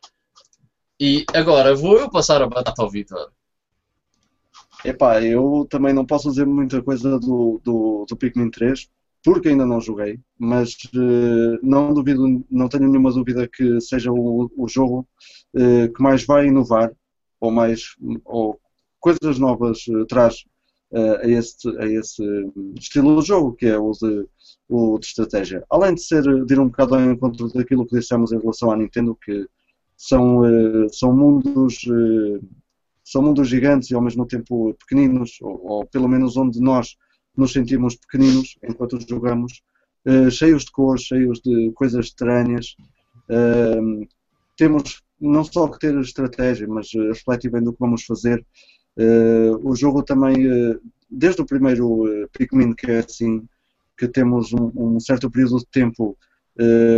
[0.99, 3.31] E agora vou eu passar a batata ao Vitor.
[4.83, 8.87] Epá, eu também não posso dizer muita coisa do, do, do Pikmin 3,
[9.23, 14.51] porque ainda não joguei, mas uh, não duvido, não tenho nenhuma dúvida que seja o,
[14.55, 15.07] o jogo
[15.55, 16.91] uh, que mais vai inovar,
[17.39, 18.59] ou mais, ou
[18.99, 20.45] coisas novas uh, traz
[20.93, 22.23] a, esse, a esse
[22.79, 24.27] estilo de jogo, que é o de
[24.69, 25.63] o de estratégia.
[25.69, 28.77] Além de ser de ir um bocado ao encontro daquilo que dissemos em relação à
[28.77, 29.47] Nintendo, que
[29.95, 32.45] são, uh, são mundos uh,
[33.03, 36.97] são mundos gigantes e ao mesmo tempo pequeninos, ou, ou, pelo menos onde nós
[37.35, 39.61] nos sentimos pequeninos enquanto jogamos,
[40.05, 42.75] uh, cheios de cores, cheios de coisas estranhas.
[44.57, 48.45] temos não só que ter estratégia, mas refletir bem do que vamos fazer.
[49.61, 50.35] O jogo também,
[51.09, 53.47] desde o primeiro Pikmin, que é assim,
[53.97, 56.17] que temos um, um certo período de tempo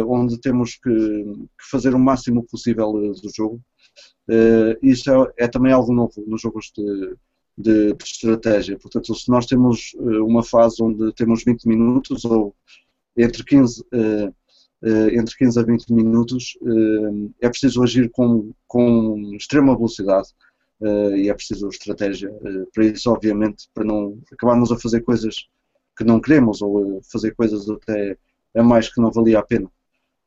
[0.07, 3.61] onde temos que, que, fazer o máximo possível do jogo.
[4.81, 7.15] Isso é, é, também algo novo nos jogos de,
[7.57, 8.77] de, de, estratégia.
[8.77, 12.55] Portanto, se nós temos uma fase onde temos 20 minutos ou
[13.17, 13.83] entre 15,
[15.13, 16.57] entre 15 a 20 minutos,
[17.41, 20.29] é preciso agir com, com extrema velocidade.
[20.81, 22.31] E é preciso estratégia
[22.73, 25.47] para isso, obviamente, para não acabarmos a fazer coisas
[25.97, 28.17] que não queremos ou fazer coisas até
[28.55, 29.69] a mais que não valia a pena.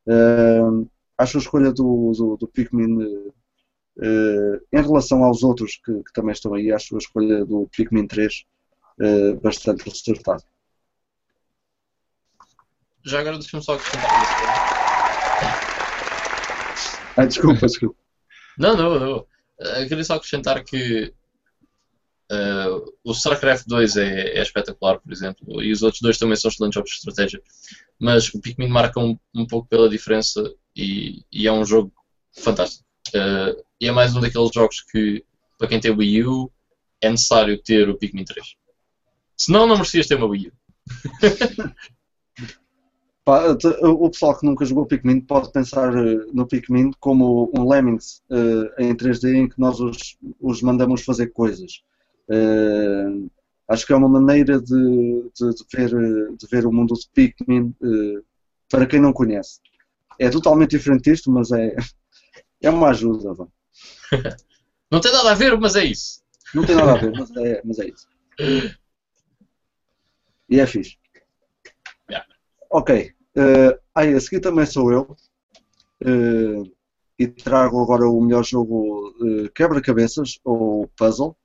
[0.06, 6.12] Uh, acho a escolha do, do, do Pikmin uh, em relação aos outros que, que,
[6.12, 8.44] também estão aí, acho a escolha do Pikmin 3
[9.00, 10.44] uh, bastante acertada.
[13.04, 14.32] Já agora deixa-me só acrescentar isso.
[17.16, 17.96] Ah, desculpa, desculpa.
[18.58, 19.26] Não, não, não.
[19.58, 21.12] Eu queria só acrescentar que
[22.32, 26.50] Uh, o StarCraft 2 é, é, espetacular, por exemplo, e os outros dois também são
[26.50, 27.42] excelentes jogos de estratégia,
[27.98, 30.42] mas o Pikmin marca um, um pouco pela diferença
[30.74, 31.92] e, e, é um jogo
[32.34, 32.86] fantástico.
[33.08, 35.22] Uh, e é mais um daqueles jogos que,
[35.58, 36.50] para quem tem Wii U,
[37.02, 38.54] é necessário ter o Pikmin 3.
[39.36, 40.52] Senão, não merecias ter uma Wii U.
[43.24, 48.82] o pessoal que nunca jogou Pikmin pode pensar eh, no Pikmin como um Lemmings uh,
[48.82, 51.84] em 3D em que nós os, os mandamos fazer coisas.
[52.28, 53.30] Uh,
[53.68, 55.90] acho que é uma maneira de, de, de, ver,
[56.36, 57.72] de ver o mundo de Pikmin
[58.68, 59.60] para quem não conhece.
[60.18, 61.76] é totalmente diferente disto, mas é,
[62.60, 63.34] é uma ajuda.
[64.90, 66.22] Não tem nada a ver, mas é isso.
[66.54, 68.06] Não tem nada a ver, mas é, mas é isso.
[70.50, 70.98] E é fixe.
[72.74, 73.12] Ok.
[73.36, 75.16] Uh, aí, a seguir também sou eu.
[76.02, 76.64] Uh,
[77.18, 81.36] e trago agora o melhor jogo uh, quebra-cabeças ou puzzle.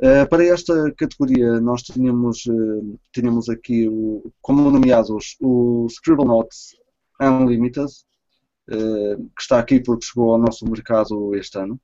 [0.00, 6.76] Uh, para esta categoria nós tínhamos, uh, tínhamos aqui o, como nomeados o Scribblenauts
[7.20, 7.90] Unlimited,
[8.68, 11.80] que está aqui porque chegou ao nosso mercado este ano.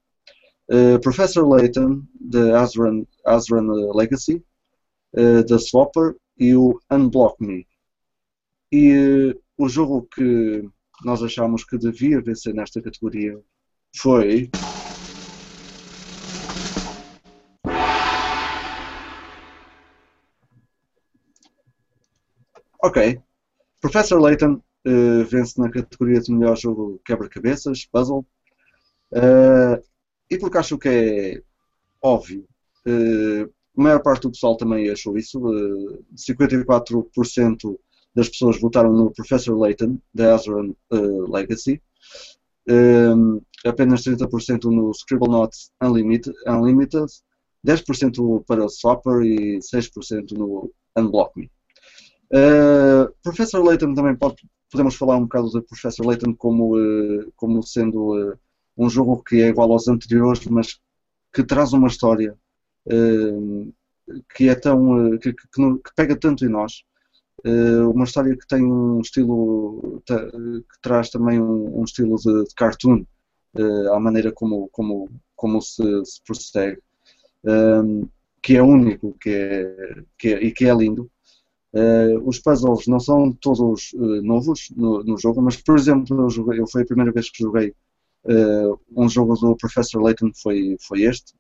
[1.03, 4.45] Professor Layton, de Azran, Azran Legacy,
[5.49, 7.67] da Swapper e o Unblock Me.
[8.73, 10.69] E o jogo que
[11.05, 13.39] nós achámos que devia vencer nesta categoria
[13.97, 14.51] foi.
[22.83, 23.21] Ok.
[23.81, 28.27] Professor Layton uh, vence na categoria de melhor jogo quebra-cabeças, puzzle.
[29.13, 29.83] Uh,
[30.31, 31.43] e porque acho que é
[32.03, 32.47] óbvio,
[32.87, 35.41] uh, a maior parte do pessoal também achou isso.
[36.17, 37.79] 54%
[38.15, 41.83] das pessoas votaram no Professor Layton, da Azran uh, Legacy.
[42.69, 47.07] Um, apenas 30% no Scribblenauts Unlimited, Unlimited
[47.67, 51.51] 10% para o Swapper e 6% no Unblock Me.
[52.33, 54.37] Uh, Professor Layton também pode,
[54.71, 58.39] podemos falar um bocado do Professor Layton como, uh, como sendo uh,
[58.77, 60.79] um jogo que é igual aos anteriores, mas
[61.33, 62.37] que traz uma história
[64.37, 66.94] que é tão que, que, que, pega tanto em nós eh,
[67.93, 73.05] uma história que tem um estilo que traz também um, um estilo de, de cartoon
[73.59, 76.79] uh, à maneira como como como se, se prossegue
[77.45, 78.09] um, ehm,
[78.43, 81.11] que é único que é, que é, e que é lindo.
[81.73, 86.31] Uh, os puzzles não são todos uh, novos no, no, jogo mas por exemplo eu,
[86.31, 87.75] joguei, eu foi a primeira vez que joguei
[88.97, 91.35] um jogo do Professor Layton foi foi este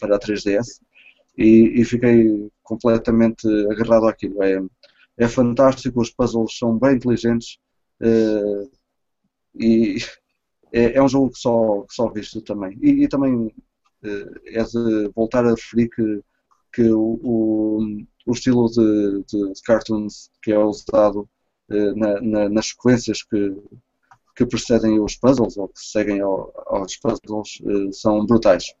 [0.00, 0.80] para a 3DS
[1.38, 4.42] e, e fiquei completamente agarrado àquilo.
[4.42, 4.60] É
[5.16, 7.58] é fantástico, os puzzles são bem inteligentes
[8.00, 8.70] uh,
[9.54, 9.98] e
[10.72, 12.76] é, é, um jogo que só, que só visto também.
[12.82, 13.52] E, e também uh,
[14.46, 16.20] é de voltar a referir que,
[16.72, 21.28] que o, o, o estilo de, de, de, cartoons que é usado
[21.70, 23.56] uh, na, na, nas sequências que,
[24.36, 27.60] que precedem os puzzles ou que seguem ao, aos puzzles
[27.92, 28.74] são brutais.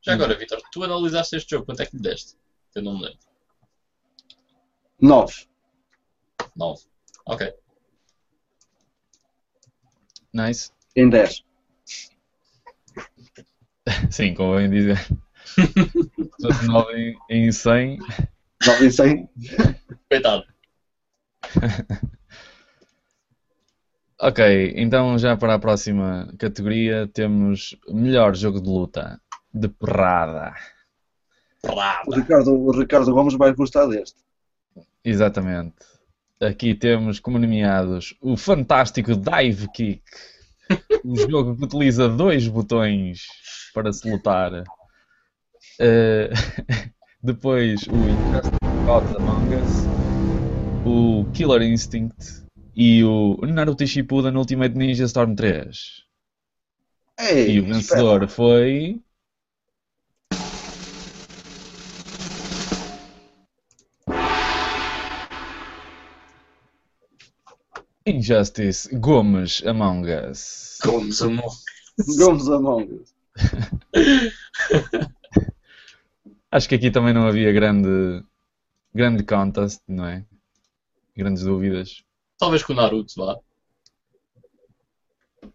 [0.00, 2.36] Já agora, Vitor, tu analisaste este jogo, quanto é que lhe deste?
[2.74, 3.18] Eu não me lembro.
[5.00, 5.46] 9.
[6.56, 6.82] 9.
[7.26, 7.54] Ok.
[10.32, 10.72] Nice.
[10.96, 11.44] Em 10.
[14.10, 14.98] Sim, como bem dizer.
[16.66, 17.98] 9 em 100.
[18.66, 19.28] 9 em 100.
[20.08, 20.44] Coitado.
[24.18, 29.20] ok, então já para a próxima categoria temos melhor jogo de luta
[29.52, 30.54] de porrada.
[32.06, 34.16] O Ricardo, o Ricardo Gomes vai gostar deste.
[35.04, 35.74] Exatamente.
[36.40, 40.02] Aqui temos como nomeados o fantástico Dive Kick,
[41.04, 43.26] um jogo que utiliza dois botões
[43.72, 44.52] para se lutar.
[45.80, 46.30] Uh,
[47.22, 50.04] depois o Injustice Gods Among Us,
[50.84, 52.44] o Killer Instinct
[52.76, 56.04] e o Naruto Shippuden Ultimate Ninja Storm 3.
[57.18, 58.28] Ei, e o vencedor espera.
[58.28, 59.00] foi
[68.06, 70.78] Injustice Gomes Among Us.
[70.82, 72.16] Gomes Among Us.
[72.18, 73.14] Gomes Among Us.
[76.50, 78.22] Acho que aqui também não havia grande,
[78.94, 80.22] grande contest, não é?
[81.16, 82.04] Grandes dúvidas.
[82.38, 83.38] Talvez com o Naruto vá.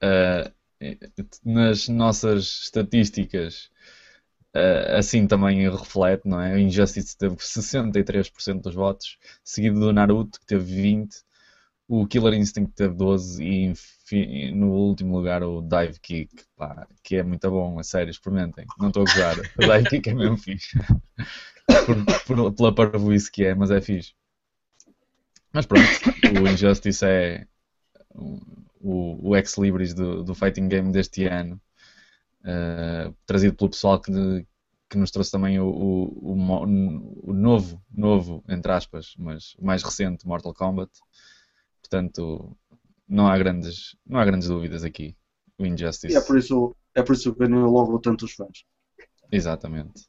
[0.02, 0.52] Uh,
[1.46, 3.70] nas nossas estatísticas,
[4.56, 6.56] uh, assim também reflete, não é?
[6.56, 11.24] O Injustice teve 63% dos votos, seguido do Naruto, que teve 20%,
[11.90, 17.24] o Killer Instinct teve 12 e no último lugar o Dive Kick, pá, que é
[17.24, 18.64] muito bom, a sério, experimentem.
[18.78, 19.36] Não estou a gozar.
[19.58, 20.78] O Dive Kick é mesmo fixe.
[21.88, 24.14] por, por, pela parvoíce que é, mas é fixe.
[25.52, 25.84] Mas pronto,
[26.40, 27.48] o Injustice é
[28.80, 31.60] o, o ex-libris do, do fighting game deste ano,
[32.42, 34.12] uh, trazido pelo pessoal que,
[34.88, 39.82] que nos trouxe também o, o, o, o novo, novo, entre aspas, mas o mais
[39.82, 40.92] recente Mortal Kombat.
[41.90, 42.56] Portanto,
[43.08, 45.16] não há grandes, não há grandes dúvidas aqui.
[45.58, 46.14] O Injustice.
[46.14, 48.64] E é por isso, é por isso que ganhou logo tantos fãs.
[49.32, 50.04] Exatamente.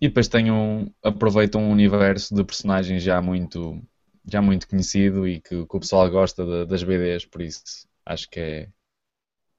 [0.00, 3.80] E depois tem um, aproveitam um universo de personagens já muito
[4.26, 7.62] já muito conhecido e que, que o pessoal gosta de- das BDs, por isso
[8.06, 8.68] acho que é,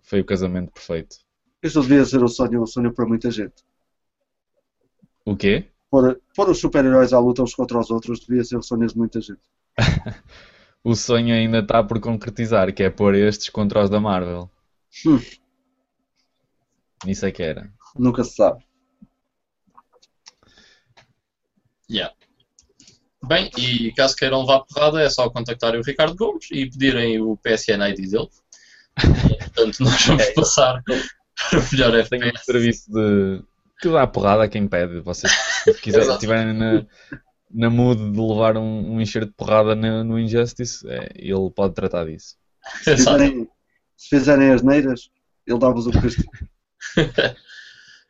[0.02, 1.18] foi o casamento perfeito.
[1.62, 3.64] Isto devia ser o sonho, o sonho para muita gente.
[5.24, 5.66] O quê?
[5.92, 8.98] Pôr, pôr os super-heróis à luta uns contra os outros devia ser o sonho de
[8.98, 9.42] muita gente.
[10.86, 14.48] O sonho ainda está por concretizar, que é pôr estes contra os da Marvel.
[15.04, 15.20] Hum.
[17.08, 17.74] Isso é que era.
[17.98, 18.64] Nunca se sabe.
[21.90, 22.14] Yeah.
[23.26, 27.36] Bem, e caso queiram levar porrada, é só contactarem o Ricardo Gomes e pedirem o
[27.38, 28.30] PSN ID dele.
[29.32, 32.46] E, portanto, nós vamos passar para o melhor Tenho um FPS.
[32.46, 33.44] serviço de
[33.82, 35.00] que dá porrada a quem pede.
[35.00, 35.34] Vocês,
[35.64, 36.86] se quiserem, estiverem na,
[37.52, 41.74] na mood de levar um, um enxerto de porrada no, no Injustice, é, ele pode
[41.74, 42.36] tratar disso.
[42.84, 43.48] Se fizerem,
[43.96, 45.10] se fizerem as neiras,
[45.46, 46.32] ele dá-vos o castigo.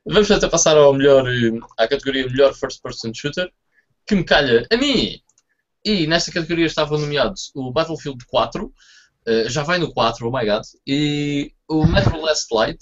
[0.07, 3.51] Vamos até passar ao melhor, eh, à categoria melhor First Person Shooter,
[4.05, 5.19] que me calha a mim.
[5.83, 8.71] E nesta categoria estavam nomeados o Battlefield 4,
[9.25, 12.79] eh, já vai no 4, oh my god, e o Metro Last Light,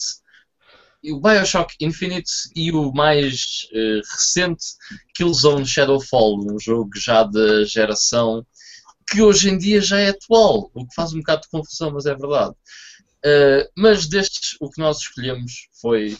[1.11, 4.65] o Bioshock Infinite e o mais eh, recente
[5.15, 8.45] Killzone Shadowfall, um jogo já da geração
[9.09, 12.05] que hoje em dia já é atual, o que faz um bocado de confusão, mas
[12.05, 12.55] é verdade.
[13.25, 16.17] Eh, mas destes, o que nós escolhemos foi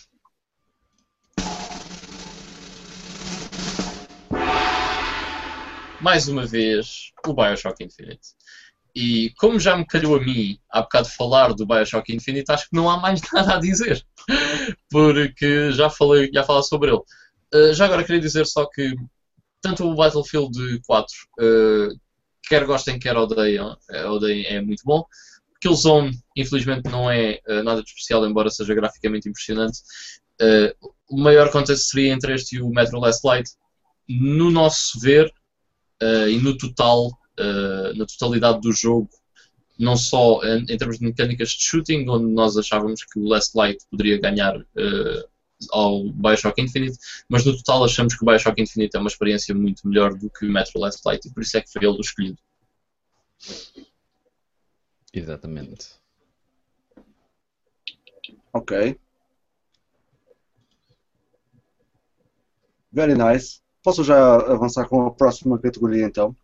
[6.02, 8.36] mais uma vez, o Bioshock Infinite.
[8.96, 12.76] E como já me calhou a mim há bocado falar do Bioshock Infinite, acho que
[12.76, 14.06] não há mais nada a dizer.
[14.90, 17.02] Porque já falei, já falei sobre ele.
[17.54, 18.96] Uh, já agora queria dizer só que
[19.62, 22.00] tanto o Battlefield 4, uh,
[22.48, 25.06] quer gostem, quer odeiam, eh, odeiem, é muito bom.
[25.62, 29.80] Killzone, infelizmente, não é uh, nada de especial, embora seja graficamente impressionante.
[31.10, 33.50] O maior contest seria entre este e o Metro Last Light.
[34.10, 35.32] No nosso ver,
[36.02, 37.12] e no total,
[37.96, 39.10] na totalidade do jogo,
[39.78, 43.58] não só em, em, termos de mecânicas de shooting, onde nós achávamos que o Last
[43.58, 45.30] Light poderia ganhar uh,
[45.72, 46.98] ao Bioshock Infinite,
[47.30, 50.46] mas no total achamos que o Bioshock Infinite é uma experiência muito melhor do que
[50.46, 52.38] o Metro Last Light e por isso é que foi ele o escolhido.
[55.14, 55.88] Exatamente.
[58.52, 59.00] Ok.
[62.92, 63.62] Very nice.
[63.84, 66.36] Posso já avançar com a próxima categoria então?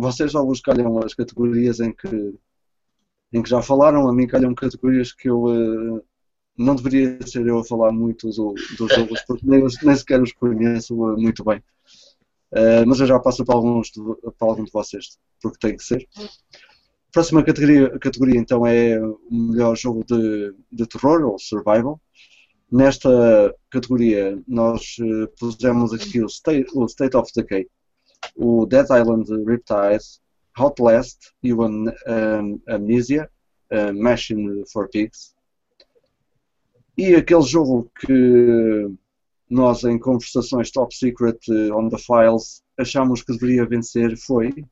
[0.00, 2.34] Vocês já vos calham as categorias em que,
[3.32, 6.04] em que já falaram, a mim calham categorias que eu uh,
[6.56, 10.32] não deveria ser eu a falar muito do, dos jogos, porque nem, nem sequer os
[10.32, 11.58] conheço muito bem.
[12.52, 14.00] Uh, mas eu já passo para alguns de,
[14.38, 16.06] para alguns de vocês, porque tem que ser.
[17.12, 22.00] Próxima categoria, categoria então é o melhor jogo de, de terror ou survival.
[22.70, 27.66] Nesta categoria nós uh, pusemos aqui o State, o State of Decay,
[28.36, 30.04] o Dead Island Riptide,
[30.56, 33.30] Outlast e o um, Amnesia,
[33.72, 35.34] uh, Machine for Pigs.
[36.96, 38.90] E aquele jogo que
[39.48, 44.64] nós em conversações top secret uh, on the files achamos que deveria vencer foi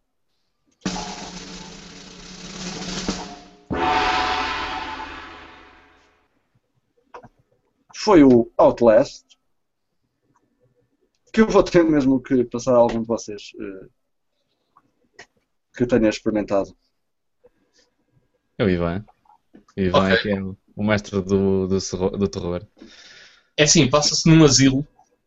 [7.94, 9.24] foi o Outlast,
[11.34, 13.90] que eu vou ter mesmo que passar a algum de vocês uh,
[15.76, 16.74] que tenha experimentado.
[18.56, 19.04] É o Ivan.
[19.76, 20.12] O Ivan Ok.
[20.12, 21.78] é que é o mestre do, do,
[22.18, 22.64] do terror.
[23.56, 24.80] É assim, passa-se num asilo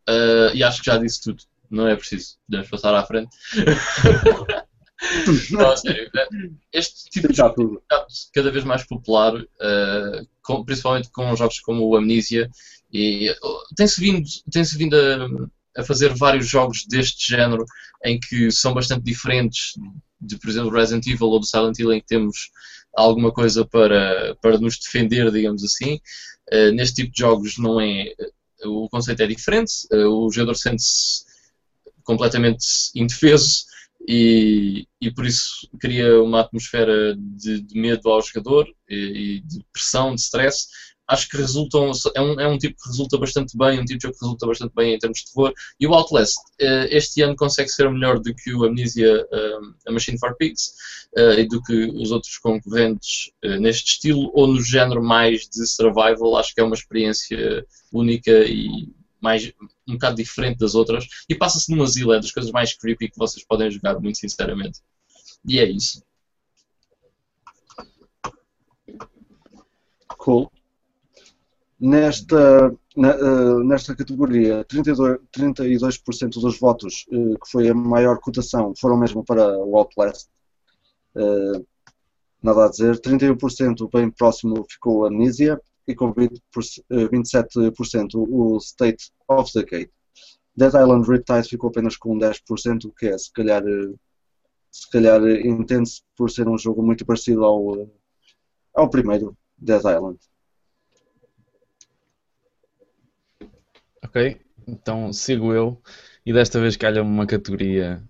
[0.10, 1.44] uh, e acho que já disse tudo.
[1.70, 2.38] Não é preciso.
[2.48, 3.36] Podemos passar à frente.
[5.52, 6.10] Não, sério.
[6.16, 6.28] eh,
[6.74, 7.82] Este tipo de jogo tudo.
[7.82, 12.50] ficado cada vez mais popular, uh, com- principalmente com jogos como o Amnesia,
[12.92, 15.28] e uh, tem-se vindo, tem-se vindo a,
[15.78, 17.64] a fazer vários jogos deste género
[18.04, 19.74] em que são bastante diferentes
[20.20, 22.50] de, por exemplo, Resident Evil ou do Silent Hill, em que temos
[22.96, 26.00] alguma coisa para, para nos defender, digamos assim.
[26.52, 28.12] Uh, neste tipo de jogos não é.
[28.66, 31.24] O conceito é diferente, uh, o jogador sente-se
[32.04, 33.66] completamente indefeso
[34.08, 39.64] e, e por isso cria uma atmosfera de, de medo ao jogador e, e de
[39.72, 40.68] pressão, de stress.
[41.08, 44.04] Acho que resultam, é um, é um tipo que resulta bastante bem, um tipo de
[44.04, 45.54] jogo que resulta bastante bem em termos de terror.
[45.80, 49.92] E o Outlast, eh, este ano consegue ser melhor do que o Amnesia, eh, a
[49.92, 50.74] Machine for Pigs,
[51.16, 56.38] eh, e do que os outros concorrentes neste estilo, ou no género mais de survival.
[56.38, 58.90] Acho que é uma experiência única e
[59.22, 59.52] mais,
[59.88, 61.08] um bocado diferente das outras.
[61.30, 64.82] E passa-se num asilo, é das coisas mais creepy que vocês podem jogar, muito sinceramente.
[65.46, 66.04] E é isso.
[70.18, 70.52] Cool.
[71.80, 76.00] Nesta, na, uh, nesta categoria, 32%, 32
[76.36, 80.28] dos votos, uh, que foi a maior cotação, foram mesmo para o Outlast.
[81.16, 81.66] Uh,
[82.42, 83.00] nada a dizer.
[83.00, 86.42] 31% bem próximo ficou a Amnesia e com 20
[86.92, 89.92] 27% o State of the Gate.
[90.56, 93.64] Dead Island Riptide ficou apenas com 10%, o que é se calhar,
[94.72, 97.88] se calhar entende-se por ser um jogo muito parecido ao,
[98.74, 100.18] ao primeiro Dead Island.
[104.08, 105.82] Ok, então sigo eu
[106.26, 108.02] e desta vez calha-me uma categoria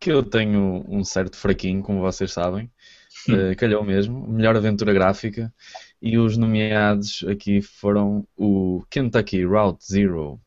[0.00, 2.70] que eu tenho um certo fraquinho, como vocês sabem.
[3.28, 5.52] Uh, calhou mesmo, melhor aventura gráfica.
[6.00, 10.40] E os nomeados aqui foram o Kentucky Route Zero,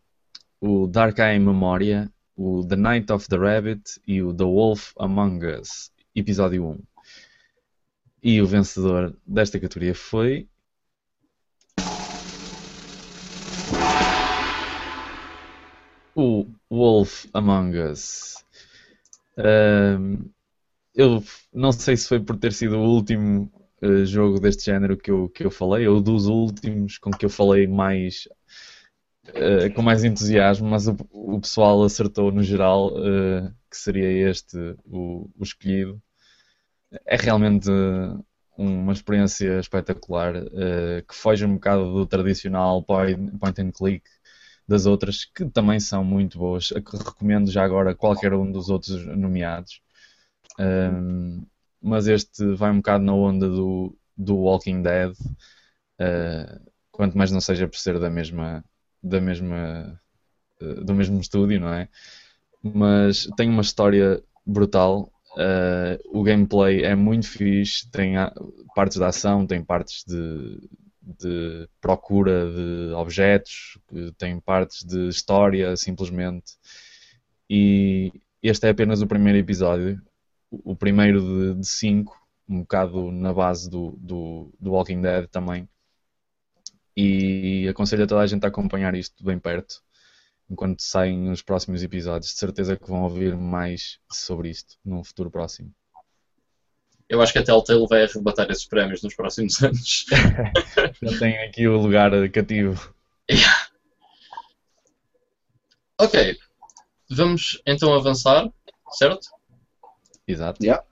[0.59, 5.45] o Dark Eye Memoria, o The Night of the Rabbit e o The Wolf Among
[5.45, 6.79] Us, episódio 1.
[8.23, 10.47] E o vencedor desta categoria foi
[16.15, 18.43] o Wolf Among Us.
[20.95, 21.23] eu
[21.53, 25.29] não sei se foi por ter sido o último uh, jogo deste género que eu,
[25.29, 28.27] que eu falei, ou dos últimos com que eu falei mais
[29.29, 34.57] uh, com mais entusiasmo, mas o, o pessoal acertou no geral uh, que seria este
[34.85, 36.01] o, o escolhido.
[37.05, 37.69] É realmente
[38.57, 40.33] uma experiência espetacular
[41.07, 44.03] que foge um bocado do tradicional point, point and click
[44.69, 46.69] das outras que também são muito boas.
[46.69, 49.81] Recomendo já agora qualquer um dos outros nomeados.
[50.59, 51.43] Um,
[51.81, 57.41] mas este vai um bocado na onda do, do Walking Dead, uh, quanto mais não
[57.41, 58.63] seja por ser da mesma,
[59.01, 59.99] da mesma,
[60.61, 61.89] uh, do mesmo estúdio, não é?
[62.61, 65.11] Mas tem uma história brutal.
[65.31, 68.15] Uh, o gameplay é muito fixe, tem
[68.75, 70.59] partes de ação, tem partes de,
[71.17, 73.79] de procura de objetos,
[74.17, 76.53] tem partes de história, simplesmente.
[77.49, 78.11] E
[78.43, 80.01] este é apenas o primeiro episódio,
[80.51, 82.17] o primeiro de, de cinco,
[82.47, 85.67] um bocado na base do, do, do Walking Dead também.
[86.95, 89.81] E aconselho a toda a gente a acompanhar isto bem perto,
[90.49, 92.31] enquanto saem os próximos episódios.
[92.31, 95.73] De certeza que vão ouvir mais sobre isto num futuro próximo.
[97.09, 100.05] Eu acho que a Telltale vai arrebatar esses prémios nos próximos anos.
[101.01, 102.93] Já tem aqui o lugar cativo.
[103.29, 103.67] Yeah.
[105.99, 106.37] Ok.
[107.09, 108.47] Vamos então avançar,
[108.91, 109.27] certo?
[110.27, 110.63] Exato.
[110.63, 110.85] Yeah.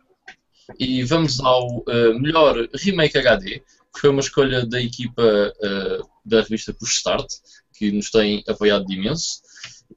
[0.79, 3.59] E vamos ao uh, melhor remake HD,
[3.93, 7.27] que foi uma escolha da equipa uh, da revista Push Start,
[7.73, 9.39] que nos tem apoiado de imenso,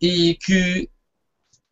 [0.00, 0.88] e que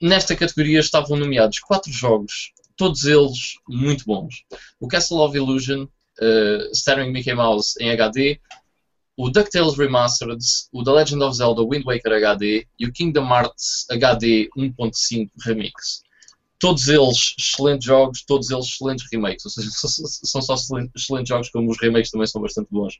[0.00, 4.44] nesta categoria estavam nomeados quatro jogos todos eles muito bons.
[4.80, 8.40] O Castle of Illusion, uh, starring Mickey Mouse em HD,
[9.16, 10.38] o DuckTales Remastered,
[10.72, 16.02] o The Legend of Zelda Wind Waker HD e o Kingdom Hearts HD 1.5 Remix.
[16.60, 19.44] Todos eles excelentes jogos, todos eles excelentes remakes.
[19.44, 22.94] Ou seja, são só excelentes jogos, como os remakes também são bastante bons.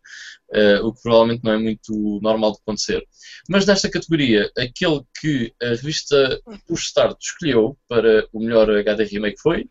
[0.50, 3.06] Uh, o que provavelmente não é muito normal de acontecer.
[3.48, 9.40] Mas nesta categoria, aquele que a revista Push Start escolheu para o melhor HD remake
[9.40, 9.68] foi.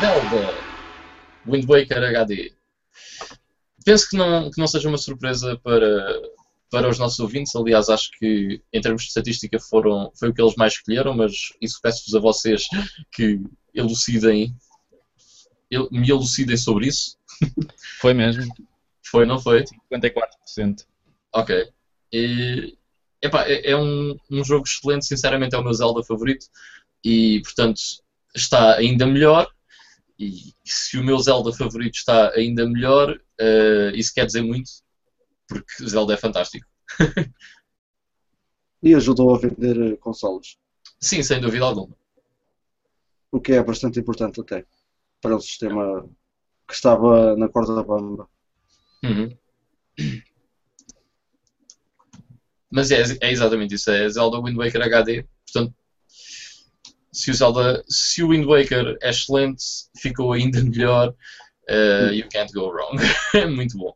[0.00, 0.54] Zelda
[1.46, 2.52] Wind Waker HD.
[3.84, 6.22] Penso que não, que não seja uma surpresa para,
[6.70, 7.54] para os nossos ouvintes.
[7.54, 11.32] Aliás, acho que em termos de estatística foram, foi o que eles mais escolheram, mas
[11.60, 12.66] isso peço-vos a vocês
[13.12, 13.40] que
[13.74, 14.54] elucidem,
[15.90, 17.18] me elucidem sobre isso.
[18.00, 18.52] Foi mesmo.
[19.02, 19.64] Foi, não foi?
[19.92, 20.86] 54%.
[21.34, 21.68] Ok.
[22.12, 22.76] E,
[23.22, 26.46] epá, é, é um, um jogo excelente, sinceramente é o meu Zelda favorito
[27.04, 27.80] e, portanto,
[28.34, 29.48] está ainda melhor.
[30.18, 34.70] E se o meu Zelda favorito está ainda melhor, uh, isso quer dizer muito,
[35.50, 36.66] porque Zelda é fantástico.
[38.82, 40.56] e ajudou a vender consoles.
[41.00, 41.94] Sim, sem dúvida alguma.
[43.32, 44.64] O que é bastante importante até
[45.20, 46.08] para o sistema
[46.66, 48.28] que estava na corda da bamba.
[49.04, 49.36] Uhum.
[52.70, 55.26] Mas é, é, exatamente isso, é Zelda Wind Waker HD.
[55.44, 55.74] Portanto,
[57.12, 59.64] se o, Zelda, se o Wind Waker é excelente,
[59.98, 61.14] ficou ainda melhor.
[61.68, 62.96] Uh, you can't go wrong.
[63.34, 63.94] é muito bom.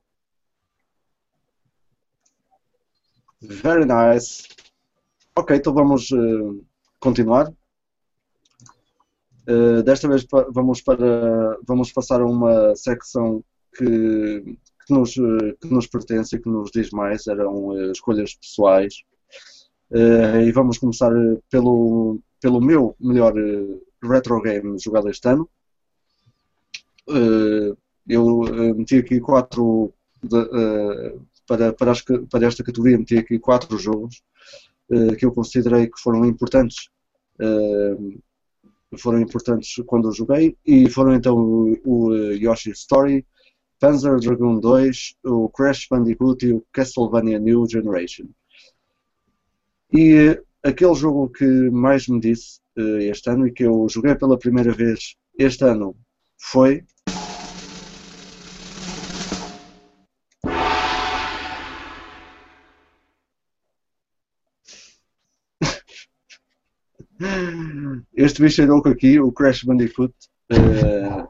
[3.49, 4.49] Very nice.
[5.37, 6.65] Ok, então vamos uh,
[7.01, 7.53] continuar.
[9.47, 13.45] Uh, desta vez vamos, para, vamos passar a uma secção
[13.77, 14.57] que,
[14.87, 17.27] que, nos, que nos pertence e que nos diz mais.
[17.27, 18.95] Eram uh, escolhas pessoais.
[19.91, 21.13] e vamos começar
[21.51, 23.35] pelo, pelo meu melhor
[24.03, 25.49] retro game jogado este ano.
[28.09, 29.93] Eu meti aqui quatro
[30.23, 30.39] de,
[31.47, 34.23] para, para, as, para, esta categoria meti aqui quatro jogos
[34.91, 36.89] uh, que eu considerei que foram importantes
[38.99, 43.27] foram importantes quando eu joguei e foram então o, o Yoshi Story,
[43.81, 48.27] Panzer Dragoon 2, o Crash Bandicoot e o Castlevania New Generation.
[49.93, 54.39] E aquele jogo que mais me disse uh, este ano e que eu joguei pela
[54.39, 55.97] primeira vez este ano
[56.39, 56.85] foi.
[68.25, 70.15] Este bicho louco aqui, o Crash Bandicoot,
[70.51, 71.29] uh,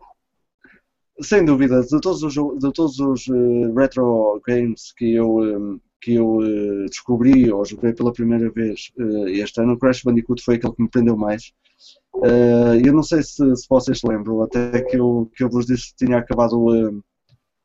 [1.20, 6.14] sem dúvida, de todos os, de todos os uh, retro games que eu, um, que
[6.14, 10.54] eu uh, descobri ou joguei pela primeira vez uh, este ano, o Crash Bandicoot foi
[10.54, 11.52] aquele que me prendeu mais.
[12.86, 16.06] eu não sei se, se, vocês lembram, até que eu, que eu vos disse que
[16.06, 17.02] tinha acabado,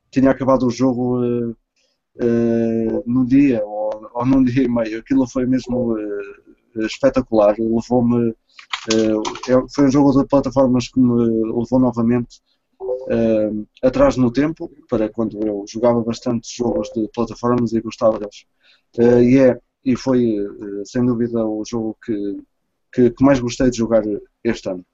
[0.10, 1.20] tinha acabado o jogo
[3.06, 4.98] num dia ou, ou num dia e meio.
[4.98, 5.96] Aquilo foi mesmo
[6.86, 7.56] espetacular.
[7.58, 8.34] Levou-me.
[9.74, 12.40] foi um jogo de plataformas que me levou novamente
[13.10, 18.46] uh, atrás no tempo, para quando eu jogava bastante jogos de plataformas e gostava deles.
[18.98, 22.38] Uh, e, é, e foi, uh, sem dúvida, o jogo que,
[22.94, 24.04] que, que, mais gostei de jogar
[24.44, 24.86] este ano.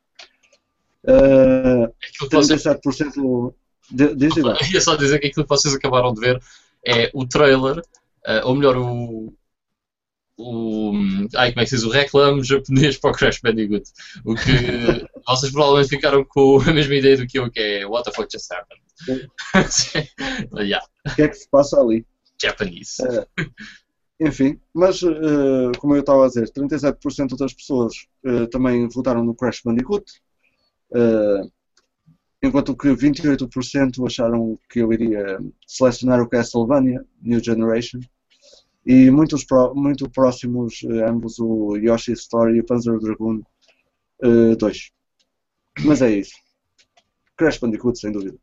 [1.03, 1.93] Uh,
[2.29, 3.53] 37%
[3.91, 4.33] de, diz
[4.73, 6.41] Ia só dizer que aquilo que vocês acabaram de ver
[6.85, 7.81] é o trailer,
[8.43, 9.33] ou melhor, o,
[10.37, 10.93] o.
[11.35, 11.85] Ai, como é que se diz?
[11.85, 13.89] O reclame japonês para o Crash Bandicoot.
[14.23, 18.09] O que vocês provavelmente ficaram com a mesma ideia do que eu, que é What
[18.09, 18.81] the fuck just happened?
[20.59, 20.85] yeah.
[21.07, 22.05] O que é que se passa ali?
[22.41, 23.01] Japanese.
[23.01, 23.25] Uh,
[24.19, 27.93] enfim, mas uh, como eu estava a dizer, 37% das pessoas
[28.25, 30.05] uh, também votaram no Crash Bandicoot,
[32.41, 37.99] enquanto que 28% acharam que eu iria selecionar o Castlevania New Generation
[38.85, 43.41] e muitos muito próximos ambos o Yoshi Story e o Panzer Dragoon
[44.57, 44.91] 2.
[45.83, 46.35] Mas é isso.
[47.37, 48.37] Crash Bandicoot, sem dúvida.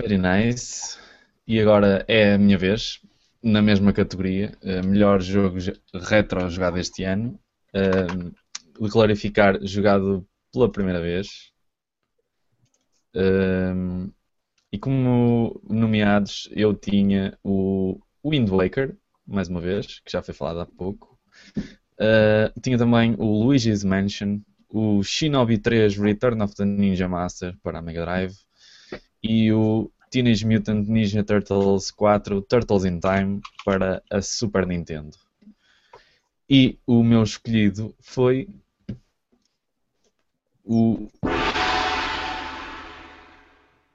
[0.00, 0.98] Very nice.
[1.46, 3.00] E agora é a minha vez,
[3.42, 5.58] na mesma categoria, uh, melhor jogo
[5.94, 7.38] retro jogado este ano.
[7.74, 11.52] Uh, clarificar, jogado pela primeira vez.
[13.14, 14.12] Uh,
[14.72, 18.96] e como nomeados, eu tinha o Wind Waker,
[19.26, 21.18] mais uma vez, que já foi falado há pouco.
[21.94, 27.78] Uh, tinha também o Luigi's Mansion, o Shinobi 3 Return of the Ninja Master para
[27.78, 28.36] a Mega Drive
[29.22, 35.16] e o Teenage Mutant Ninja Turtles 4 Turtles in Time para a Super Nintendo.
[36.48, 38.48] E o meu escolhido foi
[40.64, 41.08] o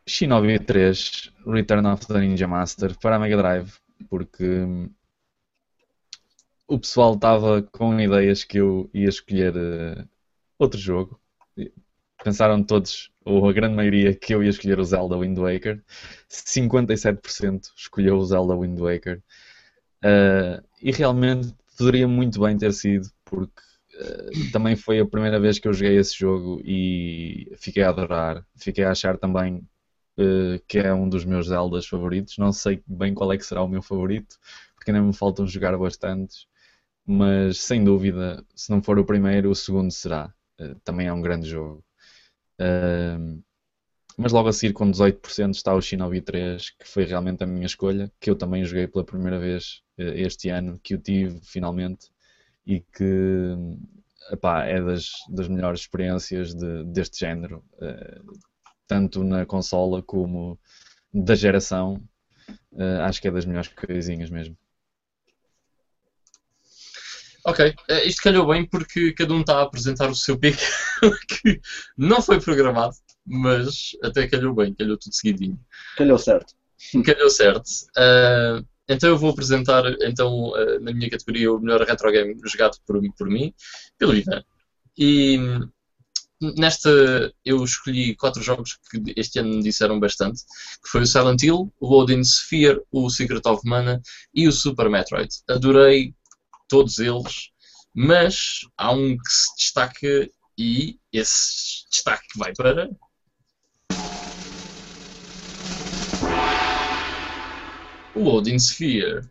[0.07, 3.73] Shinobi 3 Return of the Ninja Master para a Mega Drive,
[4.09, 4.65] porque
[6.67, 10.07] o pessoal estava com ideias que eu ia escolher uh,
[10.59, 11.19] outro jogo.
[12.23, 15.83] Pensaram todos, ou a grande maioria, que eu ia escolher o Zelda Wind Waker.
[16.29, 19.21] 57% escolheu o Zelda Wind Waker.
[20.03, 23.61] Uh, e realmente poderia muito bem ter sido, porque
[23.95, 28.45] uh, também foi a primeira vez que eu joguei esse jogo e fiquei a adorar.
[28.55, 29.61] Fiquei a achar também
[30.67, 32.37] que é um dos meus Zeldas favoritos.
[32.37, 34.37] Não sei bem qual é que será o meu favorito,
[34.75, 36.47] porque ainda me faltam jogar bastantes
[37.05, 40.33] mas sem dúvida, se não for o primeiro, o segundo será.
[40.59, 41.83] Uh, também é um grande jogo.
[42.59, 43.43] Uh,
[44.17, 47.65] mas logo a seguir, com 18%, está o Shinobi 3, que foi realmente a minha
[47.65, 52.09] escolha, que eu também joguei pela primeira vez uh, este ano, que eu tive finalmente,
[52.65, 53.55] e que
[54.31, 58.21] epá, é das, das melhores experiências de, deste género, eh,
[58.93, 60.59] tanto na consola como
[61.11, 61.99] da geração.
[63.03, 64.55] acho que é das melhores coisinhas mesmo.
[67.45, 70.57] Ok, uh, isto calhou bem porque cada um está a apresentar o seu pick
[71.27, 71.59] que
[71.97, 72.95] não foi programado,
[73.25, 75.59] mas até calhou bem, calhou tudo seguidinho.
[75.97, 76.53] Calhou certo.
[77.03, 77.67] Calhou certo.
[77.97, 82.77] Uh, então eu vou apresentar então, uh, na minha categoria o melhor retro game jogado
[82.85, 83.53] por, por mim,
[83.97, 84.43] pelo Ivan.
[84.97, 85.37] E
[86.57, 86.89] nesta
[87.45, 90.43] eu escolhi quatro jogos que este ano me disseram bastante,
[90.83, 94.01] que foi o Silent Hill, o Odin Sphere, o Secret of Mana
[94.33, 95.29] e o Super Metroid.
[95.49, 96.13] Adorei
[96.67, 97.49] todos eles,
[97.93, 102.89] mas há um que se destaca e esse destaque vai para.
[108.15, 109.27] O Odin Sphere.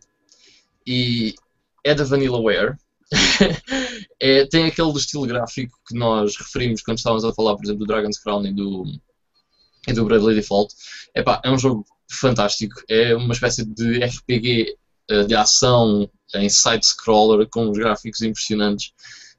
[0.85, 1.35] E
[1.83, 2.77] é da Vanillaware.
[4.19, 7.85] é, tem aquele estilo gráfico que nós referimos quando estávamos a falar, por exemplo, do
[7.85, 8.85] Dragon's Crown e do,
[9.87, 10.73] e do Bravely Default.
[11.15, 12.75] Epá, é um jogo fantástico.
[12.89, 14.75] É uma espécie de RPG
[15.11, 18.91] uh, de ação em side-scroller com os gráficos impressionantes.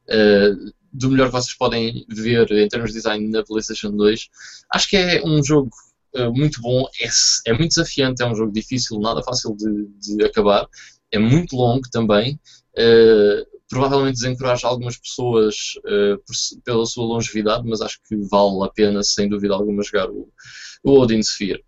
[0.09, 4.28] Uh, do melhor que vocês podem ver em termos de design na PlayStation 2.
[4.72, 5.70] Acho que é um jogo
[6.14, 7.09] uh, muito bom, é,
[7.51, 10.68] é, muito desafiante, é um jogo difícil, nada fácil de, de acabar.
[11.10, 12.38] É muito longo também.
[12.78, 18.69] Uh, provavelmente desencoraja algumas pessoas uh, por, pela sua longevidade, mas acho que vale a
[18.69, 20.28] pena, sem dúvida alguma, jogar o,
[20.82, 21.65] o Odin Sphere.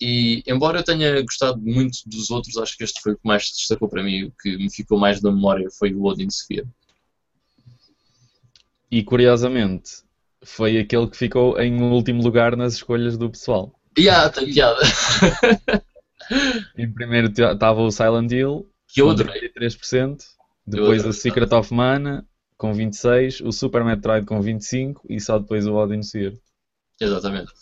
[0.00, 3.48] E embora eu tenha gostado muito dos outros, acho que este foi o que mais
[3.48, 6.68] se destacou para mim, o que me ficou mais na memória foi o Odin Sphere.
[8.90, 9.90] E curiosamente,
[10.44, 13.72] foi aquele que ficou em último lugar nas escolhas do pessoal.
[13.98, 14.80] Yeah, tem piada.
[16.76, 19.50] em primeiro estava o Silent Hill, que eu adorei.
[19.52, 20.35] 33%.
[20.66, 22.26] Depois o Secret of Mana,
[22.56, 23.46] com 26%.
[23.46, 25.00] O Super Metroid, com 25%.
[25.08, 26.40] E só depois o Odin Sphere.
[27.00, 27.52] Exatamente.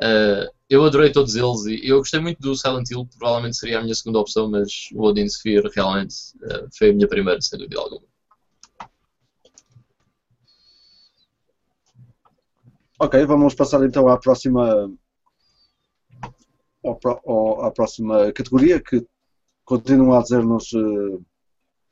[0.00, 3.82] Uh, eu adorei todos eles e eu gostei muito do Silent Hill, provavelmente seria a
[3.82, 7.80] minha segunda opção, mas o Odin Sphere realmente uh, foi a minha primeira, sem dúvida
[7.80, 8.02] alguma.
[12.98, 14.90] Ok, vamos passar então à próxima
[16.84, 19.06] ao, à próxima categoria que
[19.64, 21.24] continua a dizer-nos uh,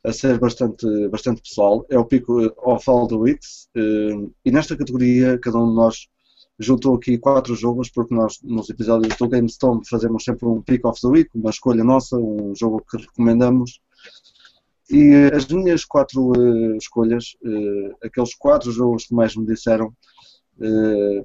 [0.03, 4.75] a ser bastante, bastante pessoal, é o Pico of All the Weeks uh, e nesta
[4.75, 6.07] categoria cada um de nós
[6.59, 10.99] juntou aqui quatro jogos porque nós nos episódios do GameStorm fazemos sempre um Pick of
[10.99, 13.79] the Week, uma escolha nossa, um jogo que recomendamos.
[14.89, 16.33] E uh, as minhas quatro
[16.75, 17.35] escolhas,
[18.03, 19.93] aqueles quatro jogos que mais me disseram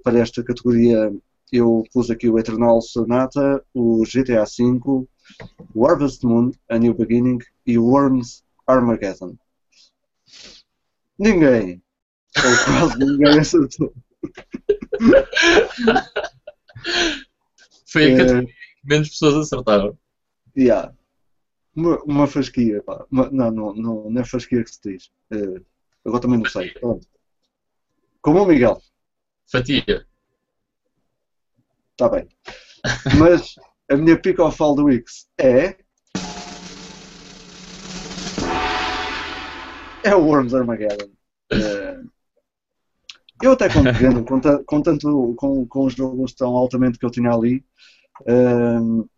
[0.02, 1.12] para esta categoria
[1.52, 5.06] eu pus aqui o Eternal Sonata, o GTA V,
[5.74, 9.36] o Harvest Moon, A New Beginning e o Worms Armageddon.
[11.18, 11.82] Ninguém,
[12.36, 13.94] ou quase ninguém acertou.
[17.86, 19.98] Foi a categoria que menos pessoas acertaram.
[20.56, 20.94] Yeah.
[21.74, 23.06] Uma, uma fasquia, pá.
[23.10, 25.10] Uma, não, não, não, não é fasquia que se diz.
[25.30, 25.64] Uh,
[26.04, 26.70] agora também não sei.
[26.72, 27.06] Pronto.
[28.22, 28.80] Como o Miguel.
[29.46, 30.06] Fatia.
[31.92, 32.28] Está bem.
[33.18, 33.54] Mas
[33.90, 35.78] a minha pick of all the weeks é.
[40.06, 41.10] É o Worms Armageddon.
[41.52, 42.00] É...
[43.42, 47.32] Eu até compreendo, com, com, tanto, com, com os jogos tão altamente que eu tinha
[47.32, 47.64] ali,
[48.22, 49.08] uh,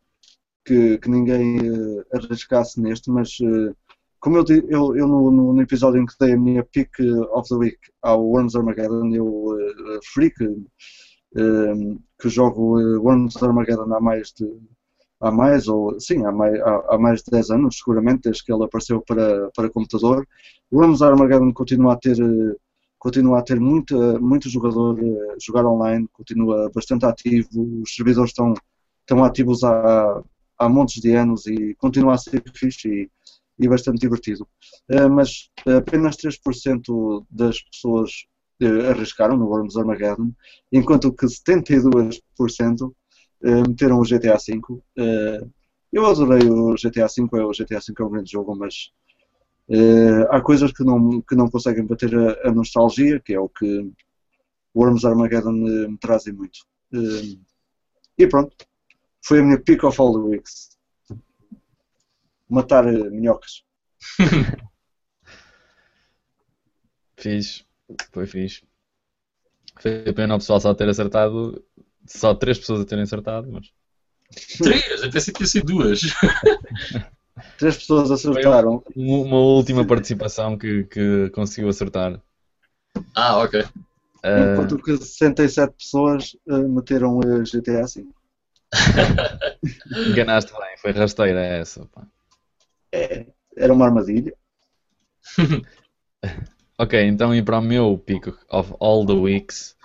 [0.65, 3.77] que, que, ninguém uh, arriscasse neste, mas uh,
[4.19, 6.91] como eu, eu, eu no, no, episódio em que dei a minha pick
[7.33, 14.01] of the week ao Worms Armageddon, eu uh, que, uh, que jogo Worms Armageddon há
[14.01, 14.47] mais de
[15.21, 18.53] há mais, ou sim, há mais, há, há, mais de 10 anos, seguramente, desde que
[18.53, 20.27] ele apareceu para, para computador.
[20.71, 22.17] O Worms Armageddon continua a ter
[22.99, 28.55] continua a ter muita, muito jogador a jogar online, continua bastante ativo, os servidores estão,
[29.01, 30.23] estão ativos há,
[30.59, 33.11] há montes de anos e continua a ser fixe e,
[33.59, 34.47] e bastante divertido.
[34.91, 38.11] Uh, mas apenas 3% das pessoas
[38.63, 40.33] uh, arriscaram no Worms Armageddon,
[40.73, 42.21] enquanto que 72%
[42.83, 42.95] uh,
[43.43, 44.83] meteram o GTA V.
[45.93, 48.93] eu adorei o GTA V, o GTA V é um grande jogo, mas
[50.31, 53.91] há coisas que não, que não conseguem bater a, a nostalgia, que é o que
[54.75, 56.61] Worms Armageddon me trazem muito.
[58.19, 58.57] e pronto,
[59.25, 60.79] foi a minha pick of all the weeks
[62.49, 63.63] matar minhocas.
[67.17, 67.67] fiz,
[68.13, 68.67] foi fixe.
[69.81, 71.65] Foi pena o pessoal só ter acertado,
[72.09, 73.71] só três pessoas a terem acertado, mas.
[74.59, 75.03] Três?
[75.03, 76.01] Eu pensei que tinha sido duas.
[77.59, 78.83] três pessoas acertaram.
[78.97, 82.21] Uma, uma última participação que, que conseguiu acertar.
[83.15, 83.61] Ah, ok.
[83.61, 84.53] Uh...
[84.53, 88.07] Enquanto que 67 pessoas uh, meteram uh, GTA V.
[90.09, 91.87] Enganaste bem, foi rasteira essa.
[91.87, 92.07] Pá.
[92.93, 93.27] É,
[93.57, 94.35] era uma armadilha.
[96.79, 99.77] ok, então e para o meu pick of all the weeks,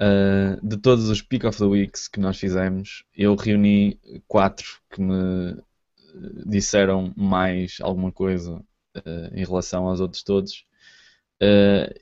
[0.00, 5.00] uh, de todos os pick of the weeks que nós fizemos, eu reuni quatro que
[5.00, 5.56] me
[6.46, 8.56] disseram mais alguma coisa
[8.96, 10.64] uh, em relação aos outros todos.
[11.42, 11.92] Uh,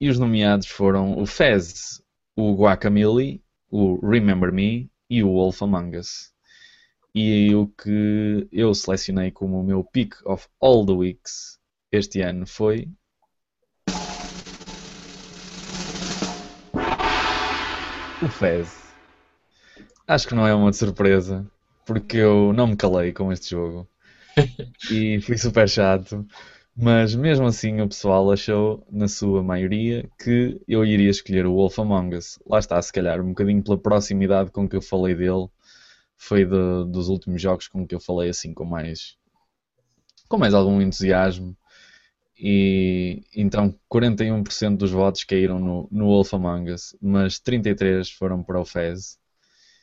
[0.00, 2.02] e os nomeados foram o Fez,
[2.36, 6.32] o Guacamole, o Remember Me e o Wolf Among Us.
[7.14, 11.58] E o que eu selecionei como o meu pick of all the weeks
[11.90, 12.88] este ano foi.
[18.20, 18.92] O Fez.
[20.06, 21.46] Acho que não é uma surpresa,
[21.86, 23.88] porque eu não me calei com este jogo.
[24.90, 26.26] e fui super chato,
[26.76, 31.78] Mas mesmo assim o pessoal achou, na sua maioria, que eu iria escolher o Wolf
[31.78, 32.40] Among Us.
[32.44, 35.48] Lá está, se calhar, um bocadinho pela proximidade com que eu falei dele.
[36.16, 39.16] Foi de, dos últimos jogos com que eu falei assim com mais
[40.28, 41.56] com mais algum entusiasmo.
[42.38, 48.60] E então 41% dos votos caíram no, no Wolf Among Us, mas 33% foram para
[48.60, 49.18] o Fez,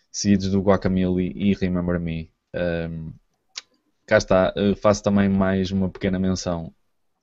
[0.10, 2.32] seguidos do Guacamole e Remember Me.
[2.56, 3.14] Um,
[4.06, 6.74] cá está, uh, faço também mais uma pequena menção.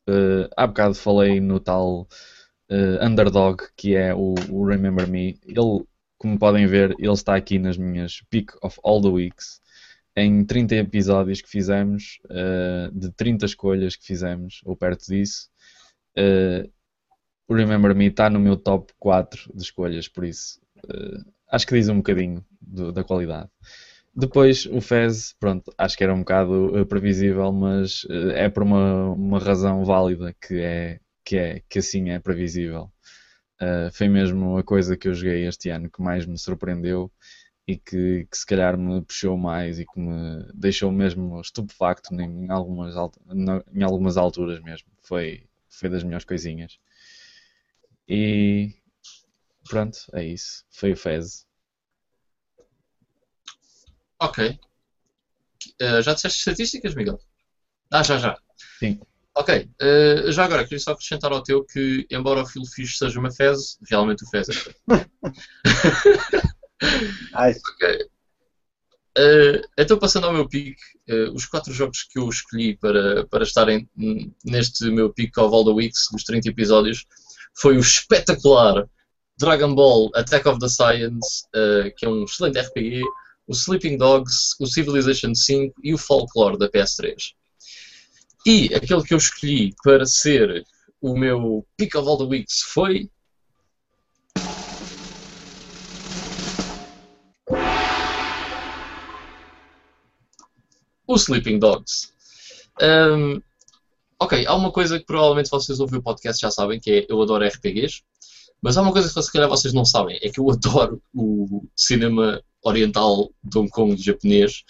[0.07, 2.07] Uh, há bocado falei no tal
[2.71, 5.39] uh, Underdog, que é o, o, Remember Me.
[5.47, 5.87] Ele,
[6.19, 9.62] como podem ver, ele está aqui nas minhas Pick of All the Weeks.
[10.15, 15.49] Em 30 episódios que fizemos, uh, de 30 escolhas que fizemos, ou perto disso,
[17.49, 20.61] o Remember Me está no meu top 4 de escolhas, por isso
[21.53, 23.49] acho que diz um bocadinho do, da qualidade.
[24.15, 28.63] Depois o Fez, pronto, acho que era um bocado uh, previsível, mas uh, é por
[28.63, 32.91] uma, uma razão válida que é que é que assim é previsível.
[33.61, 37.11] Uh, foi mesmo a coisa que eu joguei este ano que mais me surpreendeu
[37.67, 42.51] e que, que, se calhar me puxou mais e que me deixou mesmo estupefacto em
[42.51, 42.95] algumas,
[43.73, 44.89] em algumas alturas mesmo.
[45.01, 46.79] Foi, foi das melhores coisinhas.
[48.09, 48.75] E
[49.69, 50.65] pronto, é isso.
[50.71, 51.47] Foi o Fez.
[54.21, 54.59] Ok.
[55.81, 57.19] Uh, já disseste estatísticas, Miguel?
[57.91, 58.37] Ah, já, já.
[58.79, 59.01] Sim.
[59.35, 59.69] Ok.
[59.81, 63.31] Uh, já agora, queria só acrescentar ao teu que, embora o Filo Fish seja uma
[63.31, 64.53] fez, realmente o fez é.
[67.35, 68.09] ok.
[69.19, 70.79] Uh, então, passando ao meu pick,
[71.11, 73.89] uh, os quatro jogos que eu escolhi para, para estarem
[74.45, 77.05] neste meu pick of all the weeks, dos 30 episódios,
[77.55, 78.89] foi o espetacular
[79.39, 83.03] Dragon Ball Attack of the Science, uh, que é um excelente RPG,
[83.47, 87.33] o Sleeping Dogs, o Civilization 5 e o Folklore da PS3.
[88.47, 90.65] E aquele que eu escolhi para ser
[91.01, 93.11] o meu Pick of All the Weeks foi.
[101.07, 102.13] O Sleeping Dogs.
[102.81, 103.41] Um,
[104.19, 107.21] ok, há uma coisa que provavelmente vocês ouvem o podcast já sabem, que é eu
[107.21, 108.03] adoro RPGs.
[108.63, 111.67] Mas há uma coisa que se calhar vocês não sabem, é que eu adoro o
[111.77, 114.63] cinema oriental de Hong Kong japonês.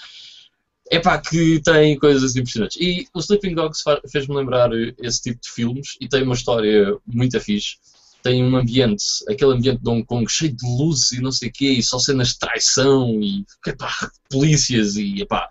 [0.91, 2.79] É pá, que tem coisas impressionantes.
[2.81, 7.39] E o Sleeping Dogs fez-me lembrar esse tipo de filmes e tem uma história muito
[7.41, 7.77] fixe.
[8.23, 11.53] Tem um ambiente, aquele ambiente de Hong Kong cheio de luzes e não sei o
[11.53, 15.49] quê, e só cenas de traição e epá, polícias e epá.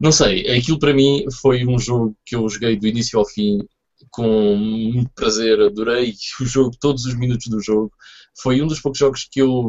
[0.00, 3.58] Não sei, aquilo para mim foi um jogo que eu joguei do início ao fim
[4.10, 7.92] com muito prazer, adorei o jogo, todos os minutos do jogo.
[8.40, 9.68] Foi um dos poucos jogos que eu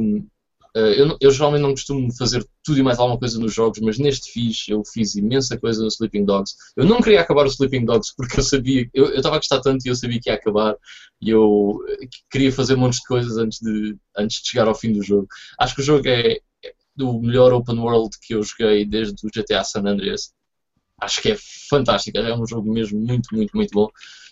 [0.75, 3.97] eh, eu, eu, geralmente não costumo fazer tudo e mais alguma coisa nos jogos, mas
[3.97, 6.53] neste fiz, eu fiz imensa coisa no Sleeping Dogs.
[6.75, 9.85] Eu não queria acabar o Sleeping Dogs porque eu sabia, eu estava a gostar tanto
[9.85, 10.75] e eu sabia que ia acabar
[11.21, 14.75] e eu eh, queria fazer um monte de coisas antes de, antes de chegar ao
[14.75, 15.27] fim do jogo.
[15.59, 16.39] Acho que o jogo é,
[16.99, 20.33] é o melhor open world que eu joguei desde o GTA San Andreas.
[21.01, 21.37] Acho que é
[21.69, 23.87] fantástico, é um jogo mesmo muito, muito, muito bom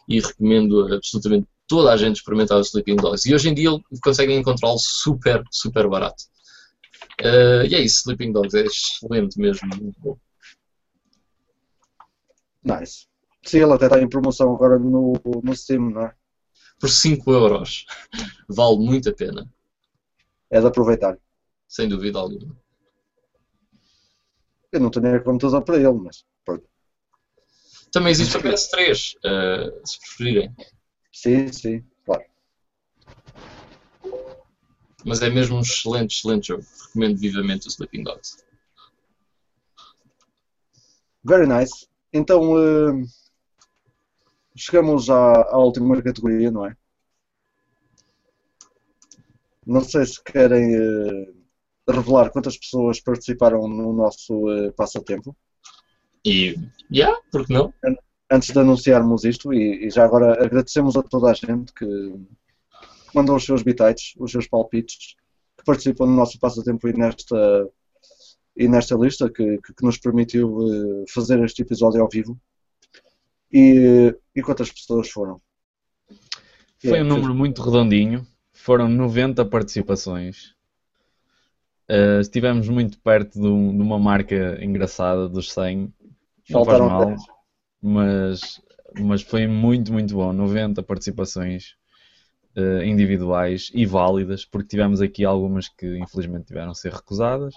[0.07, 3.29] e recomendo absolutamente toda a gente experimentar o Sleeping Dogs.
[3.29, 3.69] E hoje em dia
[4.01, 6.23] conseguem encontrá-lo super, super barato.
[7.21, 10.17] Uh, e é isso, Sleeping Dogs é excelente mesmo, muito bom.
[12.63, 13.07] Nice.
[13.43, 15.13] Sim, ele até está em promoção agora no,
[15.43, 16.13] no Steam, não é?
[16.79, 17.85] Por 5 euros.
[18.49, 19.49] Vale muito a pena.
[20.49, 21.17] É de aproveitar.
[21.67, 22.55] Sem dúvida alguma.
[24.71, 26.25] Eu não tenho a computador para ele, mas.
[27.91, 30.55] Também existe o PS3, uh, se preferirem.
[31.11, 32.25] Sim, sim, claro.
[35.05, 36.65] Mas é mesmo um excelente, excelente jogo.
[36.87, 38.43] Recomendo vivamente o Sleeping Dogs.
[41.23, 41.87] Very nice.
[42.11, 43.03] Então, uh,
[44.55, 46.75] chegamos já à última categoria, não é?
[49.65, 51.36] Não sei se querem uh,
[51.87, 55.35] revelar quantas pessoas participaram no nosso uh, passatempo.
[56.25, 56.55] E,
[56.91, 57.73] yeah, porque não?
[58.29, 61.85] antes de anunciarmos isto, e, e, já agora agradecemos a toda a gente que
[63.15, 65.15] mandou os seus bitites, os seus palpites,
[65.57, 67.69] que participam no nosso passatempo e nesta,
[68.55, 72.37] e nesta lista, que, que, nos permitiu uh, fazer este episódio ao vivo.
[73.51, 75.41] E, e quantas pessoas foram?
[76.81, 80.56] Foi um número muito redondinho, foram 90 participações.
[81.89, 85.93] Uh, estivemos muito perto de, um, de, uma marca engraçada dos 100.
[86.49, 87.05] Não faz mal.
[87.05, 87.21] 10
[87.81, 88.61] mas,
[88.99, 90.33] mas foi muito, muito bom.
[90.33, 91.75] 90 participações
[92.57, 97.53] uh, individuais e válidas, porque tivemos aqui algumas que infelizmente tiveram a ser recusadas,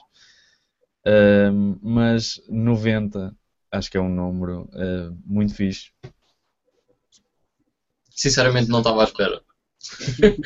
[1.06, 3.34] uh, mas 90
[3.72, 5.90] acho que é um número uh, muito fixe.
[8.10, 9.42] sinceramente não estava à espera.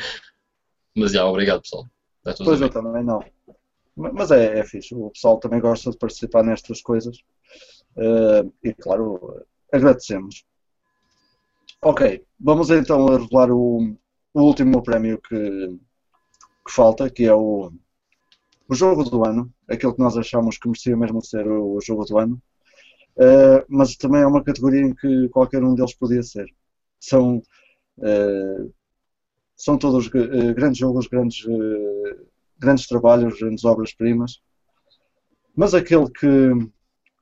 [0.97, 1.89] Mas já, obrigado pessoal.
[2.37, 3.21] Pois eu também não.
[3.95, 7.17] Mas é, é fixe, o pessoal também gosta de participar nestas coisas.
[7.95, 10.45] Uh, e claro, agradecemos.
[11.81, 13.95] Ok, vamos então a revelar o,
[14.33, 15.79] o último prémio que,
[16.65, 17.71] que falta, que é o,
[18.67, 22.17] o jogo do ano, aquele que nós achamos que merecia mesmo ser o, jogo do
[22.17, 22.41] ano.
[23.15, 26.47] Uh, mas também é uma categoria em que qualquer um deles podia ser.
[26.99, 27.37] São,
[27.99, 28.73] uh,
[29.55, 31.45] são todos grandes jogos, grandes,
[32.65, 34.41] grandes trabalhos, grandes obras-primas.
[35.55, 36.51] Mas aquele que,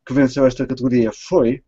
[0.06, 1.62] que venceu esta categoria foi.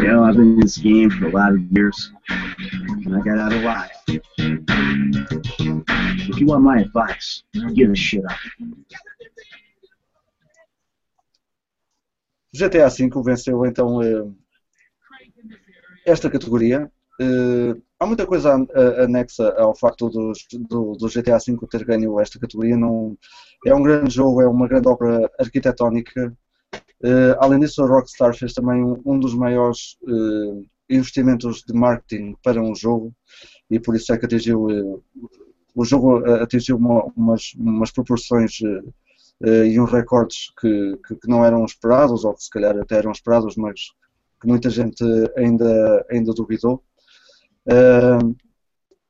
[0.00, 3.52] Well, I've been in this game for a lot of years, and I got out
[3.52, 3.90] alive.
[6.24, 7.42] If you want my advice,
[7.74, 8.38] give a shit up.
[12.54, 14.26] GTA V venceu então eh,
[16.04, 16.90] esta categoria.
[17.18, 18.54] Eh, há muita coisa
[19.02, 20.32] anexa ao facto do,
[20.68, 22.76] do, do, GTA V ter ganho esta categoria.
[22.76, 23.16] Não,
[23.66, 26.36] é um grande jogo, é uma grande obra arquitetónica.
[27.02, 29.96] Eh, além disso, a Rockstar fez também um, um dos maiores
[30.90, 33.14] investimentos de marketing para um jogo
[33.70, 35.02] e por isso é que atingiu
[35.74, 38.92] o jogo atingiu uma, umas, umas proporções uh,
[39.44, 43.10] e uns recordes que, que, que, não eram esperados, ou que se calhar até eram
[43.10, 43.90] esperados, mas
[44.40, 45.04] que muita gente
[45.36, 46.82] ainda, ainda duvidou.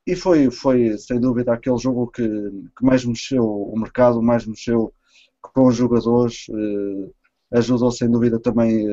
[0.05, 4.93] E foi, foi, sem dúvida, aquele jogo que, que mais mexeu o mercado, mais mexeu
[5.41, 7.13] com os jogadores, uh,
[7.51, 8.85] ajudou sem dúvida também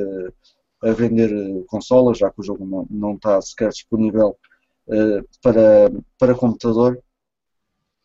[0.82, 1.30] a vender
[1.66, 4.36] consolas, já que o jogo não, não está sequer disponível
[5.42, 7.02] para, para computador.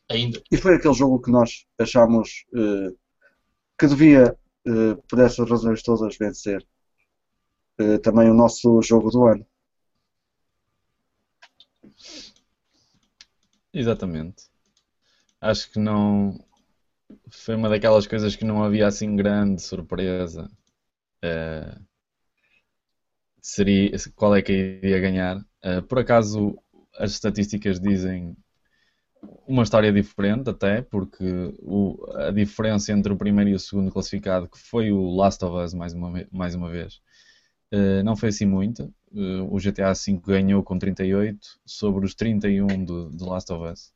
[0.09, 0.41] Ainda.
[0.51, 2.95] E foi aquele jogo que nós achámos uh,
[3.77, 4.37] que devia,
[4.67, 6.65] uh, por essas razões todas, vencer
[7.79, 9.45] uh, também o nosso jogo do ano.
[13.73, 14.49] Exatamente.
[15.41, 16.39] Acho que não.
[17.29, 20.49] Foi uma daquelas coisas que não havia assim grande surpresa.
[21.23, 21.85] Uh,
[23.41, 25.37] seria qual é que iria ganhar?
[25.63, 26.57] Uh, por acaso,
[26.97, 28.35] as estatísticas dizem
[29.47, 34.49] uma história diferente até, porque o, a diferença entre o primeiro e o segundo classificado,
[34.49, 37.01] que foi o Last of Us mais uma, mais uma vez,
[37.73, 38.93] uh, não foi assim muito.
[39.11, 43.93] Uh, o GTA V ganhou com 38 sobre os 31 do, do Last of Us.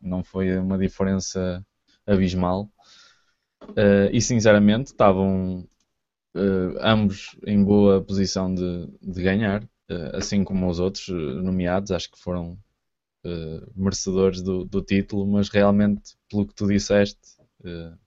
[0.00, 1.64] Não foi uma diferença
[2.06, 2.70] abismal.
[3.62, 5.66] Uh, e sinceramente estavam
[6.80, 9.68] ambos em boa posição de, de ganhar,
[10.14, 12.56] assim como os outros nomeados, acho que foram
[13.24, 17.20] uh, merecedores do, do, título, mas realmente, pelo que tu disseste,
[17.60, 17.98] uh,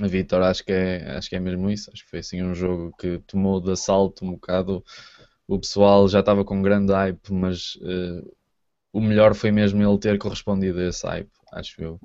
[0.00, 1.90] a Vitor acho que, é, acho que é mesmo isso.
[1.92, 4.84] Acho que foi assim um jogo que tomou de assalto um bocado.
[5.46, 8.36] O pessoal já estava com grande hype, mas uh,
[8.92, 12.00] o melhor foi mesmo ele ter correspondido a esse hype, acho eu.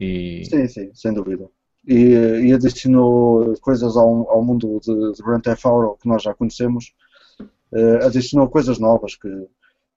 [0.00, 0.44] E...
[0.46, 1.48] Sim, sim, sem dúvida.
[1.86, 6.34] E, e adicionou coisas ao, ao mundo de, de Grand Theft Auto que nós já
[6.34, 6.92] conhecemos,
[7.40, 9.28] uh, adicionou coisas novas que,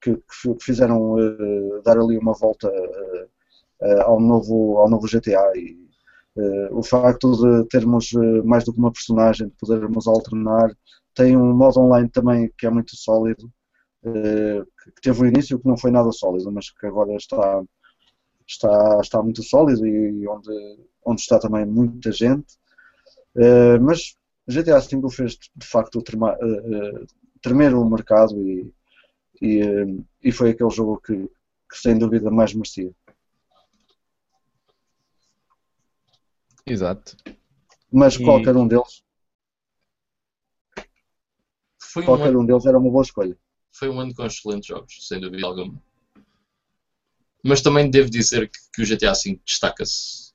[0.02, 5.78] que, que fizeram uh, dar ali uma volta uh, ao, novo, ao novo GTA e
[6.72, 8.12] o facto de termos
[8.46, 10.74] mais do que uma personagem, de podermos alternar,
[11.14, 13.52] tem um modo online também que é muito sólido,
[14.02, 17.62] que teve um início que não foi nada sólido, mas que agora está,
[18.48, 22.58] está, está muito sólido e onde, onde está também muita gente.
[23.82, 24.16] mas
[24.48, 26.02] GTA V fez de facto
[27.42, 28.74] tremer o mercado e,
[29.42, 32.92] e, eh, e foi aquele jogo que, que sem dúvida mais merecia.
[36.66, 37.18] Exato.
[37.92, 38.24] Mas e...
[38.24, 39.04] qualquer um deles
[41.92, 43.36] foi qualquer um, um deles era uma boa escolha.
[43.72, 45.82] Foi um ano com excelentes jogos, sem dúvida alguma.
[47.44, 50.34] Mas também devo dizer que, que o GTA V destaca-se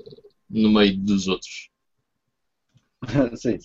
[0.00, 1.70] eh, no meio dos outros.
[3.36, 3.58] sim.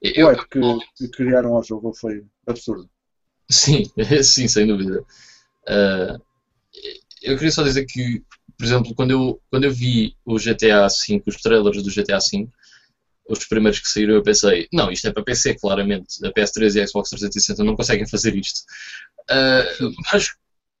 [0.00, 0.60] Eu, o que,
[0.96, 2.88] que criaram ao jogo foi absurdo.
[3.50, 3.84] Sim,
[4.22, 5.04] sim, sem dúvida.
[5.68, 6.20] Uh,
[7.22, 8.22] eu queria só dizer que,
[8.56, 12.48] por exemplo, quando eu, quando eu vi o GTA V, os trailers do GTA V,
[13.28, 16.24] os primeiros que saíram, eu pensei, não, isto é para PC, claramente.
[16.24, 18.60] A PS3 e a Xbox 360 não conseguem fazer isto.
[19.30, 20.28] Uh, mas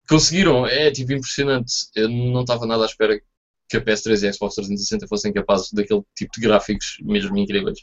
[0.08, 1.72] conseguiram, é tipo impressionante.
[1.94, 3.20] Eu não estava nada à espera
[3.68, 7.80] que a PS3 e a Xbox 360 fossem capazes daquele tipo de gráficos mesmo incríveis.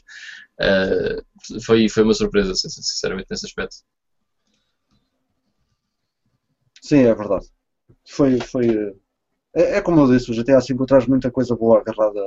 [0.60, 3.76] Uh, foi, foi uma surpresa, sinceramente, nesse aspecto.
[6.88, 7.46] Sim, é verdade.
[8.16, 8.94] foi, foi eh,
[9.62, 12.22] é, é como eu disse, o GTA V traz muita coisa boa agarrada,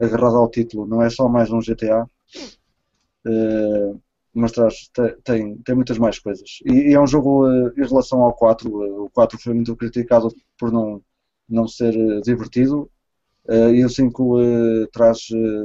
[0.00, 2.06] agarrada ao título, não é só mais um GTA,
[3.26, 3.94] eh,
[4.34, 6.50] mas traz, te- tem, tem muitas mais coisas.
[6.66, 9.76] E, e é um jogo eh, em relação ao 4, eh, o 4 foi muito
[9.76, 10.28] criticado
[10.58, 11.02] por não,
[11.48, 12.90] não ser eh, divertido,
[13.78, 15.20] e o 5 eh, traz,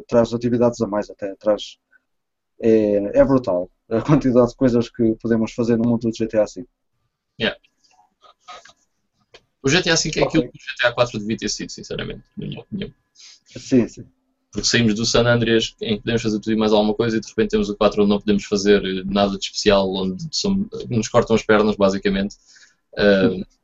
[0.07, 1.77] traz atividades a mais até, traz,
[2.61, 6.67] é, é brutal a quantidade de coisas que podemos fazer no mundo do GTA V.
[9.63, 12.61] O GTA V é aquilo que o GTA 4 devia ter sido, sinceramente, na minha
[12.61, 12.93] opinião.
[13.47, 14.05] Sim, sim.
[14.51, 17.19] Porque saímos do San Andreas em que podemos fazer tudo e mais alguma coisa e
[17.19, 21.07] de repente temos o 4 onde não podemos fazer nada de especial, onde som- nos
[21.09, 22.35] cortam as pernas, basicamente.
[22.97, 23.43] eh,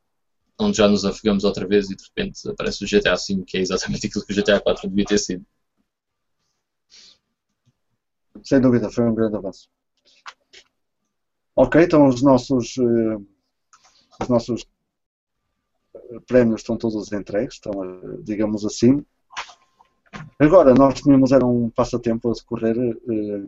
[0.59, 3.61] onde já nos afogamos outra vez e de repente aparece o GTA V, que é
[3.61, 5.45] exatamente aquilo que o GTA 4 devia ter sido.
[8.43, 9.67] Sem dúvida, foi um grande avanço.
[11.55, 13.17] Ok, então os nossos, eh,
[14.21, 14.65] os nossos
[16.27, 19.03] prémios estão todos entregues, estão, eh, digamos assim.
[20.39, 23.43] Agora, nós tínhamos era um passatempo a decorrer eh,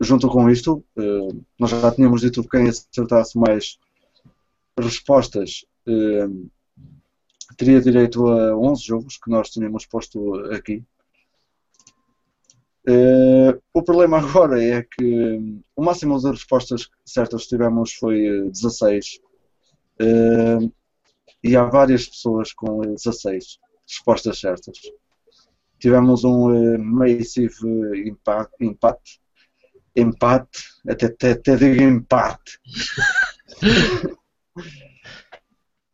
[0.00, 0.84] junto com isto.
[0.96, 1.28] eh,
[1.58, 3.78] nós já tínhamos dito que quem acertasse mais
[4.78, 5.64] respostas
[7.56, 10.82] teria direito a 11 jogos que nós tínhamos posto aqui.
[13.72, 19.20] O problema agora é que o máximo de respostas certas que tivemos foi eh, 16
[19.98, 20.58] Eh,
[21.48, 23.58] e há várias pessoas com eh, 16
[23.88, 24.78] respostas certas.
[25.78, 27.54] Tivemos um eh, massive
[27.94, 29.20] eh, impact, empate,
[29.94, 32.58] empate, até, até, até digo empate.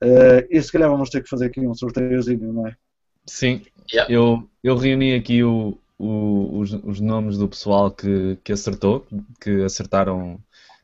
[0.04, 2.76] Eh, e se calhar vamos ter que fazer aqui um sorteiozinho, não é?
[3.24, 3.62] Sim,
[3.92, 4.12] Yeah.
[4.12, 9.06] eu, eu reuni aqui o, o- os, os nomes do pessoal que, que acertou,
[9.40, 10.40] que acertaram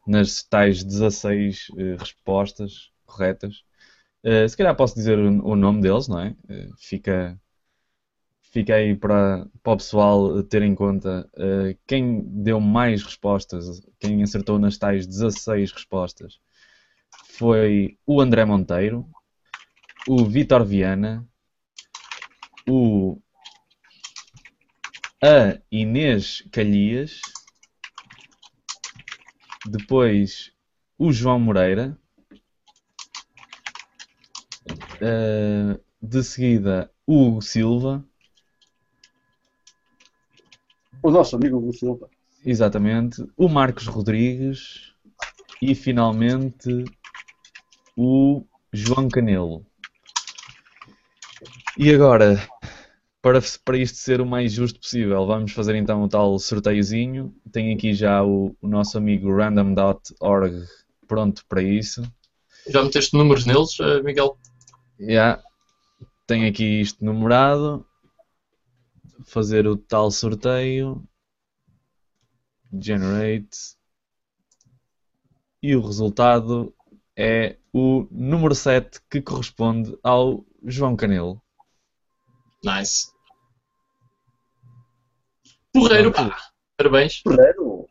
[0.07, 3.65] nas tais 16 eh, respostas corretas.
[4.25, 6.35] Eh, se calhar posso dizer o, nome deles, não é?
[6.49, 7.41] Eh, fica,
[8.43, 14.23] fica aí para, para o pessoal ter em conta eh, quem deu mais respostas, quem
[14.23, 16.41] acertou nas tais 16 respostas.
[17.29, 19.09] Foi o André Monteiro,
[20.09, 21.27] o Vitor Viana,
[22.69, 23.21] o
[25.23, 27.21] a Inês Calhias,
[29.67, 30.53] depois
[30.97, 31.99] o João Moreira,
[35.01, 38.05] eh, de seguida o Hugo Silva,
[41.03, 42.09] O nosso amigo Hugo Silva.
[42.45, 44.93] exatamente, o Marcos Rodrigues
[45.63, 46.85] e finalmente
[47.97, 49.65] o João Canelo.
[51.79, 52.43] E agora,
[53.23, 57.35] para, para isto ser o mais justo possível, vamos fazer então o tal sorteiozinho.
[57.53, 60.65] Tem aqui já o, o nosso amigo random.org
[61.07, 62.03] pronto para isso.
[62.69, 64.37] Já meteste números neles, eh, Miguel?
[64.99, 65.43] Já
[66.27, 67.87] tem aqui isto numerado.
[69.25, 71.03] Fazer o tal sorteio.
[72.73, 73.77] Generate.
[75.63, 76.75] E o resultado
[77.17, 81.41] é o número 7 que corresponde ao João Canelo.
[82.65, 83.13] Nice.
[85.73, 86.37] Porreiro, pá.
[86.77, 87.23] Parabéns.
[87.23, 87.89] Porreiro.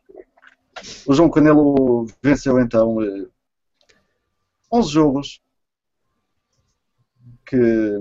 [1.06, 3.26] O João Canelo venceu então eh,
[4.72, 5.40] 11 jogos
[7.48, 7.98] que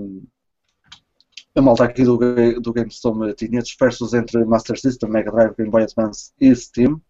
[1.55, 2.17] a malta aqui do,
[2.59, 7.01] do GameStone tinha dispersos entre Master System, Mega Drive, Game Boy Advance e Steam.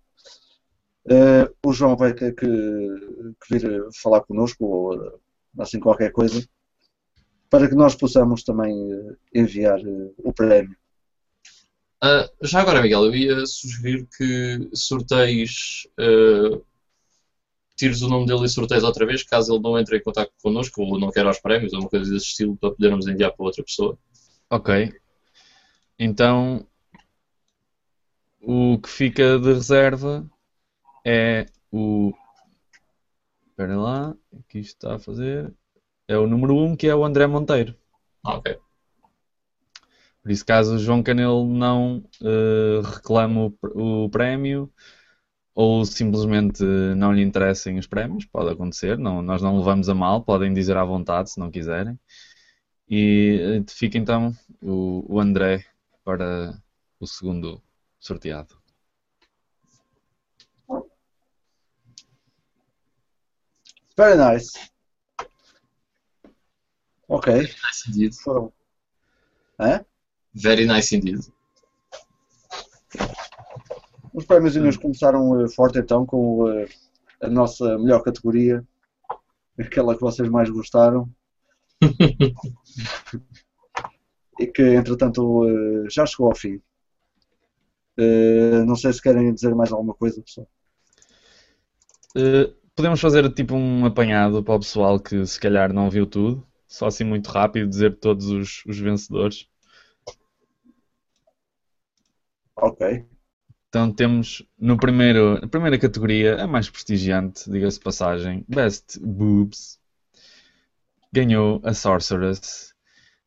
[1.10, 5.12] Eh, o João vai ter que, que vir falar connosco ou eh,
[5.60, 6.46] assim qualquer coisa
[7.50, 9.80] para que nós possamos também eh, enviar
[10.18, 10.76] o prémio.
[12.02, 15.88] Ah, já agora, Miguel, eu ia sugerir que sorteis.
[17.78, 20.82] Tires o nome dele e sorteias outra vez, caso ele não entre em contato connosco
[20.82, 23.64] ou não queira os prémios ou uma coisa desse estilo para podermos enviar para outra
[23.64, 23.98] pessoa.
[24.50, 24.92] Ok.
[26.00, 26.68] Então,
[28.42, 30.28] o que fica de reserva
[31.06, 32.14] é o.
[33.50, 35.54] Espera lá, aqui está a fazer.
[36.08, 37.76] É o número 1, que é o André Monteiro.
[38.24, 38.58] Ah, ok.
[40.22, 44.72] Por isso, caso o João Canelo não eh, reclame o, o prémio
[45.60, 46.64] ou simplesmente
[46.96, 50.78] não lhe interessem os prémios, pode acontecer, não, nós não levamos a mal, podem dizer
[50.78, 52.00] à vontade se não quiserem.
[52.88, 54.32] E eh, fica então
[54.62, 55.66] o, o André
[56.06, 56.62] para
[57.00, 57.60] o segundo
[58.00, 58.56] sorteado.
[63.98, 64.54] Very nice.
[67.10, 68.14] Ok, Nice indeed.
[68.14, 68.54] foram.
[69.60, 69.84] Hã?
[70.36, 71.22] Very nice indeed.
[74.18, 76.66] Os prémios começaram eh, forte então com eh,
[77.22, 78.66] a nossa melhor categoria,
[79.60, 81.08] aquela que vocês mais gostaram.
[84.40, 86.60] e que entretanto eh, já chegou ao fim.
[88.66, 90.48] Não sei se querem dizer mais alguma coisa, pessoal.
[92.16, 96.44] Uh, podemos fazer tipo um apanhado para o pessoal que se calhar não viu tudo.
[96.68, 99.48] Só assim muito rápido dizer todos os, os vencedores.
[102.56, 103.06] Ok.
[103.78, 109.80] Então temos no primeiro, na primeira categoria, a mais prestigiante, diga-se passagem, Best Boobs.
[111.14, 112.74] Ganhou a Sorceress.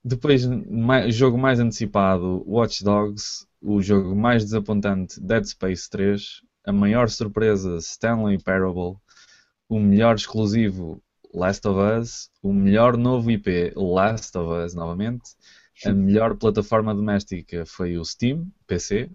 [0.05, 3.47] Depois, mai- jogo mais antecipado, Watch Dogs.
[3.63, 6.41] O jogo mais desapontante, Dead Space 3.
[6.67, 8.97] A maior surpresa, Stanley Parable.
[9.69, 11.01] O melhor exclusivo,
[11.33, 12.29] Last of Us.
[12.43, 15.31] O melhor novo IP, Last of Us, novamente.
[15.87, 19.09] A melhor plataforma doméstica foi o Steam, PC.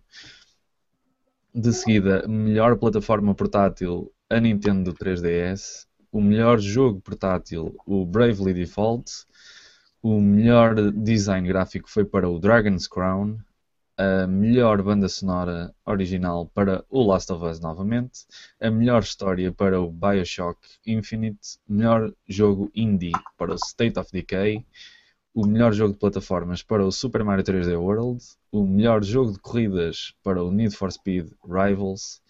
[1.57, 5.87] De seguida, melhor plataforma portátil, a Nintendo 3DS.
[6.11, 9.09] O melhor jogo portátil, o Bravely Default.
[10.01, 13.37] O melhor design gráfico foi para o Dragon's Crown.
[13.97, 18.25] A melhor banda sonora original para o Last of Us novamente.
[18.59, 21.57] A melhor história para o Bioshock Infinite.
[21.65, 24.65] Melhor jogo indie para o State of Decay.
[25.35, 28.23] O melhor jogo de plataformas para o Super Mario 3D World.
[28.53, 32.21] O melhor jogo de corridas para o Need for Speed Rivals.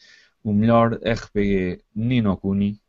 [0.44, 2.82] O melhor RPG Nino Kuni.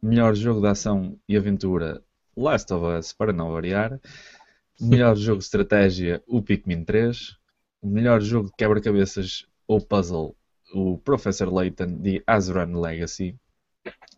[0.00, 2.00] Melhor jogo de ação e aventura
[2.36, 4.00] Last of Us, para não variar.
[4.80, 7.36] Melhor jogo de estratégia, o Pikmin 3.
[7.82, 10.36] O melhor jogo de quebra-cabeças ou puzzle,
[10.72, 13.34] o Professor Layton de Azran Legacy.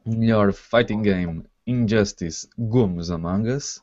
[0.05, 3.81] O melhor fighting game, Injustice Gomos Among Us.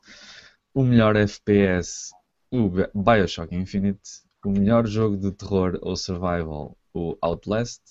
[0.75, 2.11] O melhor FPS,
[2.51, 4.01] o Bi- Bioshock Infinite.
[4.45, 7.81] O melhor jogo de terror ou survival, o Outlast.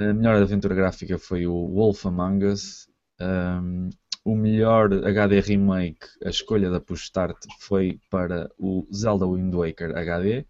[0.00, 2.88] A melhor aventura gráfica foi o Wolf Among Us.
[3.20, 3.90] Um,
[4.24, 9.94] o melhor HD remake, a escolha da Push Start foi para o Zelda Wind Waker
[9.94, 10.46] HD.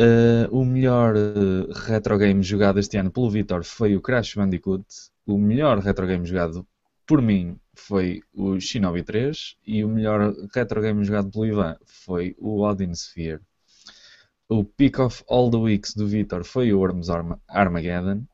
[0.00, 4.86] Uh, o melhor uh, retro game jogado este ano pelo Vitor foi o Crash Bandicoot.
[5.26, 6.66] O melhor retro game jogado
[7.06, 9.56] por mim foi o Shinobi 3.
[9.66, 13.40] E o melhor retro game jogado pelo Ivan foi o Odin Sphere.
[14.48, 18.24] O Pick of All the Weeks do Vitor foi o Worms Arma- Armageddon.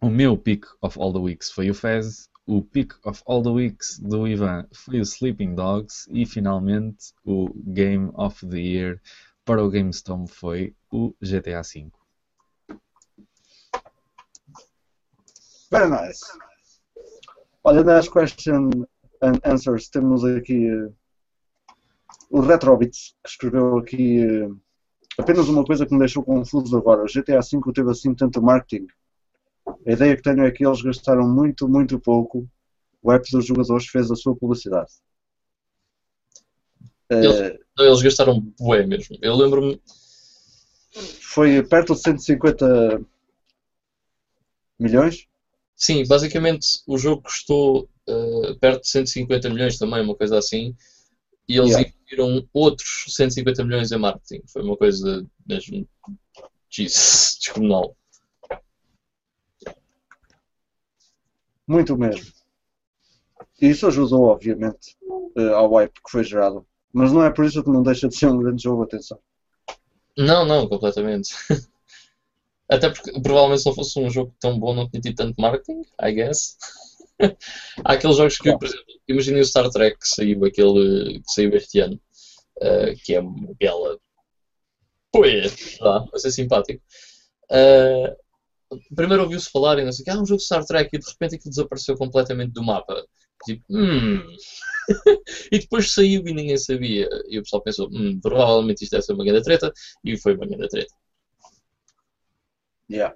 [0.00, 2.28] O meu Pick of All the Weeks foi o Fez.
[2.46, 6.08] O Pick of All the Weeks do Ivan foi o Sleeping Dogs.
[6.10, 9.00] E finalmente o Game of the Year
[9.44, 11.90] para o GameStone foi o GTA V.
[15.70, 16.24] Very nice.
[17.62, 18.70] Olha, nas question
[19.22, 20.90] and answers temos aqui eh,
[22.30, 24.48] o Retrobits, que escreveu aqui eh,
[25.18, 27.02] apenas uma coisa que me deixou confuso agora.
[27.02, 28.86] O GTA V teve assim tanto marketing.
[29.86, 32.48] A ideia que tenho é que eles gastaram muito, muito pouco.
[33.02, 34.90] O app dos jogadores fez a sua publicidade.
[37.10, 39.16] Eh, Eles- Não, Eles gastaram bué mesmo.
[39.22, 39.80] Eu lembro-me.
[41.20, 43.00] foi perto de 150
[44.78, 45.26] milhões.
[45.80, 50.74] Sim, basicamente o jogo custou eh, perto de 150 milhões também, uma coisa assim.
[51.48, 51.88] E eles Yeah.
[51.88, 54.42] investiram outros 150 milhões em marketing.
[54.52, 55.88] Foi uma coisa mesmo.
[56.68, 57.96] Jesus, descomunal.
[61.66, 62.30] Muito mesmo.
[63.62, 64.98] E isso ajudou, obviamente,
[65.34, 66.66] eh, ao hype que foi gerado.
[66.92, 69.18] Mas não é por isso que não deixa de ser um grande jogo, atenção.
[70.14, 71.30] Não, não, completamente.
[72.70, 75.82] Até porque provavelmente se não fosse um jogo tão bom não tinha tido tanto marketing,
[76.00, 76.56] I guess.
[77.84, 81.54] Há aqueles jogos que, por exemplo, imaginem o Star Trek que saiu, aquele, que saiu
[81.54, 82.00] este ano,
[82.62, 83.98] eh, que é uma bela
[85.12, 86.80] poeira, vá, vai ser simpático.
[87.50, 88.16] Eh,
[88.94, 90.98] primeiro ouviu-se falar e não sei o que, ah, um jogo de Star Trek e
[90.98, 93.04] de repente aquilo desapareceu completamente do mapa.
[93.44, 94.22] Tipo, hum.
[95.50, 97.08] e depois saiu e ninguém sabia.
[97.28, 99.72] E o pessoal pensou, hum, provavelmente isto deve ser uma grande treta.
[100.04, 100.94] E foi uma grande treta.
[102.90, 103.12] Yeah.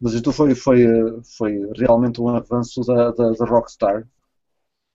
[0.00, 4.06] Mas isto foi, foi, eh, foi realmente um avanço da, da, da Rockstar.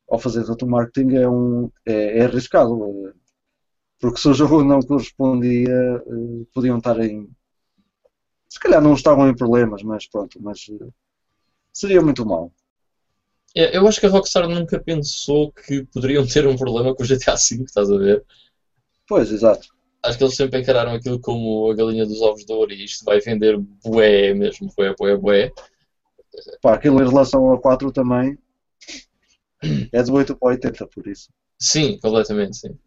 [0.09, 2.73] Ao fazer tanto marketing é, um, é, é arriscado.
[3.09, 3.13] eh,
[4.01, 7.29] Porque se o jogo não correspondia, eh, podiam estar em.
[8.49, 10.89] Se calhar não estavam em problemas, mas pronto, mas eh,
[11.73, 12.51] seria muito mal.
[13.55, 17.05] É, Eu acho que a Rockstar nunca pensou que poderiam ter um problema com o
[17.05, 18.23] GTA V, estás a ver?
[19.07, 19.69] Pois, exato.
[20.05, 23.03] Acho que eles sempre encararam aquilo como a galinha dos ovos de ouro e isto
[23.03, 25.51] vai vender bué mesmo, bué, bué, bué.
[26.61, 28.37] Pá, aquilo em relação ao 4 também
[29.91, 31.31] é de 8 para 80, por isso.
[31.59, 32.77] Sim, completamente, sim.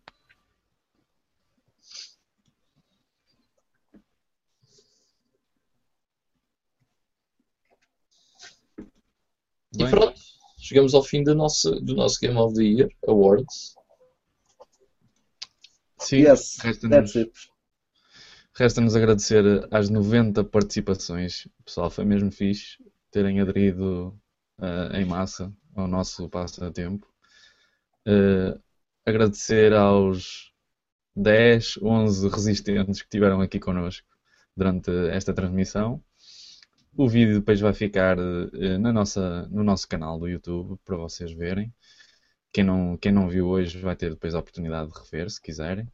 [9.74, 9.90] E Bem.
[9.90, 10.20] pronto,
[10.56, 13.77] chegamos ao fim do nosso, do nosso Game of the Year Awards.
[16.00, 17.12] Sim, Yes, resta-nos
[18.54, 21.46] resta-nos agradecer às 90 participações.
[21.64, 22.76] Pessoal, foi mesmo fixe
[23.10, 24.18] terem aderido
[24.60, 27.06] eh, em massa ao nosso passatempo.
[28.06, 28.58] Eh,
[29.06, 30.52] agradecer aos
[31.16, 34.06] 10, 11 resistentes que estiveram aqui connosco
[34.56, 36.02] durante esta transmissão.
[36.96, 41.32] O vídeo depois vai ficar eh, na nossa, no nosso canal do YouTube para vocês
[41.32, 41.72] verem.
[42.58, 45.86] Quem não, quem não viu hoje vai ter depois a oportunidade de rever, se quiserem.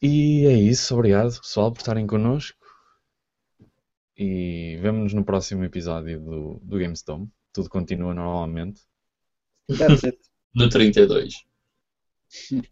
[0.00, 0.94] E é isso.
[0.94, 2.64] Obrigado, pessoal, por estarem connosco.
[4.16, 7.28] E vemo-nos no próximo episódio do, do GameStone.
[7.52, 8.82] Tudo continua normalmente.
[9.76, 10.20] That's it.
[10.54, 11.34] No 32.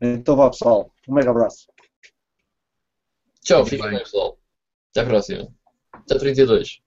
[0.00, 1.66] Então vá pessoal, um mega abraço.
[3.42, 3.90] Tchau, fiquem bem.
[3.90, 4.38] bem, pessoal.
[4.90, 5.52] Até a próxima.
[5.92, 6.80] Até 32.